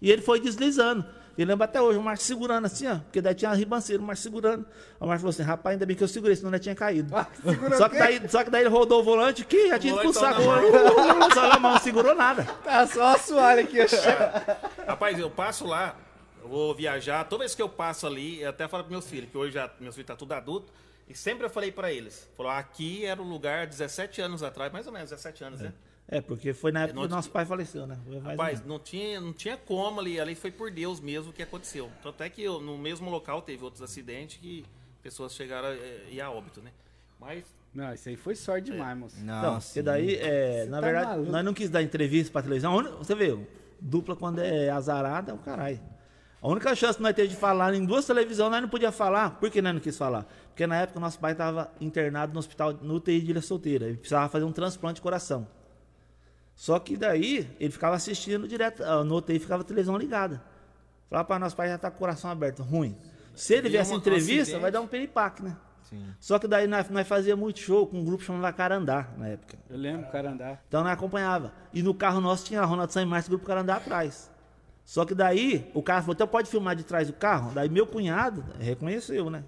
[0.00, 1.04] E ele foi deslizando.
[1.38, 2.96] E lembra até hoje, o Márcio segurando assim, ó.
[2.98, 4.66] Porque daí tinha a ribanceira, o Márcio segurando.
[4.98, 7.10] O Márcio falou assim, rapaz, ainda bem que eu segurei, senão ele tinha caído.
[7.78, 10.12] só, que daí, só que daí ele rodou o volante que já tinha ido pro
[10.12, 10.42] volante saco.
[10.42, 12.44] só na Só na mão, não segurou nada.
[12.44, 14.86] Tá só a sualha aqui, ó.
[14.86, 15.96] Rapaz, eu passo lá,
[16.42, 19.30] eu vou viajar, toda vez que eu passo ali, eu até falo para meus filhos,
[19.30, 20.72] que hoje já meus filhos tá tudo adulto,
[21.08, 24.86] e sempre eu falei para eles, falou, aqui era o lugar 17 anos atrás, mais
[24.86, 25.72] ou menos 17 anos, né?
[26.12, 27.96] É, porque foi na época não que nosso pai faleceu, né?
[28.24, 31.88] Rapaz, não tinha, não tinha como ali, ali foi por Deus mesmo que aconteceu.
[32.02, 34.64] Tanto é que eu, no mesmo local teve outros acidentes que
[35.00, 35.74] pessoas chegaram a,
[36.10, 36.72] ir a óbito, né?
[37.20, 39.16] Mas Não, isso aí foi sorte demais, moço.
[39.20, 41.30] Não, porque daí, é, na tá verdade, maluco.
[41.30, 42.82] nós não quis dar entrevista pra televisão.
[42.98, 43.38] Você vê,
[43.80, 45.80] dupla quando é azarada, é o caralho.
[46.42, 49.38] A única chance que nós teve de falar em duas televisões, nós não podia falar.
[49.38, 50.26] Por que nós não quis falar?
[50.48, 53.86] Porque na época nosso pai estava internado no hospital, no UTI de Ilha Solteira.
[53.86, 55.46] Ele precisava fazer um transplante de coração.
[56.60, 60.42] Só que daí, ele ficava assistindo direto, no UTI ficava a televisão ligada.
[61.08, 62.94] Falava para nosso pai já tá com o coração aberto, ruim.
[63.34, 64.60] Se ele viesse entrevista, acidente.
[64.60, 65.56] vai dar um peripaque, né?
[66.20, 69.56] Só que daí nós, nós fazia muito show com um grupo chamado Carandá, na época.
[69.70, 70.62] Eu lembro, o cara andar.
[70.68, 71.50] Então nós acompanhava.
[71.72, 74.30] E no carro nosso tinha a Ronaldo San Márcio, grupo Carandá atrás.
[74.84, 77.52] Só que daí, o cara falou, então pode filmar de trás do carro?
[77.54, 79.44] Daí meu cunhado reconheceu, né?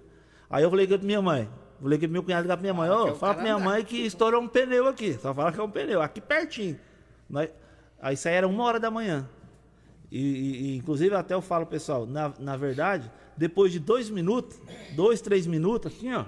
[0.49, 1.47] Aí eu falei pra minha mãe,
[1.79, 4.41] falei que meu cunhado ligar pra minha mãe, ô, fala pra minha mãe que estourou
[4.41, 5.13] um pneu aqui.
[5.13, 6.79] Só fala que é um pneu, aqui pertinho.
[7.29, 7.49] Nós-
[8.01, 9.27] Aí isso aí era uma hora da manhã.
[10.11, 14.59] E, e- inclusive até eu falo, pessoal, na, na verdade, depois de dois minutos,
[14.95, 16.25] dois, três minutos, assim, ó,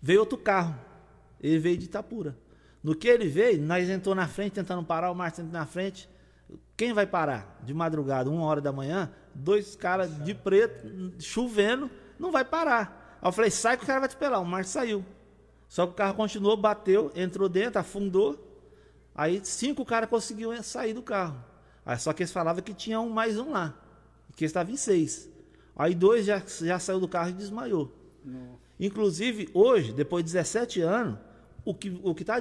[0.00, 0.74] veio outro carro.
[1.40, 2.36] Ele veio de Itapura.
[2.82, 6.08] No que ele veio, nós entrou na frente, tentando parar, o Márcio entrou na frente.
[6.76, 7.60] Quem vai parar?
[7.62, 13.18] De madrugada, uma hora da manhã, dois caras de preto, chovendo, não vai parar.
[13.20, 14.38] Aí eu falei, sai que o cara vai te esperar.
[14.40, 15.04] O Márcio saiu.
[15.68, 18.46] Só que o carro continuou, bateu, entrou dentro, afundou.
[19.14, 21.42] Aí cinco caras conseguiram sair do carro.
[21.84, 23.74] Aí só que eles falavam que tinha um mais um lá.
[24.36, 25.28] Que estava em seis.
[25.76, 27.92] Aí dois já, já saiu do carro e desmaiou.
[28.78, 31.18] Inclusive, hoje, depois de 17 anos,
[31.64, 32.38] o que o que tá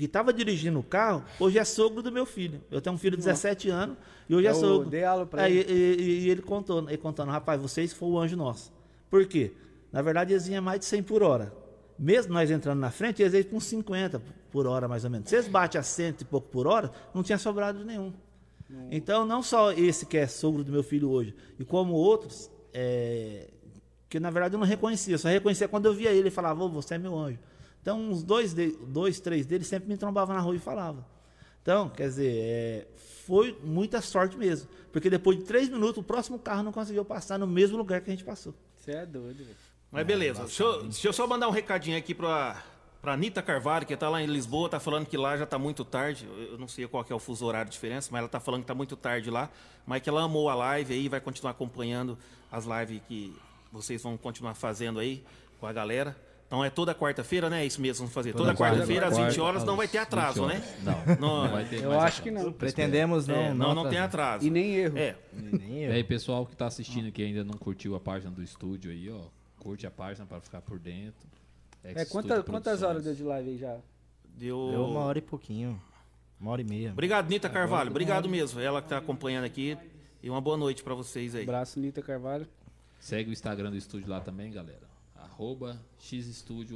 [0.00, 2.60] estava dirigindo o carro, hoje é sogro do meu filho.
[2.70, 3.96] Eu tenho um filho de 17 anos
[4.28, 4.88] e hoje é, Eu sogro.
[4.88, 5.72] dei aula pra É, ele.
[5.72, 8.72] E, e- e ele contou, ele contando, rapaz, vocês foi o anjo nosso.
[9.10, 9.52] Por quê?
[9.92, 11.52] Na verdade, eles vinham mais de 100 por hora.
[11.98, 14.22] Mesmo nós entrando na frente, eles iam com 50
[14.56, 15.28] por hora, mais ou menos.
[15.28, 18.10] Se eles batem a 100 e pouco por hora, não tinha sobrado nenhum.
[18.90, 23.50] Então, não só esse que é sogro do meu filho hoje, e como outros, é,
[24.08, 26.68] que na verdade eu não reconhecia, só reconhecia quando eu via ele e falava, ô,
[26.70, 27.38] você é meu anjo.
[27.82, 31.04] Então, uns dois, de- dois três deles sempre me trombavam na rua e falavam.
[31.60, 32.86] Então, quer dizer, é,
[33.26, 34.68] foi muita sorte mesmo.
[34.90, 38.08] Porque depois de três minutos, o próximo carro não conseguiu passar no mesmo lugar que
[38.10, 38.54] a gente passou.
[38.76, 39.56] Você é doido, velho.
[39.92, 42.62] Mas beleza, deixa eu, deixa eu só mandar um recadinho aqui pra,
[43.06, 45.84] pra Anitta Carvalho, que tá lá em Lisboa, tá falando que lá já tá muito
[45.84, 46.28] tarde.
[46.50, 48.62] Eu não sei qual que é o fuso horário de diferença, mas ela tá falando
[48.62, 49.48] que tá muito tarde lá.
[49.86, 52.18] Mas que ela amou a live aí, vai continuar acompanhando
[52.50, 53.32] as lives que
[53.72, 55.22] vocês vão continuar fazendo aí
[55.60, 56.16] com a galera.
[56.48, 57.62] Então é toda quarta-feira, né?
[57.62, 58.32] É isso mesmo, vamos fazer.
[58.32, 60.60] Toda, quarta-feira, às 20 horas, não vai ter atraso, né?
[60.82, 62.22] Não, Não, não vai ter Eu acho atraso.
[62.22, 62.52] que não.
[62.52, 63.36] Pretendemos não.
[63.36, 64.44] É, não, não tem atraso.
[64.44, 64.98] E nem erro.
[64.98, 65.92] É, Nem E eu.
[65.92, 69.20] aí, pessoal que tá assistindo que ainda não curtiu a página do estúdio aí, ó.
[69.60, 71.28] Curte a página para ficar por dentro.
[71.90, 73.78] Ex É, quanta- quantas horas deu de live aí já?
[74.24, 74.68] deu...
[74.70, 75.80] Deu uma hora e pouquinho.
[76.40, 76.92] Uma hora e meia.
[76.92, 77.90] Obrigado, Nita Carvalho.
[77.90, 78.60] Obrigado mesmo.
[78.60, 79.76] Ela que tá acompanhando aqui.
[80.22, 81.44] E uma boa noite pra vocês aí.
[81.44, 82.46] Abraço, Nita Carvalho.
[82.98, 84.86] Segue o Instagram do estúdio lá também, galera.
[85.14, 85.80] Arroba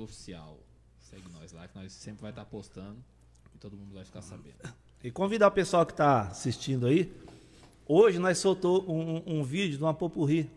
[0.03, 0.59] Oficial.
[0.99, 2.97] Segue nós lá que nós sempre vai estar postando
[3.55, 4.57] e todo mundo vai ficar sabendo.
[5.03, 7.13] E convidar o pessoal que está assistindo aí.
[7.87, 10.49] Hoje nós soltou um, um vídeo de uma popurri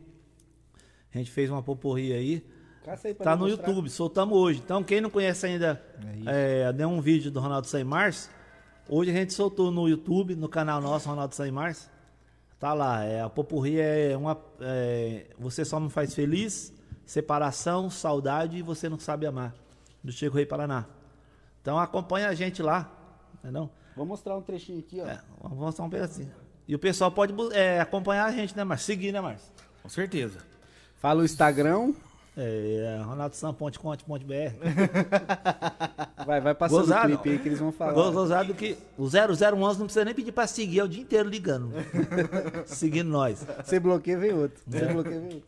[1.13, 2.45] A gente fez uma poporri aí.
[2.83, 3.67] Caça aí pra Tá no mostrar.
[3.67, 4.61] YouTube, soltamos hoje.
[4.63, 5.81] Então, quem não conhece ainda,
[6.25, 8.29] é, deu um vídeo do Ronaldo Sem Mars.
[8.89, 11.89] Hoje a gente soltou no YouTube, no canal nosso, Ronaldo Sem Mars.
[12.59, 14.37] Tá lá, é, a Popurri é uma.
[14.61, 16.73] é, você só me faz feliz,
[17.05, 19.53] separação, saudade e você não sabe amar.
[20.03, 20.85] Do Chico Rei Paraná.
[21.61, 22.91] Então acompanha a gente lá.
[23.41, 23.69] Entendeu?
[23.95, 25.05] Vou mostrar um trechinho aqui, ó.
[25.07, 26.31] É, vamos mostrar um pedacinho.
[26.67, 28.85] E o pessoal pode é, acompanhar a gente, né, Márcio?
[28.87, 29.51] Seguir, né, Márcio?
[29.81, 30.39] Com certeza.
[30.97, 31.93] Fala o Instagram.
[32.35, 34.53] É, é, Ronaldo Sam, ponte, conte, ponte BR.
[36.25, 37.13] Vai, vai passando Gozado.
[37.13, 37.91] o clipe aí que eles vão falar.
[37.93, 41.71] Gozado que o 0011 não precisa nem pedir pra seguir, é o dia inteiro ligando.
[42.65, 43.45] seguindo nós.
[43.63, 44.63] Você bloqueia, vem outro.
[44.65, 45.43] Você bloqueia, vem outro.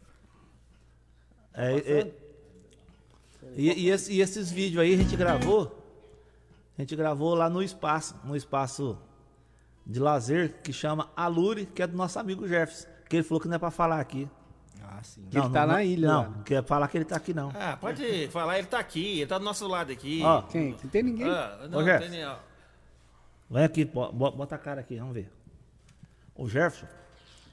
[1.53, 2.11] É, é,
[3.55, 5.81] e, e esse- e esses vídeos aí a gente gravou.
[6.77, 8.97] A gente gravou lá no espaço, no espaço
[9.87, 12.87] de lazer que chama Alure, que é do nosso amigo Jefferson.
[13.09, 14.27] Que ele falou que não é pra falar aqui.
[15.05, 15.27] Ah, sim.
[15.29, 16.29] Que ele tá na ilha Não, lá.
[16.29, 17.51] não quer falar que ele tá aqui não.
[17.55, 20.21] Ah, pode falar, ele tá aqui, ele tá do nosso lado aqui.
[20.23, 20.71] Ó, Quem?
[20.71, 21.29] Não tem ninguém.
[21.29, 22.11] Ah, não, Ô, Jefferson.
[22.15, 22.35] tem ó.
[23.49, 25.31] Vem aqui, bo- bo- bota a cara aqui, vamos ver.
[26.35, 26.87] O Jefferson,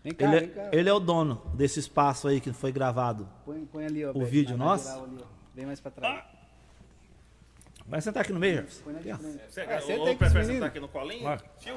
[0.02, 0.62] Vem cá, ele, vem cá.
[0.62, 3.28] é, ele é o dono desse espaço aí que foi gravado.
[3.44, 4.10] Põe, põe ali, ó.
[4.10, 4.88] O Beto, vídeo nosso?
[4.88, 5.18] ali.
[5.54, 6.24] Vem mais pra trás.
[7.86, 8.82] Vai sentar aqui no meio, Jefferson.
[8.84, 9.40] Põe na frente.
[9.48, 11.24] Você, Ah, ou senta ou aí com os prefere sentar aqui no colinho?
[11.24, 11.38] Vai.
[11.58, 11.74] Tio?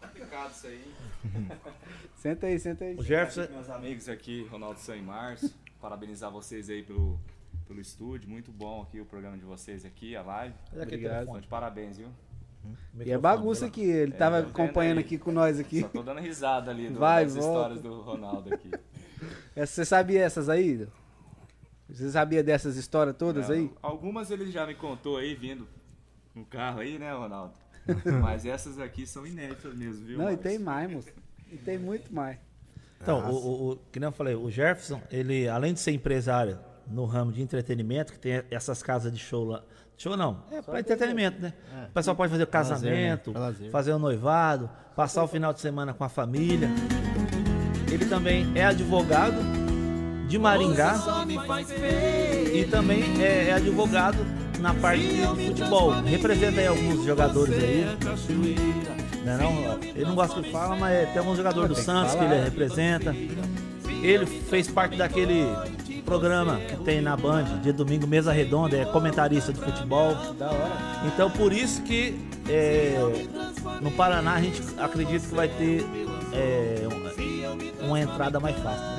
[0.00, 0.94] Complicado isso aí.
[2.16, 2.94] Senta aí, senta aí.
[2.96, 5.50] O Jefferson, Meus amigos aqui, Ronaldo San e Márcio,
[5.80, 7.18] parabenizar vocês aí pelo,
[7.66, 8.28] pelo estúdio.
[8.28, 10.54] Muito bom aqui o programa de vocês aqui, a live.
[10.72, 11.40] Aqui Obrigado.
[11.40, 12.08] de parabéns, viu?
[13.04, 13.82] E é bagunça aqui.
[13.82, 15.04] Ele tava tá vendo acompanhando aí?
[15.04, 15.80] aqui com nós aqui.
[15.82, 17.50] Só tô dando risada ali do, Vai, das volta.
[17.50, 18.70] histórias do Ronaldo aqui.
[19.54, 20.86] Essa- Você sabia essas aí?
[21.88, 23.70] Você sabia dessas histórias todas É, aí?
[23.82, 25.66] Algumas ele já me contou aí, vindo
[26.34, 27.54] no carro aí, né, Ronaldo?
[28.20, 30.18] Mas essas aqui são inéditas mesmo, viu?
[30.18, 31.08] Não, e tem mais, moço.
[31.50, 32.36] E tem muito mais.
[33.00, 36.58] Então, o, o, o- que nem eu falei, o Jefferson, ele, além de ser empresário
[36.86, 39.62] no ramo de entretenimento, que tem essas casas de show lá.
[39.96, 41.52] Show não, é para entretenimento, né?
[41.88, 43.70] O pessoal pode fazer o casamento, Pra lazer.
[43.70, 46.68] fazer o noivado, passar o final de semana com a família.
[47.90, 49.36] Ele também é advogado
[50.28, 50.94] de Maringá
[52.52, 54.18] e também é, é advogado
[54.60, 55.90] na parte de futebol.
[56.02, 57.86] Representa aí alguns jogadores aí.
[59.24, 62.14] Não, é não, ele não gosta que fala, mas é, tem alguns jogadores do Santos
[62.14, 63.14] que ele representa.
[64.02, 65.44] Ele fez parte daquele
[66.04, 70.14] programa que tem na Band, de domingo, Mesa Redonda, é comentarista de futebol.
[70.38, 71.02] Da hora.
[71.06, 72.18] Então por isso que
[72.48, 72.96] é,
[73.80, 75.84] no Paraná a gente acredita que vai ter
[76.32, 76.86] é,
[77.82, 78.97] um- uma entrada mais fácil.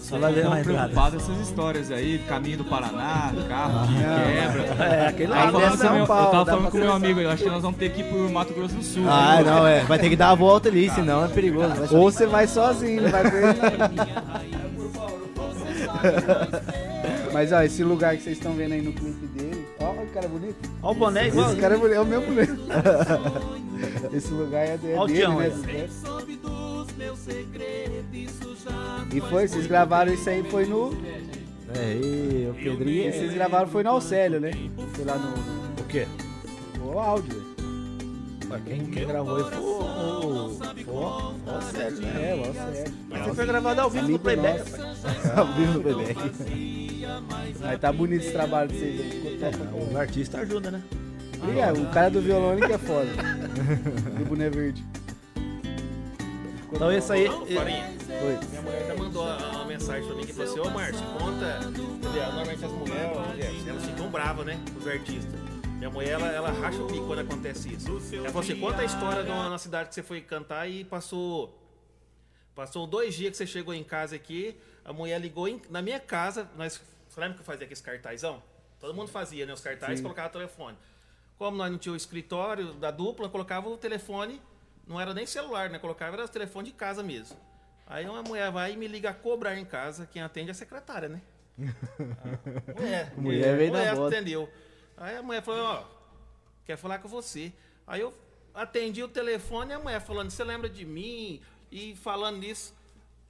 [0.00, 0.62] Só vai ver entrada.
[0.64, 4.84] preocupado com essas histórias aí, caminho do Paraná, carro que quebra.
[4.84, 5.76] É, aquele lá.
[5.76, 8.00] São Paulo, eu tava falando com meu amigo, eu acho que nós vamos ter que
[8.00, 9.04] ir pro Mato Grosso do Sul.
[9.08, 9.46] Ah, viu?
[9.46, 9.80] não, é.
[9.84, 11.96] Vai ter que dar a volta ali, senão é perigoso.
[11.96, 13.28] Ou você vai sozinho, não vai ele.
[17.32, 19.66] Mas ó, esse lugar que vocês estão vendo aí no clipe dele.
[19.80, 20.70] Ó, o cara é bonito.
[20.82, 21.50] Olha o boné igual.
[21.52, 22.58] Esse cara é bonito, é o meu bonito.
[24.12, 25.50] Esse lugar é, de- é Ó dele, Tião né?
[29.12, 30.92] E foi, vocês gravaram isso aí, foi no.
[31.74, 33.08] É, e o Pedrinho.
[33.08, 34.50] E vocês gravaram foi no Alcélio, né?
[34.94, 35.28] Foi lá no.
[35.82, 36.06] O quê?
[36.82, 37.46] o áudio.
[38.50, 39.62] Ué, Quem, quem gravou aí foi o.
[39.62, 42.30] o- foi o- foi o Sérgio, né?
[42.30, 42.94] É, o Alcélio.
[43.08, 44.70] Mas você foi gravado ao vivo no Playback.
[45.36, 46.87] Ao vivo no Playback.
[47.60, 49.38] Mas tá bonito esse trabalho de vocês aí.
[49.42, 49.74] É, cara.
[49.74, 50.82] os artistas ajudam, né?
[51.40, 53.08] Obrigado, o cara do violão que é foda.
[54.18, 54.84] do boné verde.
[56.72, 57.28] Então esse aí.
[57.28, 57.94] Ô, Farinha,
[58.48, 61.60] minha mulher já mandou uma, mensagem pra mim que falou assim, ô Márcio, conta.
[61.68, 62.22] Entendeu?
[62.26, 64.60] Normalmente as mulheres, elas ficam bravas, né?
[64.76, 65.40] Os artistas.
[65.78, 67.88] Minha mulher, ela, ela racha o bico quando acontece isso.
[68.12, 71.56] Ela falou assim, conta a história de uma, cidade que você foi cantar e passou.
[72.54, 76.00] Passou dois dias que você chegou em casa aqui, a mulher ligou em- na minha
[76.00, 76.50] casa.
[76.56, 76.80] Nós,
[77.18, 78.42] você lembra que eu fazia aqueles cartazão?
[78.78, 79.52] Todo mundo fazia, né?
[79.52, 80.78] Os cartazes colocava o telefone.
[81.36, 84.40] Como nós não tínhamos o escritório da dupla, colocava o telefone,
[84.86, 85.78] não era nem celular, né?
[85.80, 87.36] Colocava era o telefone de casa mesmo.
[87.86, 90.54] Aí uma mulher vai e me liga a cobrar em casa, quem atende é a
[90.54, 91.20] secretária, né?
[91.58, 93.12] A mulher.
[93.16, 94.16] Mulher veio da mulher bota.
[94.16, 94.48] atendeu.
[94.96, 95.84] Aí a mulher falou, ó,
[96.64, 97.52] quer falar com você.
[97.86, 98.14] Aí eu
[98.54, 101.40] atendi o telefone e a mulher falando, você lembra de mim?
[101.70, 102.74] E falando nisso,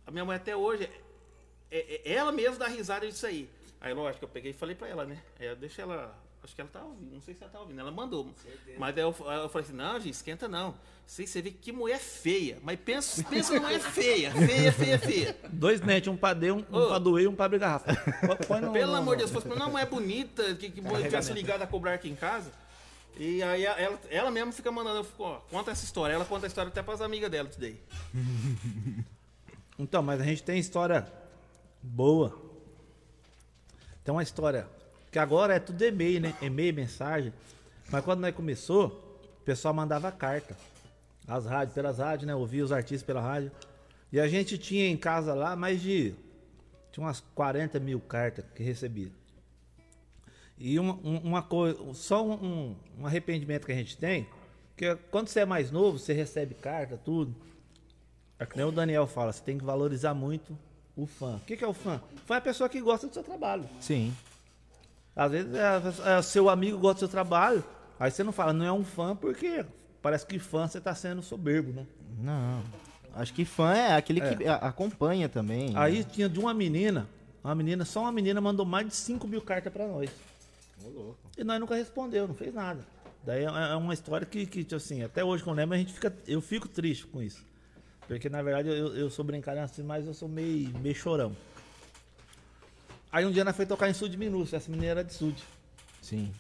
[0.07, 0.91] a minha mulher até hoje,
[1.71, 3.49] é, é- ela mesma dá risada disso aí.
[3.81, 5.19] Aí, lógico, eu peguei e falei pra ela, né?
[5.39, 6.17] Aí eu deixei ela.
[6.43, 7.81] Acho que ela tá ouvindo, não sei se ela tá ouvindo.
[7.81, 8.31] Ela mandou.
[8.79, 10.75] Mas daí eu, aí eu falei assim: não, gente, esquenta não.
[11.07, 12.59] Sei, você vê que mulher feia.
[12.63, 14.31] Mas pensa, pensa mulher feia.
[14.33, 15.37] Feia, feia, feia.
[15.51, 17.93] Dois dentes, um pra D, um, um pra doer e um pra abrir garrafa.
[18.47, 20.81] Põe- no- Pelo no- amor de Deus, se fosse pra uma mulher bonita, que, que
[20.81, 22.53] tivesse ligado a cobrar aqui em casa.
[23.17, 26.15] E aí ela, ela mesma fica mandando, eu fico, ó, conta essa história.
[26.15, 27.81] Ela conta a história até pras amigas dela today.
[29.79, 31.11] Então, mas a gente tem história
[31.83, 32.48] boa
[34.09, 34.67] tem uma história.
[35.13, 36.35] Que agora é tudo e-mail, né?
[36.41, 37.31] E-mail, mensagem.
[37.91, 38.87] Mas quando nós começou,
[39.43, 40.57] o pessoal mandava carta.
[41.27, 42.35] As rádios, pelas rádios, né?
[42.35, 43.53] Ouvia os artistas pela rádio.
[44.11, 46.15] E a gente tinha em casa lá mais de.
[46.91, 49.13] Tinha umas 40 mil cartas que recebia.
[50.57, 54.27] E uma, um- uma coisa, só um, um- arrependimento que a gente tem,
[54.75, 57.37] que quando você é mais novo, você recebe carta, tudo.
[58.39, 60.57] É que nem o Daniel fala, você tem que valorizar muito
[61.03, 61.37] o fã.
[61.37, 62.01] O que, que é o fã?
[62.27, 63.65] Fã é a pessoa que gosta do seu trabalho.
[63.81, 64.15] Sim.
[65.15, 67.65] Às vezes é, é, seu amigo gosta do seu trabalho,
[67.99, 69.65] aí você não fala, não é um fã, porque
[70.03, 71.87] parece que fã você tá sendo soberbo, né?
[72.19, 72.63] Não.
[73.15, 75.73] Acho que fã é aquele que a- acompanha também.
[75.77, 77.09] Aí tinha de uma menina,
[77.43, 80.11] uma menina, só uma menina mandou mais de 5 mil cartas pra nós.
[81.37, 82.87] E nós nunca respondeu, não fez nada.
[83.25, 85.79] Daí é é uma história que, que tipo assim, até hoje quando eu lembro, a
[85.79, 87.45] gente fica, eu fico triste com isso.
[88.09, 91.37] Porque na verdade eu, eu sou brincalhão assim, mas eu sou meio, meio chorão.
[93.13, 95.43] Aí um dia nós foi tocar em Sud Minúcio, essa menina era de Sud.
[96.03, 96.33] Sim.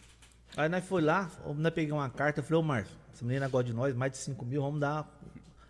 [0.56, 3.64] Aí nós foi lá, nós peguei uma carta, eu falei, ô Márcio, essa menina gosta
[3.64, 5.06] de nós, mais de 5 mil, vamos dar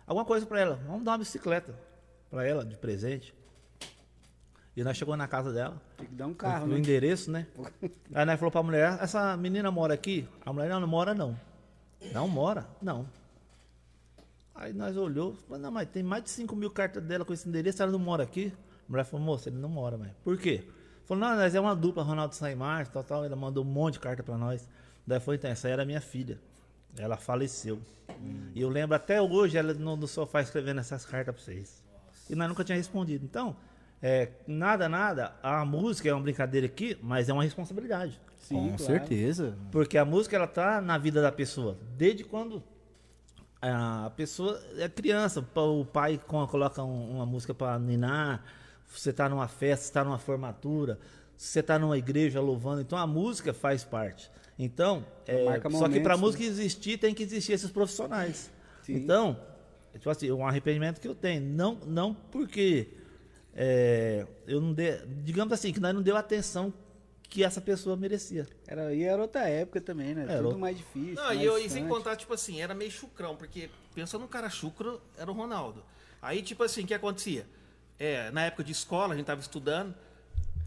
[0.07, 0.79] alguma coisa pra ela.
[0.87, 1.75] Vamos dar uma bicicleta
[2.29, 3.33] pra ela, de presente.
[4.75, 6.77] E nós chegamos na casa dela, Tem que dar um carro, o né?
[6.77, 7.45] endereço, né?
[8.15, 10.25] Aí nós falou pra mulher, essa menina mora aqui?
[10.45, 11.37] A mulher, não, não mora não.
[12.13, 12.65] Não mora?
[12.81, 13.05] Não.
[14.59, 17.47] Aí nós olhou, falou, não, mas tem mais de 5 mil cartas dela com esse
[17.47, 18.51] endereço, ela não mora aqui?
[18.87, 20.65] A mulher falou, moça, ele não mora, mas por quê?
[21.05, 23.23] Falou, não, nós é uma dupla, Ronaldo Saimar, tal, tal.
[23.23, 24.67] Ela mandou um monte de carta pra nós.
[25.07, 26.37] Daí foi, então, essa era minha filha.
[26.97, 27.79] Ela faleceu.
[28.53, 31.81] E eu lembro até hoje ela no, no sofá escrevendo essas cartas pra vocês.
[32.29, 33.23] E nós nunca tinha respondido.
[33.23, 33.55] Então,
[34.01, 38.19] é, nada, nada, a música é uma brincadeira aqui, mas é uma responsabilidade.
[38.35, 38.83] Sim, Com claro.
[38.83, 39.57] certeza.
[39.71, 42.61] Porque a música ela tá na vida da pessoa, desde quando
[43.61, 48.43] a pessoa é criança, o pai co- coloca um- uma música para ninar,
[48.87, 50.97] você tá numa festa, você tá numa formatura,
[51.35, 54.31] você tá numa igreja louvando, então a música faz parte.
[54.57, 58.49] Então, é, só que para momentos, música existir tem que existir esses profissionais.
[58.83, 58.95] Sim.
[58.95, 59.39] Então,
[59.93, 62.89] é tipo assim, um arrependimento que eu tenho, não não porque
[63.55, 66.73] é, eu não dei, digamos assim, que nós não deu a atenção
[67.29, 68.47] que essa pessoa merecia.
[68.67, 70.23] Era, e era outra época também, né?
[70.23, 71.13] Era Tudo outra- mais difícil.
[71.15, 74.27] Não, mais e, eu, e sem contar, tipo assim, era meio chucrão, porque pensa num
[74.27, 75.83] cara chucro, era o Ronaldo.
[76.21, 77.45] Aí, tipo assim, o que acontecia?
[77.99, 79.93] É, na época de escola, a gente tava estudando,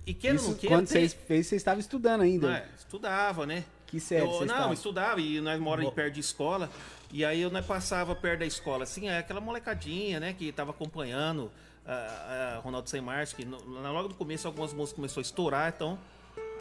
[0.06, 0.76] e queira Isso, não queira...
[0.76, 2.46] quando tem- vocês fez, você estava estudando ainda.
[2.48, 3.64] Não, é, estudava, né?
[3.86, 4.74] Que série Eu- você Não, estava?
[4.74, 6.70] estudava e nós moramos perto de escola.
[7.12, 10.70] E aí eu nós passava perto da escola, assim, é aquela molecadinha, né, que tava
[10.70, 11.50] acompanhando
[11.84, 15.22] a, a Ronaldo Sem Márcio, que no- na- logo no começo algumas músicas começou a
[15.22, 15.98] estourar, então.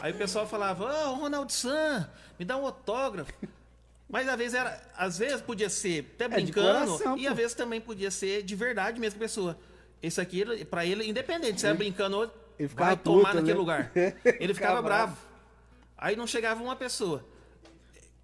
[0.02, 3.32] Aí o pessoal falava, ô Ronaldo San, me dá um autógrafo.
[4.08, 7.54] Mas às vezes era, às vezes podia ser até É, brincando, coração, e às vezes
[7.54, 9.56] também podia ser de verdade mesmo pessoa.
[10.02, 12.24] Esse aqui, pra ele, independente se era brincando ou
[12.58, 13.58] ele ficava vai tomar naquele né?
[13.58, 13.92] lugar.
[14.40, 15.16] Ele ficava bravo.
[15.96, 17.24] Aí não chegava uma pessoa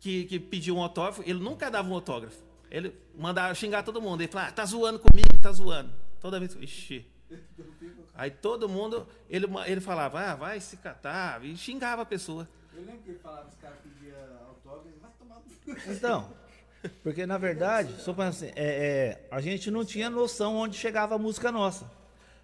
[0.00, 2.42] que, que pediu um autógrafo, ele nunca dava um autógrafo.
[2.70, 4.20] Ele mandava xingar todo mundo.
[4.20, 5.92] Ele falava, ah, tá zoando comigo, tá zoando.
[6.20, 6.56] Toda vez.
[6.60, 7.06] Ixi.
[8.18, 12.48] Aí todo mundo, ele, ele falava, ah, vai se catar, e xingava a pessoa.
[12.74, 14.18] Eu lembro que ele falava que os caras pediam
[14.48, 15.40] autógrafo, vai tomar
[15.86, 16.28] Então,
[17.04, 21.18] porque na verdade, só assim, é, é, a gente não tinha noção onde chegava a
[21.18, 21.88] música nossa.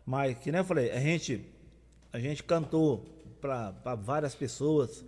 [0.07, 1.45] Mas, que nem eu falei, a gente,
[2.13, 3.05] a gente cantou
[3.41, 5.05] para várias pessoas,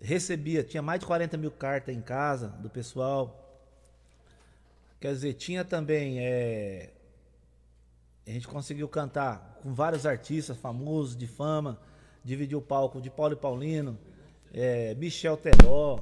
[0.00, 3.36] recebia, tinha mais de 40 mil cartas em casa do pessoal.
[5.00, 6.20] Quer dizer, tinha também.
[6.20, 6.90] é,
[8.30, 11.80] a gente conseguiu cantar com vários artistas famosos, de fama,
[12.24, 13.98] dividiu o palco de Paulo e Paulino,
[14.54, 15.98] é, Michel Teló.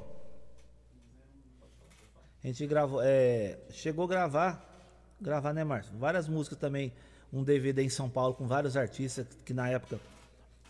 [2.44, 4.86] A gente gravou, é, chegou a gravar,
[5.18, 5.96] gravar, né, Márcio?
[5.96, 6.92] Várias músicas também,
[7.32, 9.98] um DVD em São Paulo com vários artistas que na época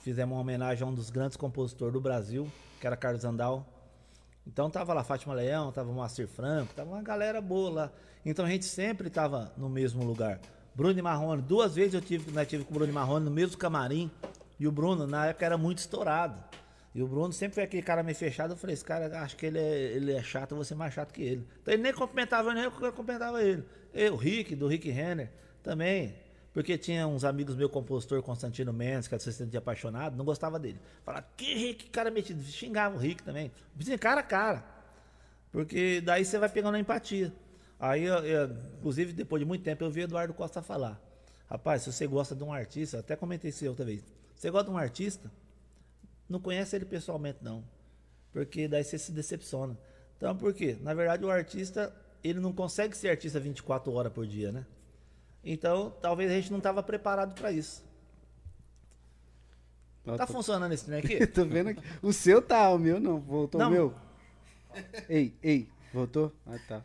[0.00, 2.48] fizemos uma homenagem a um dos grandes compositores do Brasil,
[2.80, 3.66] que era Carlos Andal.
[4.46, 7.92] Então tava lá Fátima Leão, tava Moacir Franco, tava uma galera boa lá.
[8.24, 10.40] Então a gente sempre tava no mesmo lugar.
[10.78, 13.32] Bruno e Marrone, duas vezes eu tive, nós tive com o Bruno e Marrone no
[13.32, 14.08] mesmo camarim.
[14.60, 16.40] E o Bruno, na época, era muito estourado.
[16.94, 18.52] E o Bruno sempre foi aquele cara meio fechado.
[18.52, 20.94] Eu falei, esse cara, acho que ele é, ele é chato, eu vou ser mais
[20.94, 21.44] chato que ele.
[21.60, 23.64] Então ele nem cumprimentava nem eu cumprimentava ele.
[23.92, 25.32] Eu, o Rick, do Rick Renner,
[25.64, 26.14] também.
[26.54, 30.60] Porque tinha uns amigos meu, compositor Constantino Mendes, que era assistente de apaixonado, não gostava
[30.60, 30.78] dele.
[31.04, 32.40] Falava, que Rick, cara metido.
[32.44, 33.50] Xingava o Rick também.
[33.74, 34.64] Dizia cara a cara.
[35.50, 37.32] Porque daí você vai pegando a empatia.
[37.78, 41.00] Aí, eu- eu- inclusive, depois de muito tempo, eu vi Eduardo Costa falar.
[41.48, 44.02] Rapaz, se você gosta de um artista, até comentei isso outra vez.
[44.34, 45.30] Você gosta de um artista,
[46.28, 47.64] não conhece ele pessoalmente, não.
[48.32, 49.78] Porque daí você se decepciona.
[50.16, 50.76] Então, por quê?
[50.80, 54.66] Na verdade, o artista, ele não consegue ser artista 24 horas por dia, né?
[55.42, 57.82] Então, talvez a gente não estava preparado para isso.
[60.16, 61.26] Tá funcionando esse trem aqui?
[61.28, 61.82] Tô vendo aqui.
[62.02, 63.20] O seu tá, o meu não.
[63.20, 63.68] Voltou Não.
[63.68, 63.94] o meu?
[65.08, 66.32] Ei, ei, voltou?
[66.46, 66.82] Ah, tá.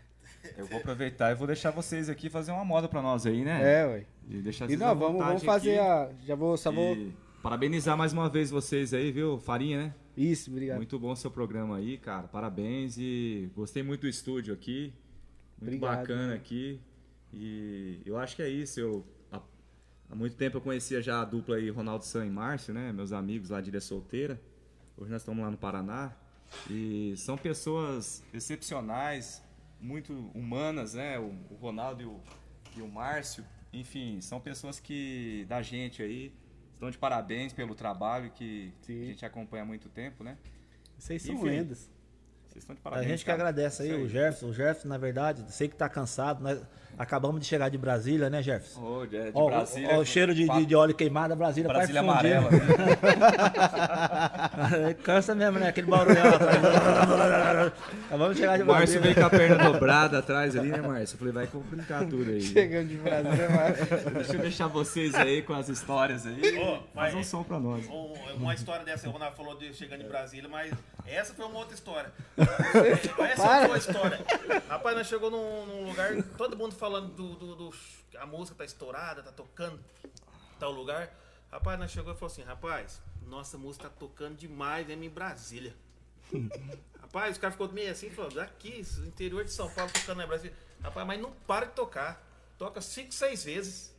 [0.58, 3.82] Eu vou aproveitar e vou deixar vocês aqui fazer uma moda pra nós aí, né?
[3.82, 4.06] É, ué.
[4.30, 6.10] E deixar E vocês não, à vamos, vamos fazer a.
[6.26, 6.96] Já vou, só vou.
[6.96, 9.40] E parabenizar mais uma vez vocês aí, viu?
[9.40, 9.96] Farinha, né?
[10.16, 10.78] Isso, obrigado.
[10.78, 12.28] Muito bom seu programa aí, cara.
[12.28, 14.94] Parabéns e gostei muito do estúdio aqui.
[15.60, 16.00] Muito Obrigado.
[16.00, 16.80] bacana aqui.
[17.34, 18.80] E eu acho que é isso.
[18.80, 19.42] Eu, há,
[20.10, 22.92] há muito tempo eu conhecia já a dupla aí, Ronaldo San e Márcio, né?
[22.94, 24.40] Meus amigos lá de Ilha Solteira.
[24.96, 26.14] Hoje nós estamos lá no Paraná.
[26.70, 29.43] E são pessoas excepcionais,
[29.84, 31.20] muito humanas, né?
[31.20, 32.20] O, o Ronaldo e o,
[32.78, 33.46] e o Márcio.
[33.72, 36.34] Enfim, são pessoas que, da gente aí,
[36.74, 39.02] estão de parabéns pelo trabalho que Sim.
[39.04, 40.38] a gente acompanha há muito tempo, né?
[40.98, 41.46] Vocês são Enfim.
[41.46, 41.90] lendas.
[42.48, 43.10] Vocês estão de A parabéns.
[43.10, 43.42] gente que cara.
[43.42, 44.48] agradece aí, Isso o Jefferson.
[44.48, 46.42] O Jefferson, na verdade, sei que tá cansado.
[46.42, 46.62] Nós
[46.98, 48.82] acabamos de chegar de Brasília, né, Jefferson?
[48.82, 49.90] Ô, de, de Ó, Brasília.
[49.96, 52.50] ó, o cheiro de, de, de óleo queimado, Brasília, Brasília amarela.
[52.52, 52.60] né?
[55.04, 55.70] Cansa mesmo, né?
[55.70, 56.58] Aquele barulhão atrás.
[58.08, 59.02] Acabamos de chegar de O Márcio Brasília.
[59.02, 61.16] veio com a perna dobrada atrás ali, né, Márcio?
[61.16, 62.42] Eu falei, vai complicar tudo aí.
[62.42, 64.14] Chegando de Brasília, mas...
[64.14, 66.58] Deixa eu deixar vocês aí com as histórias aí.
[66.60, 67.86] Ô, Faz vai- um som pra nós.
[67.88, 70.72] Um- uma história dessa, o Ronaldo falou de chegando em Brasília, mas
[71.08, 72.12] essa foi uma outra história.
[72.38, 74.20] essa foi uma história.
[74.70, 77.74] Rapaz, nós chegou num, num lugar, todo mundo falando do, do, do-
[78.20, 79.80] A música tá estourada, tá tocando
[80.60, 81.10] tal lugar.
[81.50, 85.74] Rapaz, nós chegou e falou assim, rapaz, nossa música tá tocando demais mesmo em Brasília.
[87.00, 90.54] Rapaz, os caras ficou meio assim, falou, daqui, interior de São Paulo, tocando na Brasília.
[90.82, 92.22] Rapaz, mas não para de tocar.
[92.58, 93.96] Toca cinco, seis vezes.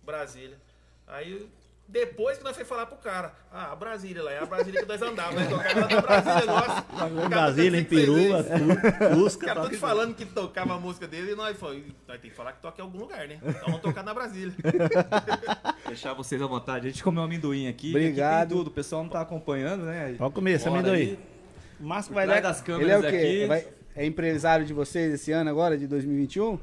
[0.00, 0.60] Brasília.
[1.08, 1.50] Aí,
[1.88, 4.88] depois que nós foi falar pro cara, ah, a Brasília lá, é a Brasília que
[4.88, 7.28] nós andávamos, nós tocava lá na Brasília, nossa.
[7.28, 9.46] Brasília, em Perua, Os Fusca.
[9.46, 12.36] caras toca todos falando que tocava a música dele e nós falamos, nós tem que
[12.36, 13.38] falar que toca em algum lugar, né?
[13.42, 14.52] Então vamos tocar na Brasília.
[15.86, 16.86] Deixar vocês à vontade.
[16.86, 17.90] A gente comeu amendoim aqui.
[17.90, 18.38] Obrigado.
[18.42, 18.66] Aqui tem tudo.
[18.68, 20.14] O pessoal não tá acompanhando, né?
[20.18, 21.16] Pode comer esse amendoim.
[21.80, 22.40] O Por vai dar.
[22.40, 23.16] das Ele é câmeras o quê?
[23.16, 23.46] aqui.
[23.46, 26.58] Vai- É empresário de vocês esse ano agora, de 2021?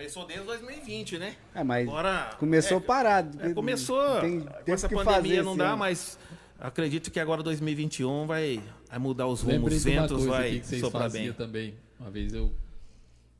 [0.00, 1.36] Começou desde 2020, né?
[1.54, 2.34] É, mas Agora.
[2.38, 3.38] começou é, parado.
[3.38, 4.20] é, começou.
[4.22, 5.76] Tem, com essa que pandemia fazer não esse dá, ano.
[5.76, 6.18] mas
[6.58, 10.80] acredito que agora 2021 vai, vai mudar os rumos, os ventos, vai aqui que vocês
[10.80, 11.30] soprar bem.
[11.34, 11.74] também.
[11.98, 12.50] Uma vez eu.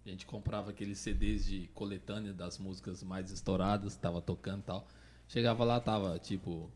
[0.04, 4.86] A gente comprava aqueles CDs de coletânea das músicas mais estouradas, tava tocando e tal.
[5.28, 6.70] Chegava lá, tava tipo,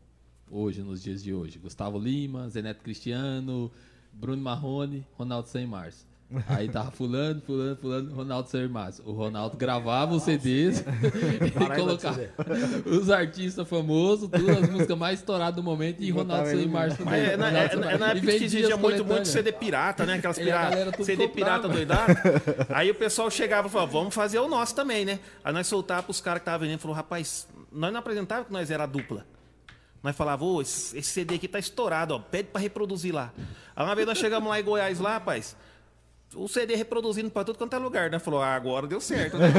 [0.49, 3.71] hoje, nos dias de hoje, Gustavo Lima, Zeneto Cristiano,
[4.11, 6.07] Bruno Marrone, Ronaldo Sem Márcio.
[6.47, 9.03] Aí tava fulano, fulano, fulano, Ronaldo Sem Márcio.
[9.05, 10.79] O Ronaldo gravava os CDs
[11.45, 12.19] e Paraíba colocava
[12.85, 17.05] os artistas famosos, todas as músicas mais estouradas do momento e botava Ronaldo no- Márcio
[17.05, 17.31] Mas também.
[17.33, 19.27] é, na, é, na- é na E época que existia muito, muito.
[19.27, 20.15] CD pirata, né?
[20.15, 21.59] Aquelas E a galera pirata, tudo CD comprava.
[21.61, 22.13] pirata doidado.
[22.73, 25.19] Aí o pessoal chegava e falava, vamos fazer o nosso também, né?
[25.43, 28.69] Aí nós soltávamos pros caras que estavam vendendo, falou, rapaz, nós não apresentávamos que nós
[28.71, 29.25] era a dupla.
[30.03, 33.33] Nós falávamos, ô, esse, esse CD aqui tá estourado, ó, pede pra reproduzir lá.
[33.75, 35.55] Aí uma vez nós chegamos lá em Goiás, lá, rapaz,
[36.33, 38.19] o CD reproduzindo pra tudo quanto é lugar, né?
[38.19, 39.37] Falou, ah, agora deu certo.
[39.37, 39.47] Né?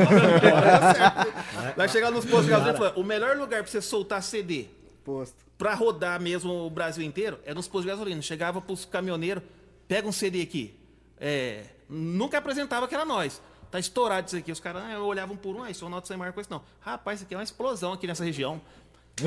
[0.46, 1.78] Agora deu certo.
[1.78, 4.66] Nós chegamos nos postos de gasolina e falamos, o melhor lugar pra você soltar CD
[5.04, 5.36] Posto.
[5.56, 8.20] pra rodar mesmo o Brasil inteiro é nos postos de gasolina.
[8.20, 9.42] Chegava pros caminhoneiros,
[9.86, 10.78] pega um CD aqui.
[11.18, 13.40] É, nunca apresentava que era nós.
[13.70, 14.52] Tá estourado isso aqui.
[14.52, 16.62] Os caras ah, olhavam por um, ah, isso é o Noto Sem Marco, isso não.
[16.80, 18.60] Rapaz, isso aqui é uma explosão aqui nessa região.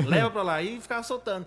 [0.06, 1.46] Leva pra lá e ficava soltando.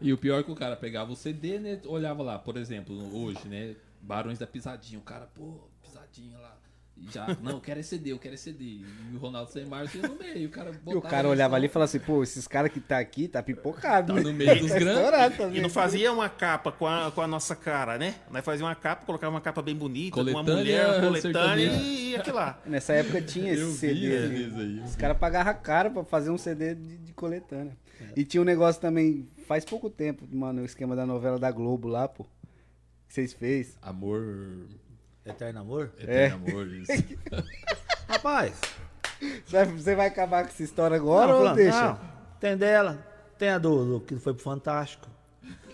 [0.00, 1.80] E o pior é que o cara pegava o CD, né?
[1.86, 3.74] Olhava lá, por exemplo, hoje, né?
[4.08, 4.98] Barões da Pisadinha.
[4.98, 6.56] O cara, pô, Pisadinha lá.
[7.00, 8.64] E já, não, eu quero esse CD, eu quero esse CD.
[8.64, 10.48] E o Ronaldo Sem ia no meio.
[10.48, 12.98] O cara E o cara olhava ali e falava assim, pô, esses caras que tá
[12.98, 14.14] aqui tá pipocado.
[14.14, 14.96] Tá no meio dos Tá grandes.
[14.98, 18.16] estourado E não fazia uma capa com a, com a nossa cara, né?
[18.32, 21.20] Nós fazíamos uma capa, colocava uma capa bem bonita, com uma Coletânea mulher, uma coletânea
[21.40, 21.82] sertaneja.
[21.82, 22.58] e, e aquilo lá.
[22.66, 24.16] Nessa época tinha esse Eu vi, CD.
[24.16, 24.46] ali.
[24.48, 24.80] isso aí.
[24.80, 27.76] Os caras pagavam caro pra fazer um CD de, de coletânea.
[28.16, 31.86] E tinha um negócio também, faz pouco tempo, mano, o esquema da novela da Globo
[31.86, 32.26] lá, pô.
[33.08, 33.78] Que vocês fez.
[33.80, 34.66] Amor.
[35.24, 35.90] Eterno amor?
[35.98, 36.92] Eterno amor, isso.
[38.06, 38.60] Rapaz.
[39.46, 41.88] Você vai, acabar com essa história agora não, ou fulano, deixa?
[41.88, 41.98] não,
[42.38, 43.04] tem dela.
[43.36, 45.08] Tem a do, do que foi pro Fantástico.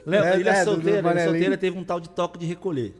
[0.06, 0.36] Lembra?
[0.36, 2.94] É, Ilha é, solteira, Ilha solteira teve um tal de toque de recolher.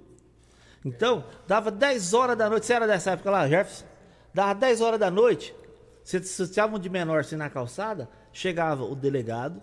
[0.85, 2.67] Então, dava 10 horas da noite.
[2.67, 3.87] Você era dessa época lá, Jefferson?
[4.33, 5.55] Dava 10 horas da noite.
[6.03, 9.63] Se estavam de menor assim na calçada, chegava o delegado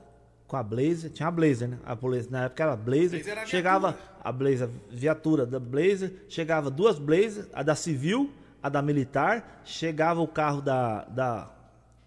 [0.52, 1.78] com a Blazer, tinha a Blazer, né?
[1.86, 3.12] A polícia, na época era a Blazer.
[3.12, 8.30] Blazer era a chegava a Blazer, viatura da Blazer, chegava duas Blazer, a da civil,
[8.62, 11.50] a da militar, chegava o carro da, da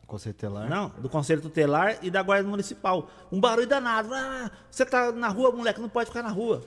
[0.07, 0.69] Conceito telar.
[0.69, 3.09] não, do Conselho Tutelar e da Guarda Municipal.
[3.33, 4.13] Um barulho danado.
[4.13, 6.61] Ah, você tá na rua, moleque, não pode ficar na rua.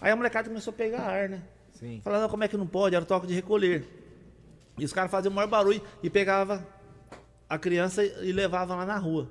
[0.00, 1.42] Aí a molecada começou a pegar ar, né?
[1.72, 2.00] Sim.
[2.04, 2.94] Falando, não, como é que não pode?
[2.94, 3.84] Era o toque de recolher.
[4.78, 6.64] E os caras faziam o maior barulho e pegava
[7.48, 9.28] a criança e levava lá na rua.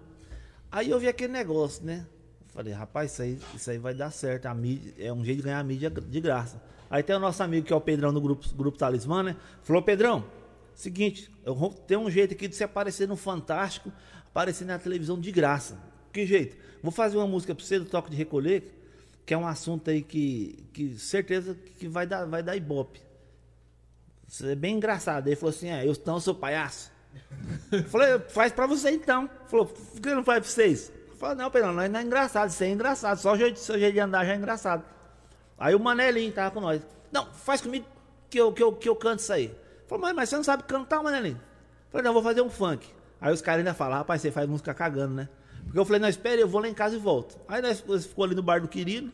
[0.75, 2.05] Aí eu vi aquele negócio, né?
[2.47, 4.47] Falei, rapaz, isso aí, isso aí vai dar certo.
[4.47, 6.61] A mídia, é um jeito de ganhar a mídia de graça.
[6.89, 9.37] Aí tem o nosso amigo que é o Pedrão do grupo, grupo Talismã, né?
[9.63, 10.25] Falou, Pedrão,
[10.73, 13.89] seguinte, eu vou ter um jeito aqui de você aparecer no Fantástico,
[14.27, 15.79] aparecer na televisão de graça.
[16.11, 16.57] Que jeito?
[16.83, 18.69] Vou fazer uma música pra você do Toque de Recolher,
[19.25, 22.99] que é um assunto aí que, que certeza que vai dar, vai dar ibope.
[24.27, 25.27] Isso é bem engraçado.
[25.27, 26.91] Ele falou assim: é, eu então sou palhaço.
[27.89, 29.29] Falei, faz pra você então.
[29.47, 30.91] Falou, por que não faz pra vocês?
[31.17, 33.17] Falei, não, Pedro, não, não é engraçado, isso é engraçado.
[33.17, 34.83] Só o jeito, seu jeito de andar já é engraçado.
[35.57, 36.81] Aí o Manelinho tava com nós.
[37.11, 37.85] Não, faz comigo
[38.29, 39.55] que eu, que eu, que eu canto isso aí.
[39.87, 41.39] Falei, mas, mas você não sabe cantar, Manelinho?
[41.89, 42.87] Falei, não, vou fazer um funk.
[43.21, 45.29] Aí os caras ainda falam, rapaz, você faz música cagando, né?
[45.63, 47.37] Porque eu falei, não, espere, eu vou lá em casa e volto.
[47.47, 49.11] Aí nós nós ficou ali no bar do Quirino.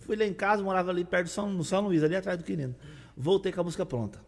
[0.00, 2.44] Fui lá em casa, morava ali perto do São, no São Luís, ali atrás do
[2.44, 2.74] Quirino.
[3.16, 4.20] Voltei com a música pronta.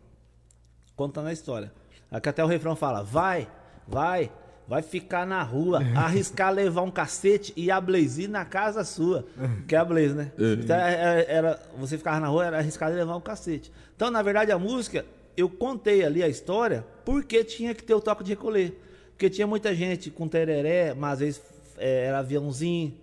[0.94, 1.72] Contando a história.
[2.14, 3.48] Aqui até o refrão fala: vai,
[3.88, 4.30] vai,
[4.68, 9.26] vai ficar na rua, arriscar levar um cacete e a Blaze na casa sua.
[9.66, 10.30] Que é a Blaze, né?
[10.38, 13.72] Então, era, era- você ficava na rua, era arriscar levar um cacete.
[13.96, 15.04] Então, na verdade, a música,
[15.36, 18.80] eu contei ali a história porque tinha que ter o toque de recolher.
[19.10, 21.42] Porque tinha muita gente com tereré, mas às vezes
[21.78, 22.94] é, era aviãozinho.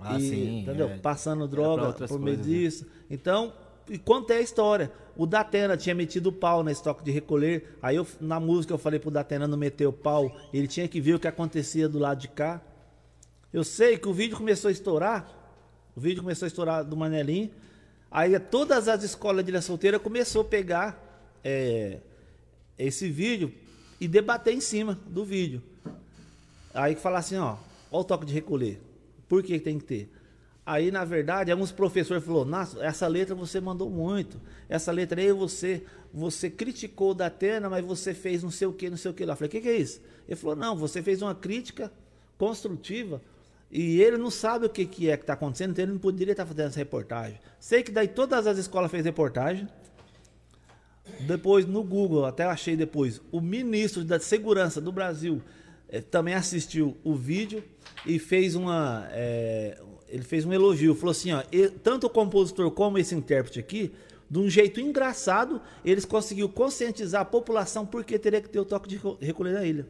[0.00, 0.88] Ah, sim, Entendeu?
[0.90, 0.96] é.
[0.98, 2.58] Passando droga por meio coisas, né?
[2.58, 2.86] disso.
[3.10, 3.52] Então,
[3.88, 4.90] e contei a história.
[5.18, 7.76] O Datena tinha metido o pau nesse toque de recolher.
[7.82, 10.30] Aí eu, na música eu falei pro Datena não meter o pau.
[10.54, 12.62] Ele tinha que ver o que acontecia do lado de cá.
[13.52, 15.28] Eu sei que o vídeo começou a estourar.
[15.96, 17.50] O vídeo começou a estourar do Manelinho.
[18.08, 21.98] Aí todas as escolas de ilha solteira começou a pegar é,
[22.78, 23.52] esse vídeo
[24.00, 25.60] e debater em cima do vídeo.
[26.72, 27.56] Aí falar assim, ó,
[27.90, 28.80] ó o toque de recolher.
[29.28, 30.17] Por que tem que ter?
[30.70, 34.38] Aí, na verdade, alguns professores falaram, nossa, essa letra você mandou muito.
[34.68, 35.82] Essa letra aí você,
[36.12, 39.24] você criticou da Atena, mas você fez não sei o que, não sei o que
[39.24, 39.32] lá.
[39.32, 39.98] Eu falei, o que, que é isso?
[40.28, 41.90] Ele falou, não, você fez uma crítica
[42.36, 43.22] construtiva
[43.70, 46.32] e ele não sabe o que, que é que está acontecendo, então ele não poderia
[46.32, 47.40] estar fazendo essa reportagem.
[47.58, 49.66] Sei que daí todas as escolas fez reportagem.
[51.20, 55.40] Depois, no Google, até achei depois, o ministro da Segurança do Brasil
[55.88, 57.64] eh, também assistiu o vídeo
[58.04, 59.08] e fez uma.
[59.12, 60.94] eh, ele fez um elogio.
[60.94, 61.42] Falou assim: ó,
[61.82, 63.92] tanto o compositor como esse intérprete aqui,
[64.30, 68.88] de um jeito engraçado, eles conseguiram conscientizar a população porque teria que ter o toque
[68.88, 69.86] de reco- recolher na ilha.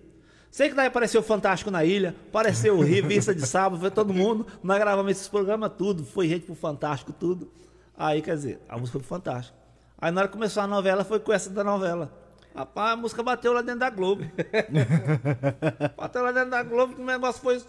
[0.51, 4.47] Sei que daí apareceu Fantástico na ilha, apareceu Revista de Sábado, foi todo mundo.
[4.63, 7.51] Nós gravamos esses programas tudo, foi gente pro Fantástico, tudo.
[7.97, 9.57] Aí, quer dizer, a música foi pro Fantástico.
[10.01, 12.11] Aí na hora que começou a novela, foi com essa da novela.
[12.55, 14.25] Rapaz, a música bateu lá dentro da Globo.
[15.97, 17.61] bateu lá dentro da Globo, que o negócio foi.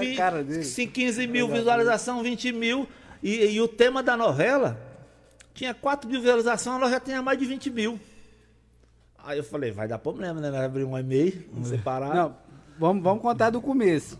[0.00, 0.64] Vi- cara dele.
[0.64, 2.88] sim, 15 mil visualização, 20 mil.
[3.22, 4.78] E, e o tema da novela
[5.54, 8.00] tinha 4 mil visualizações, ela já tinha mais de 20 mil.
[9.24, 10.50] Aí eu falei, vai dar problema, né?
[10.50, 12.14] Vai abrir um e-mail, vamos separar.
[12.14, 12.36] Não,
[12.78, 14.18] vamos, vamos contar do começo.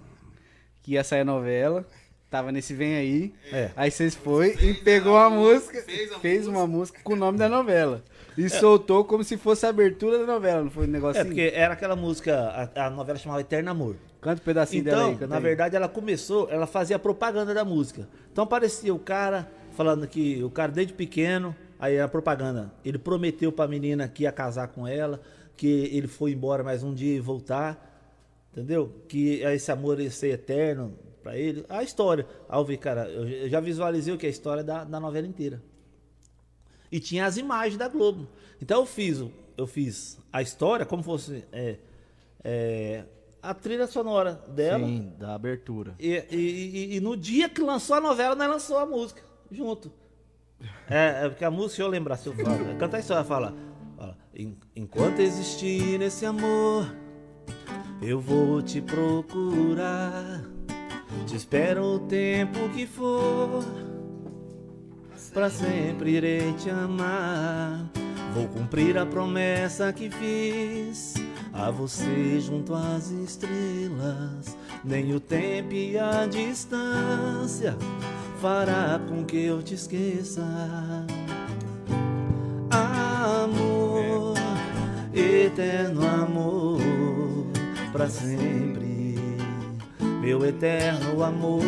[0.82, 1.86] Que ia sair a novela,
[2.31, 3.35] tava nesse Vem Aí.
[3.52, 3.70] É.
[3.74, 5.82] Aí vocês foi e pegou a música,
[6.20, 8.05] fez, uma música com o nome da novela.
[8.37, 11.53] E soltou como se fosse a abertura da novela, não foi um negócio É, porque
[11.55, 13.97] era aquela música, a, a novela chamava Eterno Amor.
[14.21, 15.43] Canta um pedacinho dela Então, aí, canta na aí.
[15.43, 18.09] verdade, ela começou, ela fazia propaganda da música.
[18.31, 22.73] Então aparecia o cara falando que o cara desde pequeno, aí era propaganda.
[22.85, 25.21] Ele prometeu pra menina que ia casar com ela,
[25.57, 27.91] que ele foi embora mais um dia e voltar.
[28.53, 28.93] Entendeu?
[29.09, 30.93] Que esse amor ia ser eterno
[31.23, 31.65] pra ele.
[31.69, 32.27] A história.
[32.49, 35.01] Aí eu vi, cara, eu eu já visualizei o que é a história da, da
[35.01, 35.61] novela inteira.
[36.93, 38.28] E tinha as imagens da Globo.
[38.60, 39.24] Então eu fiz,
[39.56, 41.78] eu fiz a história como fosse é,
[42.44, 43.05] é,
[43.43, 44.86] a trilha sonora dela.
[44.86, 45.94] Sim, da abertura.
[45.98, 46.36] E, e-
[46.93, 49.90] e- e no dia que lançou a novela, nós lançou a música junto.
[50.89, 52.70] É, é porque a música, deixa eu lembrar, se eu falo.
[52.70, 53.55] é, Canta a história, fala.
[53.97, 56.86] fala, "En- Enquanto existir nesse amor,
[58.02, 60.44] eu vou te procurar.
[61.27, 63.64] Te espero o tempo que for.
[65.33, 67.85] Pra sempre irei te amar.
[68.35, 71.15] Vou cumprir a promessa que fiz
[71.53, 74.57] a você junto às estrelas.
[74.85, 77.77] Nem o tempo e a distância
[78.41, 80.43] fará com que eu te esqueça.
[82.71, 84.35] Amor,
[85.15, 86.81] eterno amor,
[87.93, 89.17] pra sempre,
[90.21, 91.23] meu eterno.
[91.23, 91.63] Amor,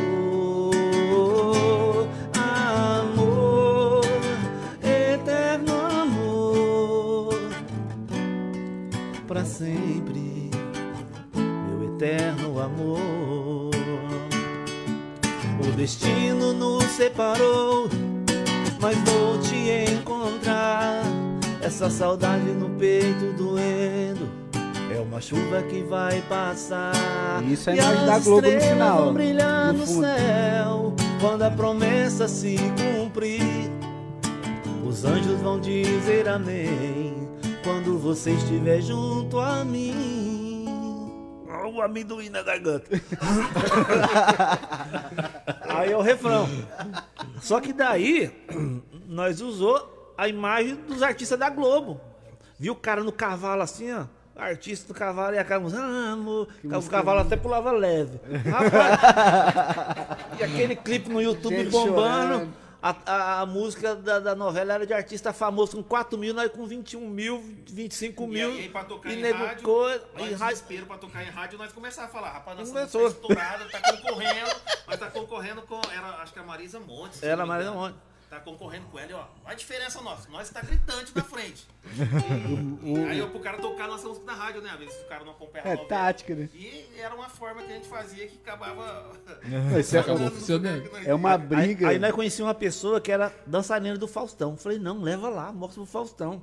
[9.45, 10.51] sempre,
[11.35, 13.71] meu eterno amor.
[15.61, 17.89] O destino nos separou,
[18.81, 21.03] mas vou te encontrar.
[21.61, 24.29] Essa saudade no peito doendo
[24.95, 26.93] É uma chuva que vai passar.
[27.51, 31.51] Isso é e imagem da Globo no final, Vão brilhar no no, céu quando a
[31.51, 33.41] promessa se cumprir.
[34.87, 37.04] Os anjos vão dizer amém
[37.65, 40.67] quando você estiver junto a mim.
[41.49, 42.91] Ó, o amendoim na garganta.
[45.67, 46.47] Aí é o refrão.
[47.41, 48.31] Só que daí,
[49.09, 51.99] nós usou a imagem dos artistas da Globo.
[52.59, 54.05] Viu o cara no cavalo assim, ó.
[54.37, 56.47] Artista do cavalo e a música, amo.
[56.65, 58.21] O cavalo até pulava leve.
[58.51, 58.99] Rapaz,
[60.39, 62.35] e aquele clipe no YouTube Gente bombando.
[62.35, 62.64] chorando.
[62.87, 66.51] A, a- a música da, da novela era de artista famoso com 4 mil, nós
[66.53, 68.51] com 21 mil, 25 E mil.
[68.51, 70.87] aí, pra tocar em nego rádio, coisa- em rádio.
[70.87, 73.07] pra tocar em rádio, nós começamos a falar, rapaz, nós Começou.
[73.09, 74.51] estamos estourados, tá concorrendo,
[74.87, 77.23] mas tá concorrendo com, era, acho que a Marisa Montes.
[77.23, 77.95] Era me Marisa engano.
[78.35, 81.69] Tá concorrendo com ela, e ó, olha a diferença nossa, nós tá gritante na frente.
[83.09, 85.31] Aí eu pro cara tocar nossa música na rádio, né, às vezes o cara não
[85.31, 86.49] acompanhava É tática, né?
[86.53, 89.13] E era uma forma que a gente fazia que acabava...
[89.79, 90.91] Isso é, Acabou funcionando.
[91.07, 91.87] é uma briga.
[91.87, 94.57] Aí, aí nós conhecíamos uma pessoa que era dançarina do Faustão.
[94.57, 96.43] Falei, não, leva lá, mostra pro Faustão.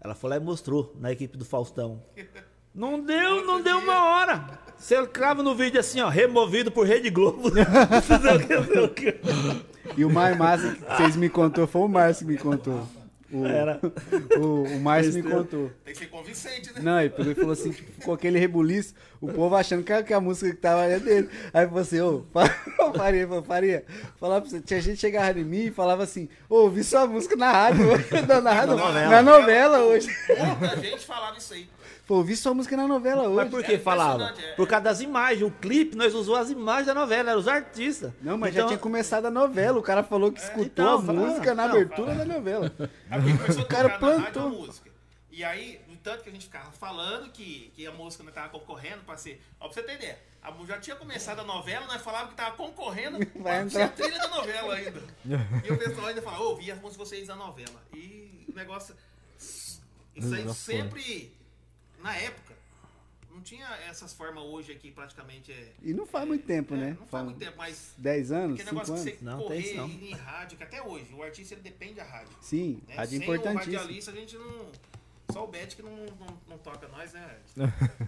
[0.00, 2.02] Ela foi lá e mostrou na equipe do Faustão.
[2.74, 4.58] Não deu, não deu uma hora.
[4.76, 7.50] Você crava no vídeo assim, ó, removido por Rede Globo.
[9.96, 12.86] E o mais massa que vocês me contou foi o Márcio que me contou.
[13.32, 13.80] O, Era.
[14.40, 15.70] o, o Márcio me contou.
[15.84, 16.80] Tem que ser convincente, né?
[16.82, 20.20] Não, ele falou assim, tipo, com aquele rebuliço, o povo achando que a, que a
[20.20, 21.28] música que tava é dele.
[21.52, 22.24] Aí falou assim, ô,
[22.80, 23.84] ô, Faria, falou, Faria,
[24.18, 27.06] falava pra você, tinha gente que chegava em mim e falava assim, ô, ouvi sua
[27.06, 30.08] música na rádio hoje, na, na, rádio, na novela hoje.
[30.58, 31.68] Muita gente falava isso aí.
[32.10, 33.36] Pô, ouvi sua música na novela hoje.
[33.36, 34.34] Mas por que É falava?
[34.36, 34.54] é.
[34.54, 35.42] Por causa das imagens.
[35.44, 38.12] O clipe, nós usamos as imagens da novela, eram os artistas.
[38.20, 41.00] Não, mas Então, já tinha começado a novela, o cara falou que escutou então, a
[41.00, 42.72] música na não, abertura da novela.
[43.08, 43.16] A
[43.62, 44.50] O cara plantou.
[44.50, 44.90] música.
[45.30, 48.48] E aí, no tanto que a gente ficava falando que, que a música não tava
[48.48, 49.40] concorrendo pra ser.
[49.60, 50.18] Ó, pra você ter ideia.
[50.42, 53.84] A, já tinha começado a novela, nós falávamos que tava concorrendo Vai pra ser a
[53.84, 53.88] entrar.
[54.08, 55.00] trilha da novela ainda.
[55.64, 57.80] e o pessoal ainda falava, ouvi as músicas de vocês da novela.
[57.94, 58.96] E o negócio.
[59.38, 61.38] Isso aí sempre.
[62.02, 62.50] Na época.
[63.32, 65.52] Não tinha essas formas hoje aqui, praticamente.
[65.52, 66.96] É, E não faz muito tempo, é, né?
[66.98, 67.94] Não faz muito tempo, mas.
[67.96, 69.04] 10 anos, Aquele 5 negócio anos.
[69.04, 69.88] você Não, tem correr isso não.
[69.88, 72.36] e em rádio, que até hoje, o artista ele depende da rádio.
[72.40, 72.94] Sim, Né?
[72.96, 73.72] rádio é Sem importantíssimo.
[73.72, 74.66] o radialista, a gente não.
[75.32, 77.38] Só o Bet que não, não, não toca nós, né?
[77.56, 77.66] Na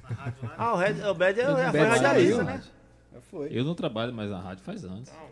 [0.09, 0.55] rádio lá.
[0.59, 2.65] Ah, o, Red, o Bad é, é, foi Bad radialista, né?
[3.13, 3.49] Já foi.
[3.57, 5.09] Eu não trabalho mais na rádio faz anos.
[5.09, 5.31] Não.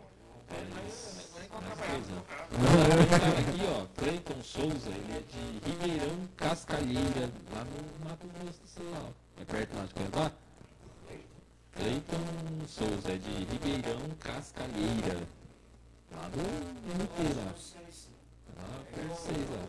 [0.49, 1.30] Vou nem trabalhar,
[3.37, 9.09] aqui, ó, Cleiton Souza, ele é de Ribeirão Cascalheira, lá no Mato Grosso Sul, ó.
[9.41, 10.31] É perto lá de Cuiabá?
[11.73, 15.27] Cleiton Souza, é de Ribeirão Cascalheira.
[16.11, 17.53] Lá do MT lá.
[18.57, 19.67] Lá perto vocês lá.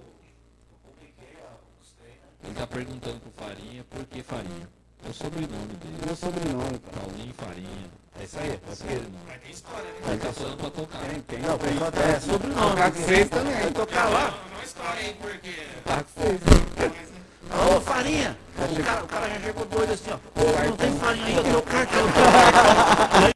[2.45, 4.82] Ele tá perguntando pro Farinha por que Farinha.
[5.05, 5.97] É o sobrenome dele.
[6.07, 6.97] Meu sobrenome, cara.
[7.01, 7.91] Paulinho Farinha.
[8.21, 8.51] É isso aí.
[8.51, 9.19] É o sobrenome.
[9.27, 9.91] Mas tem história, né?
[10.09, 11.01] Ele tá falando pra tocar.
[11.27, 12.71] Tem, Não, pessoal até é sobrenome.
[12.71, 13.55] Tocar com vocês também.
[13.55, 14.31] Vai tocar lá.
[14.31, 15.53] Não, não história aí, porque.
[15.85, 16.41] Tá com vocês.
[16.77, 17.77] Mas, né?
[17.77, 18.39] Ô, farinha!
[18.57, 20.41] O cara, o cara já chegou doido assim, ó.
[20.41, 23.32] Ô, não tem farinha aí, eu tenho cartão.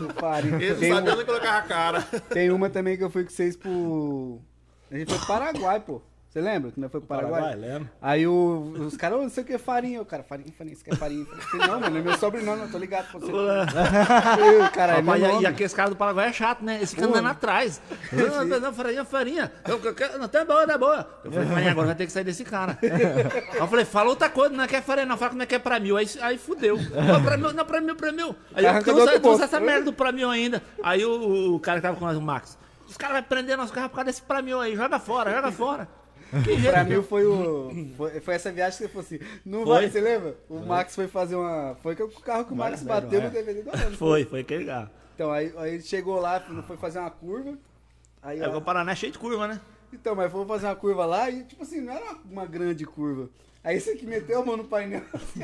[0.00, 2.02] Não onde colocar a cara.
[2.32, 4.40] tem uma também que eu fui com vocês pro.
[4.90, 6.02] A gente foi pro Paraguai, pô.
[6.30, 7.40] Você lembra que nós foi pro Paraguai?
[7.42, 7.90] Paraguai, lembra?
[8.00, 10.00] Aí o- os caras, ô, não sei o que, farinha.
[10.00, 11.26] O cara, farinha, farinha, você quer farinha?
[11.28, 13.32] Eu falei, não, mano, é meu sobrenome, eu tô ligado pra você.
[13.34, 16.78] Eu, Caralho, Rapaz, e, e aqueles caras do Paraguai é chato, né?
[16.80, 17.04] Esse Pô.
[17.04, 17.82] andando atrás.
[18.12, 19.50] Não, não, não, farinha, farinha.
[19.66, 21.10] Eu, eu, não, tá boa, tá boa.
[21.24, 22.78] Eu falei, farinha, agora vai ter que sair desse cara.
[22.80, 25.16] Aí eu falei, fala outra coisa, não é que é farinha, não.
[25.18, 25.96] Fala como é que é pra mil.
[25.96, 26.76] Aí, aí fudeu.
[26.76, 28.36] Não, pra mil, não, pra mil, pra mil.
[28.54, 29.42] Aí eu Arranca do trouxe, outro trouxe bolso.
[29.42, 30.62] essa merda do pra mil ainda.
[30.80, 32.56] Aí o, o cara que tava com nós, o Max.
[32.88, 34.76] Os caras vão prender nosso carro por causa desse pra mil aí.
[34.76, 35.88] Joga fora, joga fora.
[36.70, 37.70] Pra mim foi o.
[37.96, 39.18] Foi, foi essa viagem que você falou assim.
[39.44, 39.74] Não Foi?
[39.74, 40.36] vai, você lembra?
[40.48, 41.76] O Max foi fazer uma.
[41.82, 43.28] Foi que o carro que o Max bateu vai.
[43.28, 43.96] no DVD do ano.
[43.96, 44.90] Foi, foi aquele carro.
[45.14, 47.58] Então, aí, aí ele chegou lá, foi fazer uma curva.
[48.22, 49.60] Aí, ó, o Paraná é cheio de curva, né?
[49.92, 53.28] Então, mas foi fazer uma curva lá e, tipo assim, não era uma grande curva.
[53.62, 55.02] Aí você que meteu a mão no painel.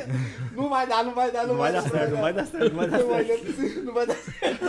[0.52, 2.70] não vai dar, não vai dar, não, Não vai dar certo, não vai dar certo,
[2.72, 3.44] não vai dar Não vai certo.
[3.44, 4.64] dar certo, não vai dar certo.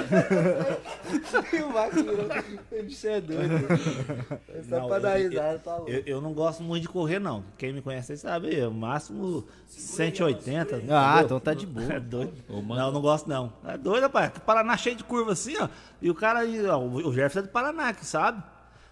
[1.55, 2.27] e o Max virou.
[2.71, 3.55] Ele é doido.
[4.49, 5.89] É só Não, pra dar eu- risada, tá louco.
[5.89, 7.41] Eu, eu não gosto muito de correr, não.
[7.57, 10.75] Quem me conhece sabe, o máximo 180.
[10.75, 11.25] Ah, entendeu?
[11.25, 11.87] então tá de boa.
[11.93, 12.33] É doido.
[12.49, 12.61] Ô.
[12.61, 13.53] Não, não gosto não.
[13.65, 14.29] É doido, rapaz.
[14.45, 15.69] Paraná cheio de curva assim, ó.
[16.01, 18.43] E o cara ó, o Jefferson é do Paraná, que sabe?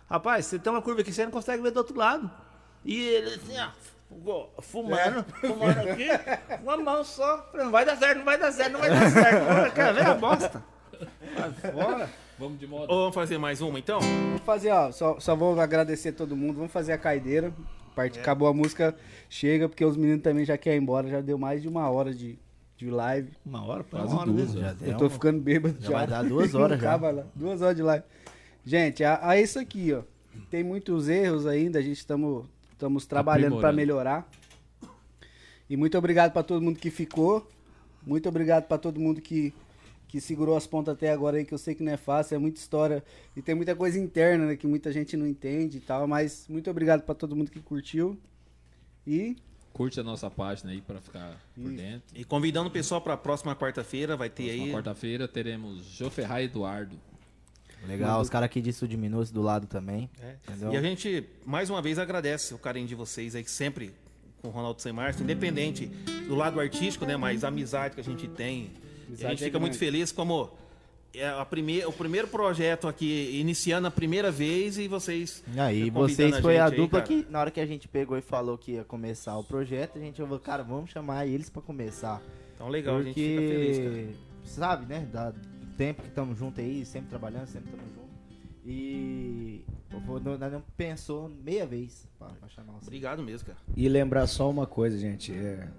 [0.10, 2.32] Rapaz, você tem uma curva aqui, você não consegue ver do outro lado.
[2.86, 3.70] E ele assim, ó,
[4.62, 6.08] fumando, fumando aqui,
[6.64, 7.48] uma mão só.
[7.52, 9.74] Falei, não vai dar certo, não vai dar certo, não vai dar certo.
[9.74, 10.64] Quer ver a bosta?
[11.36, 12.10] Vai fora.
[12.38, 12.92] Vamos de moda.
[12.92, 14.00] Ou vamos fazer mais uma então?
[14.00, 17.54] Vamos fazer, ó, só, só vou agradecer todo mundo, vamos fazer a caideira.
[17.96, 18.94] Parte, Acabou a música,
[19.30, 22.14] chega, porque os meninos também já querem ir embora, já deu mais de uma hora
[22.14, 22.38] de,
[22.76, 23.32] de live.
[23.46, 24.62] Uma hora, Quase uma hora duas, mesmo.
[24.62, 25.88] Já Eu tô uma- ficando bêbado já.
[25.92, 26.90] Já vai dar duas horas já.
[26.90, 28.04] Acaba lá, duas horas de live.
[28.66, 30.02] Gente, a isso aqui, ó.
[30.50, 32.46] Tem muitos erros ainda, a gente estamos
[32.76, 34.30] estamos trabalhando para melhorar.
[35.70, 37.50] E muito obrigado para todo mundo que ficou.
[38.06, 39.52] Muito obrigado para todo mundo que,
[40.08, 42.38] que segurou as pontas até agora aí, que eu sei que não é fácil, é
[42.38, 43.04] muita história
[43.36, 46.70] e tem muita coisa interna né, que muita gente não entende e tal, mas muito
[46.70, 48.20] obrigado para todo mundo que curtiu.
[49.08, 49.36] E
[49.74, 52.04] Curte a nossa página aí pra ficar por dentro.
[52.16, 54.72] E convidando o pessoal para a próxima quarta-feira, vai ter Na aí.
[54.72, 56.96] quarta-feira teremos Jô Ferraz e Eduardo.
[57.88, 60.10] Legal, os caras aqui de Minas do lado também.
[60.22, 60.36] É.
[60.72, 63.94] E a gente, mais uma vez, agradece o carinho de vocês aí, que sempre
[64.42, 65.88] com o Ronaldo Sem Márcio, independente
[66.28, 67.18] do lado artístico, né?
[67.18, 68.64] Mas a amizade que a gente tem.
[68.64, 69.86] E a Amizade gente é fica muito grande.
[69.92, 70.52] feliz como
[71.14, 75.44] é a primeir, o primeiro projeto aqui, iniciando a primeira vez, e vocês.
[75.54, 77.08] E aí, convidando vocês foi a gente aí, dupla cara.
[77.24, 80.02] que, na hora que a gente pegou e falou que ia começar o projeto, a
[80.02, 82.22] gente falou, cara, vamos chamar eles pra começar.
[82.54, 84.26] Então, legal, a gente Porque, fica feliz, cara.
[84.44, 85.34] sabe, né, da,
[85.76, 88.16] tempo que estamos juntos aí, sempre trabalhando, sempre estamos juntos.
[88.66, 92.88] E o vô não, não pensou meia vez pra, pra chamar você.
[92.88, 93.60] Obrigado mesmo, cara.
[93.76, 95.32] E lembrar só uma coisa, gente.
[95.32, 95.70] É,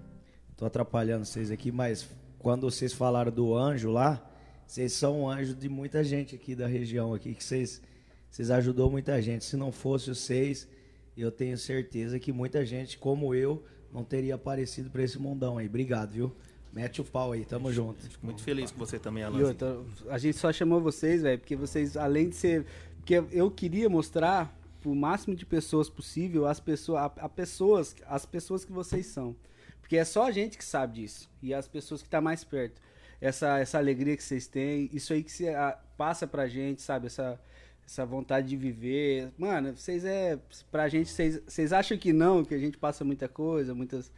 [0.55, 2.09] tô atrapalhando vocês aqui, mas
[2.39, 4.23] quando vocês falaram do anjo lá,
[4.65, 7.81] vocês são um anjo de muita gente aqui da região aqui, que vocês,
[8.29, 9.43] vocês ajudou muita gente.
[9.43, 10.67] Se não fosse vocês,
[11.15, 15.67] eu tenho certeza que muita gente como eu não teria aparecido pra esse mundão aí.
[15.67, 16.35] Obrigado, viu?
[16.77, 18.07] Mete o pau aí, tamo junto.
[18.07, 19.47] Fico muito feliz com você também, Alan.
[19.47, 19.79] outra,
[20.09, 22.67] a gente só chamou vocês, velho, porque vocês, além de ser.
[22.97, 28.27] Porque eu queria mostrar pro máximo de pessoas possível as pessoas, a, a pessoas, as
[28.27, 29.35] pessoas que vocês são.
[29.81, 31.27] Porque é só a gente que sabe disso.
[31.41, 32.79] E as pessoas que tá mais perto.
[33.19, 37.07] Essa, essa alegria que vocês têm, isso aí que se, a, passa pra gente, sabe?
[37.07, 37.39] Essa,
[37.83, 39.31] essa vontade de viver.
[39.35, 40.37] Mano, vocês é.
[40.69, 44.11] Pra gente, vocês, vocês acham que não, que a gente passa muita coisa, muitas,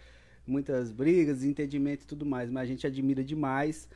[0.49, 3.87] muitas brigas, desentendimento e tudo mais, mas a gente admira demais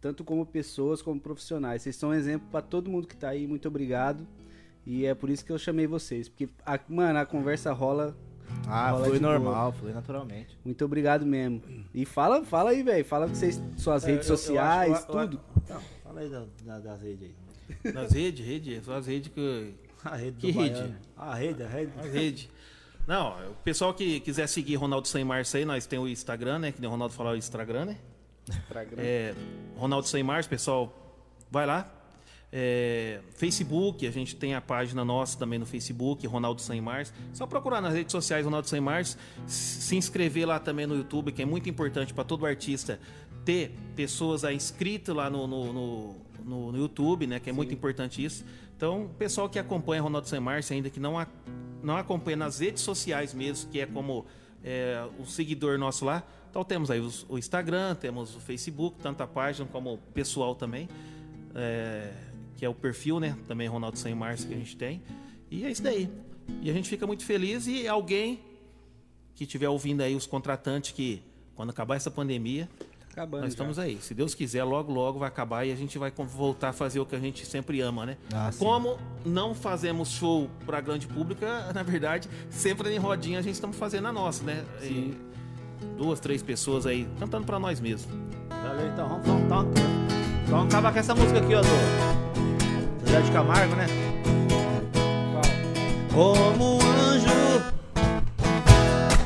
[0.00, 1.82] tanto como pessoas como profissionais.
[1.82, 3.46] Vocês são um exemplo para todo mundo que tá aí.
[3.46, 4.26] Muito obrigado.
[4.86, 8.16] E é por isso que eu chamei vocês, porque a, mano, a conversa rola.
[8.66, 9.32] Ah, rola foi boa.
[9.32, 10.58] normal, foi naturalmente.
[10.64, 11.62] Muito obrigado mesmo.
[11.94, 13.04] E fala, fala aí, velho.
[13.04, 15.40] Fala vocês suas redes eu- eu sociais, eu- eu- tudo.
[15.68, 17.28] Não, fala aí da- da- das redes
[17.84, 17.92] aí.
[17.92, 19.74] Nas redes, rede, só as redes que.
[20.02, 20.74] A rede Que do rede?
[20.80, 20.96] Baiano.
[21.14, 21.92] A rede, a rede.
[21.98, 22.48] As redes.
[23.10, 26.70] Não, o pessoal que quiser seguir Ronaldo Sem Márcio aí, nós temos o Instagram, né?
[26.70, 27.96] Que nem o Ronaldo falou, o Instagram, né?
[29.04, 29.34] É,
[29.76, 31.92] Ronaldo Sem Márcio, pessoal, vai lá.
[32.52, 37.12] É, Facebook, a gente tem a página nossa também no Facebook, Ronaldo Sem Márcio.
[37.32, 41.42] Só procurar nas redes sociais Ronaldo Sem Márcio, se inscrever lá também no YouTube, que
[41.42, 43.00] é muito importante para todo artista
[43.44, 47.40] ter pessoas inscritas lá no, no, no, no- no YouTube, né?
[47.40, 48.44] Que é muito importante isso.
[48.80, 51.26] Então, pessoal que acompanha Ronaldo Sem Márcio, ainda que não, a-
[51.82, 54.24] não acompanha nas redes sociais mesmo, que é como
[54.64, 56.22] é, o seguidor nosso lá.
[56.48, 60.54] Então temos aí os- o Instagram, temos o Facebook, tanto a página como o pessoal
[60.54, 60.88] também.
[61.54, 62.10] é,
[62.56, 63.36] que é o perfil, né?
[63.48, 65.02] Também Ronaldo Sem Márcio que a gente tem.
[65.50, 66.08] E é isso daí.
[66.62, 68.40] E a gente fica muito feliz e alguém
[69.34, 71.22] que estiver ouvindo aí os contratantes que
[71.56, 72.66] quando acabar essa pandemia,
[73.12, 73.42] Acabando.
[73.42, 73.98] nós estamos aí.
[74.00, 77.06] Se Deus quiser, logo, logo vai acabar e a gente vai voltar a fazer o
[77.06, 78.16] que a gente sempre ama, né?
[78.32, 78.58] Ah, sim.
[78.58, 83.76] Como não fazemos show para grande pública, na verdade, sempre em rodinha a gente estamos
[83.76, 84.64] fazendo a nossa, né?
[84.82, 85.16] E
[85.96, 88.14] duas, três pessoas aí cantando para nós mesmos.
[88.48, 89.08] Valeu, então.
[89.08, 89.80] Vamos, vamos, vamos,
[90.48, 93.86] vamos acabar com essa música aqui, ó, do Zé de Camargo, né?
[96.12, 97.30] Como um anjo,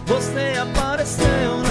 [0.07, 1.64] você apareceu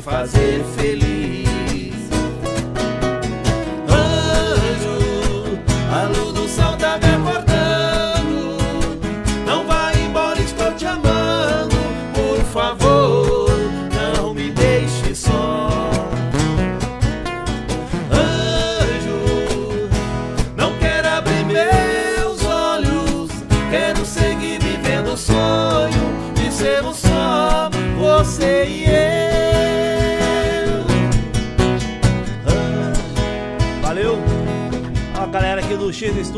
[0.00, 1.49] fazer feliz.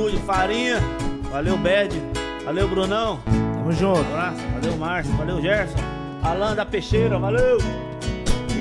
[0.03, 0.81] Studio, Farinha.
[1.31, 2.03] Valeu, Bad.
[2.45, 3.21] Valeu, Brunão.
[3.25, 4.01] Tamo junto.
[4.01, 4.39] Um abraço.
[4.55, 5.13] Valeu, Márcio.
[5.17, 5.79] Valeu, Gerson.
[6.25, 7.19] Alan da Peixeira.
[7.21, 7.59] Valeu.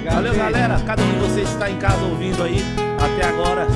[0.06, 0.38] Valeu, gente.
[0.38, 0.80] galera.
[0.86, 2.64] Cada um de vocês que está em casa ouvindo aí
[3.04, 3.68] até agora.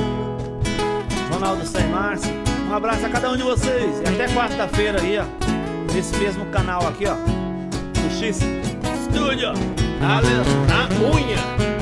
[1.34, 2.32] Ronaldo Sem Márcio.
[2.70, 4.00] Um abraço a cada um de vocês.
[4.00, 5.26] E até quarta-feira aí, ó.
[5.92, 7.16] Nesse mesmo canal aqui, ó.
[7.16, 8.42] Do X
[9.06, 9.54] Studio.
[10.00, 11.75] Valeu, na unha.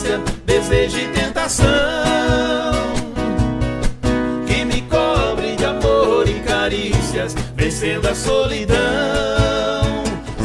[0.00, 1.66] Malícia, desejo e tentação.
[4.46, 8.78] Que me cobre de amor e carícias Vencendo a solidão.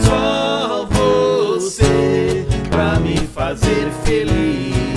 [0.04, 4.95] Só você pra me fazer feliz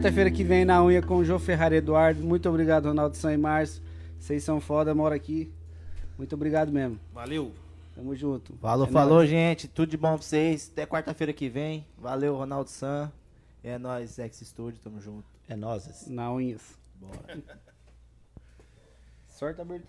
[0.00, 2.22] quarta-feira que vem na unha com o João Ferrari Eduardo.
[2.22, 3.82] Muito obrigado, Ronaldo São e Márcio.
[4.18, 5.52] Vocês são foda, moro aqui.
[6.16, 6.98] Muito obrigado mesmo.
[7.12, 7.52] Valeu!
[7.94, 8.54] Tamo junto.
[8.56, 9.28] Falou, É falou, nóis.
[9.28, 9.68] gente.
[9.68, 10.70] Tudo de bom pra vocês.
[10.72, 11.86] Até quarta-feira que vem.
[11.98, 13.12] Valeu, Ronaldo San.
[13.62, 14.80] É nóis, Ex Studio.
[14.82, 15.26] Tamo junto.
[15.46, 16.06] É nós.
[16.08, 16.62] Na unhas.
[19.28, 19.86] Sorte a abertura.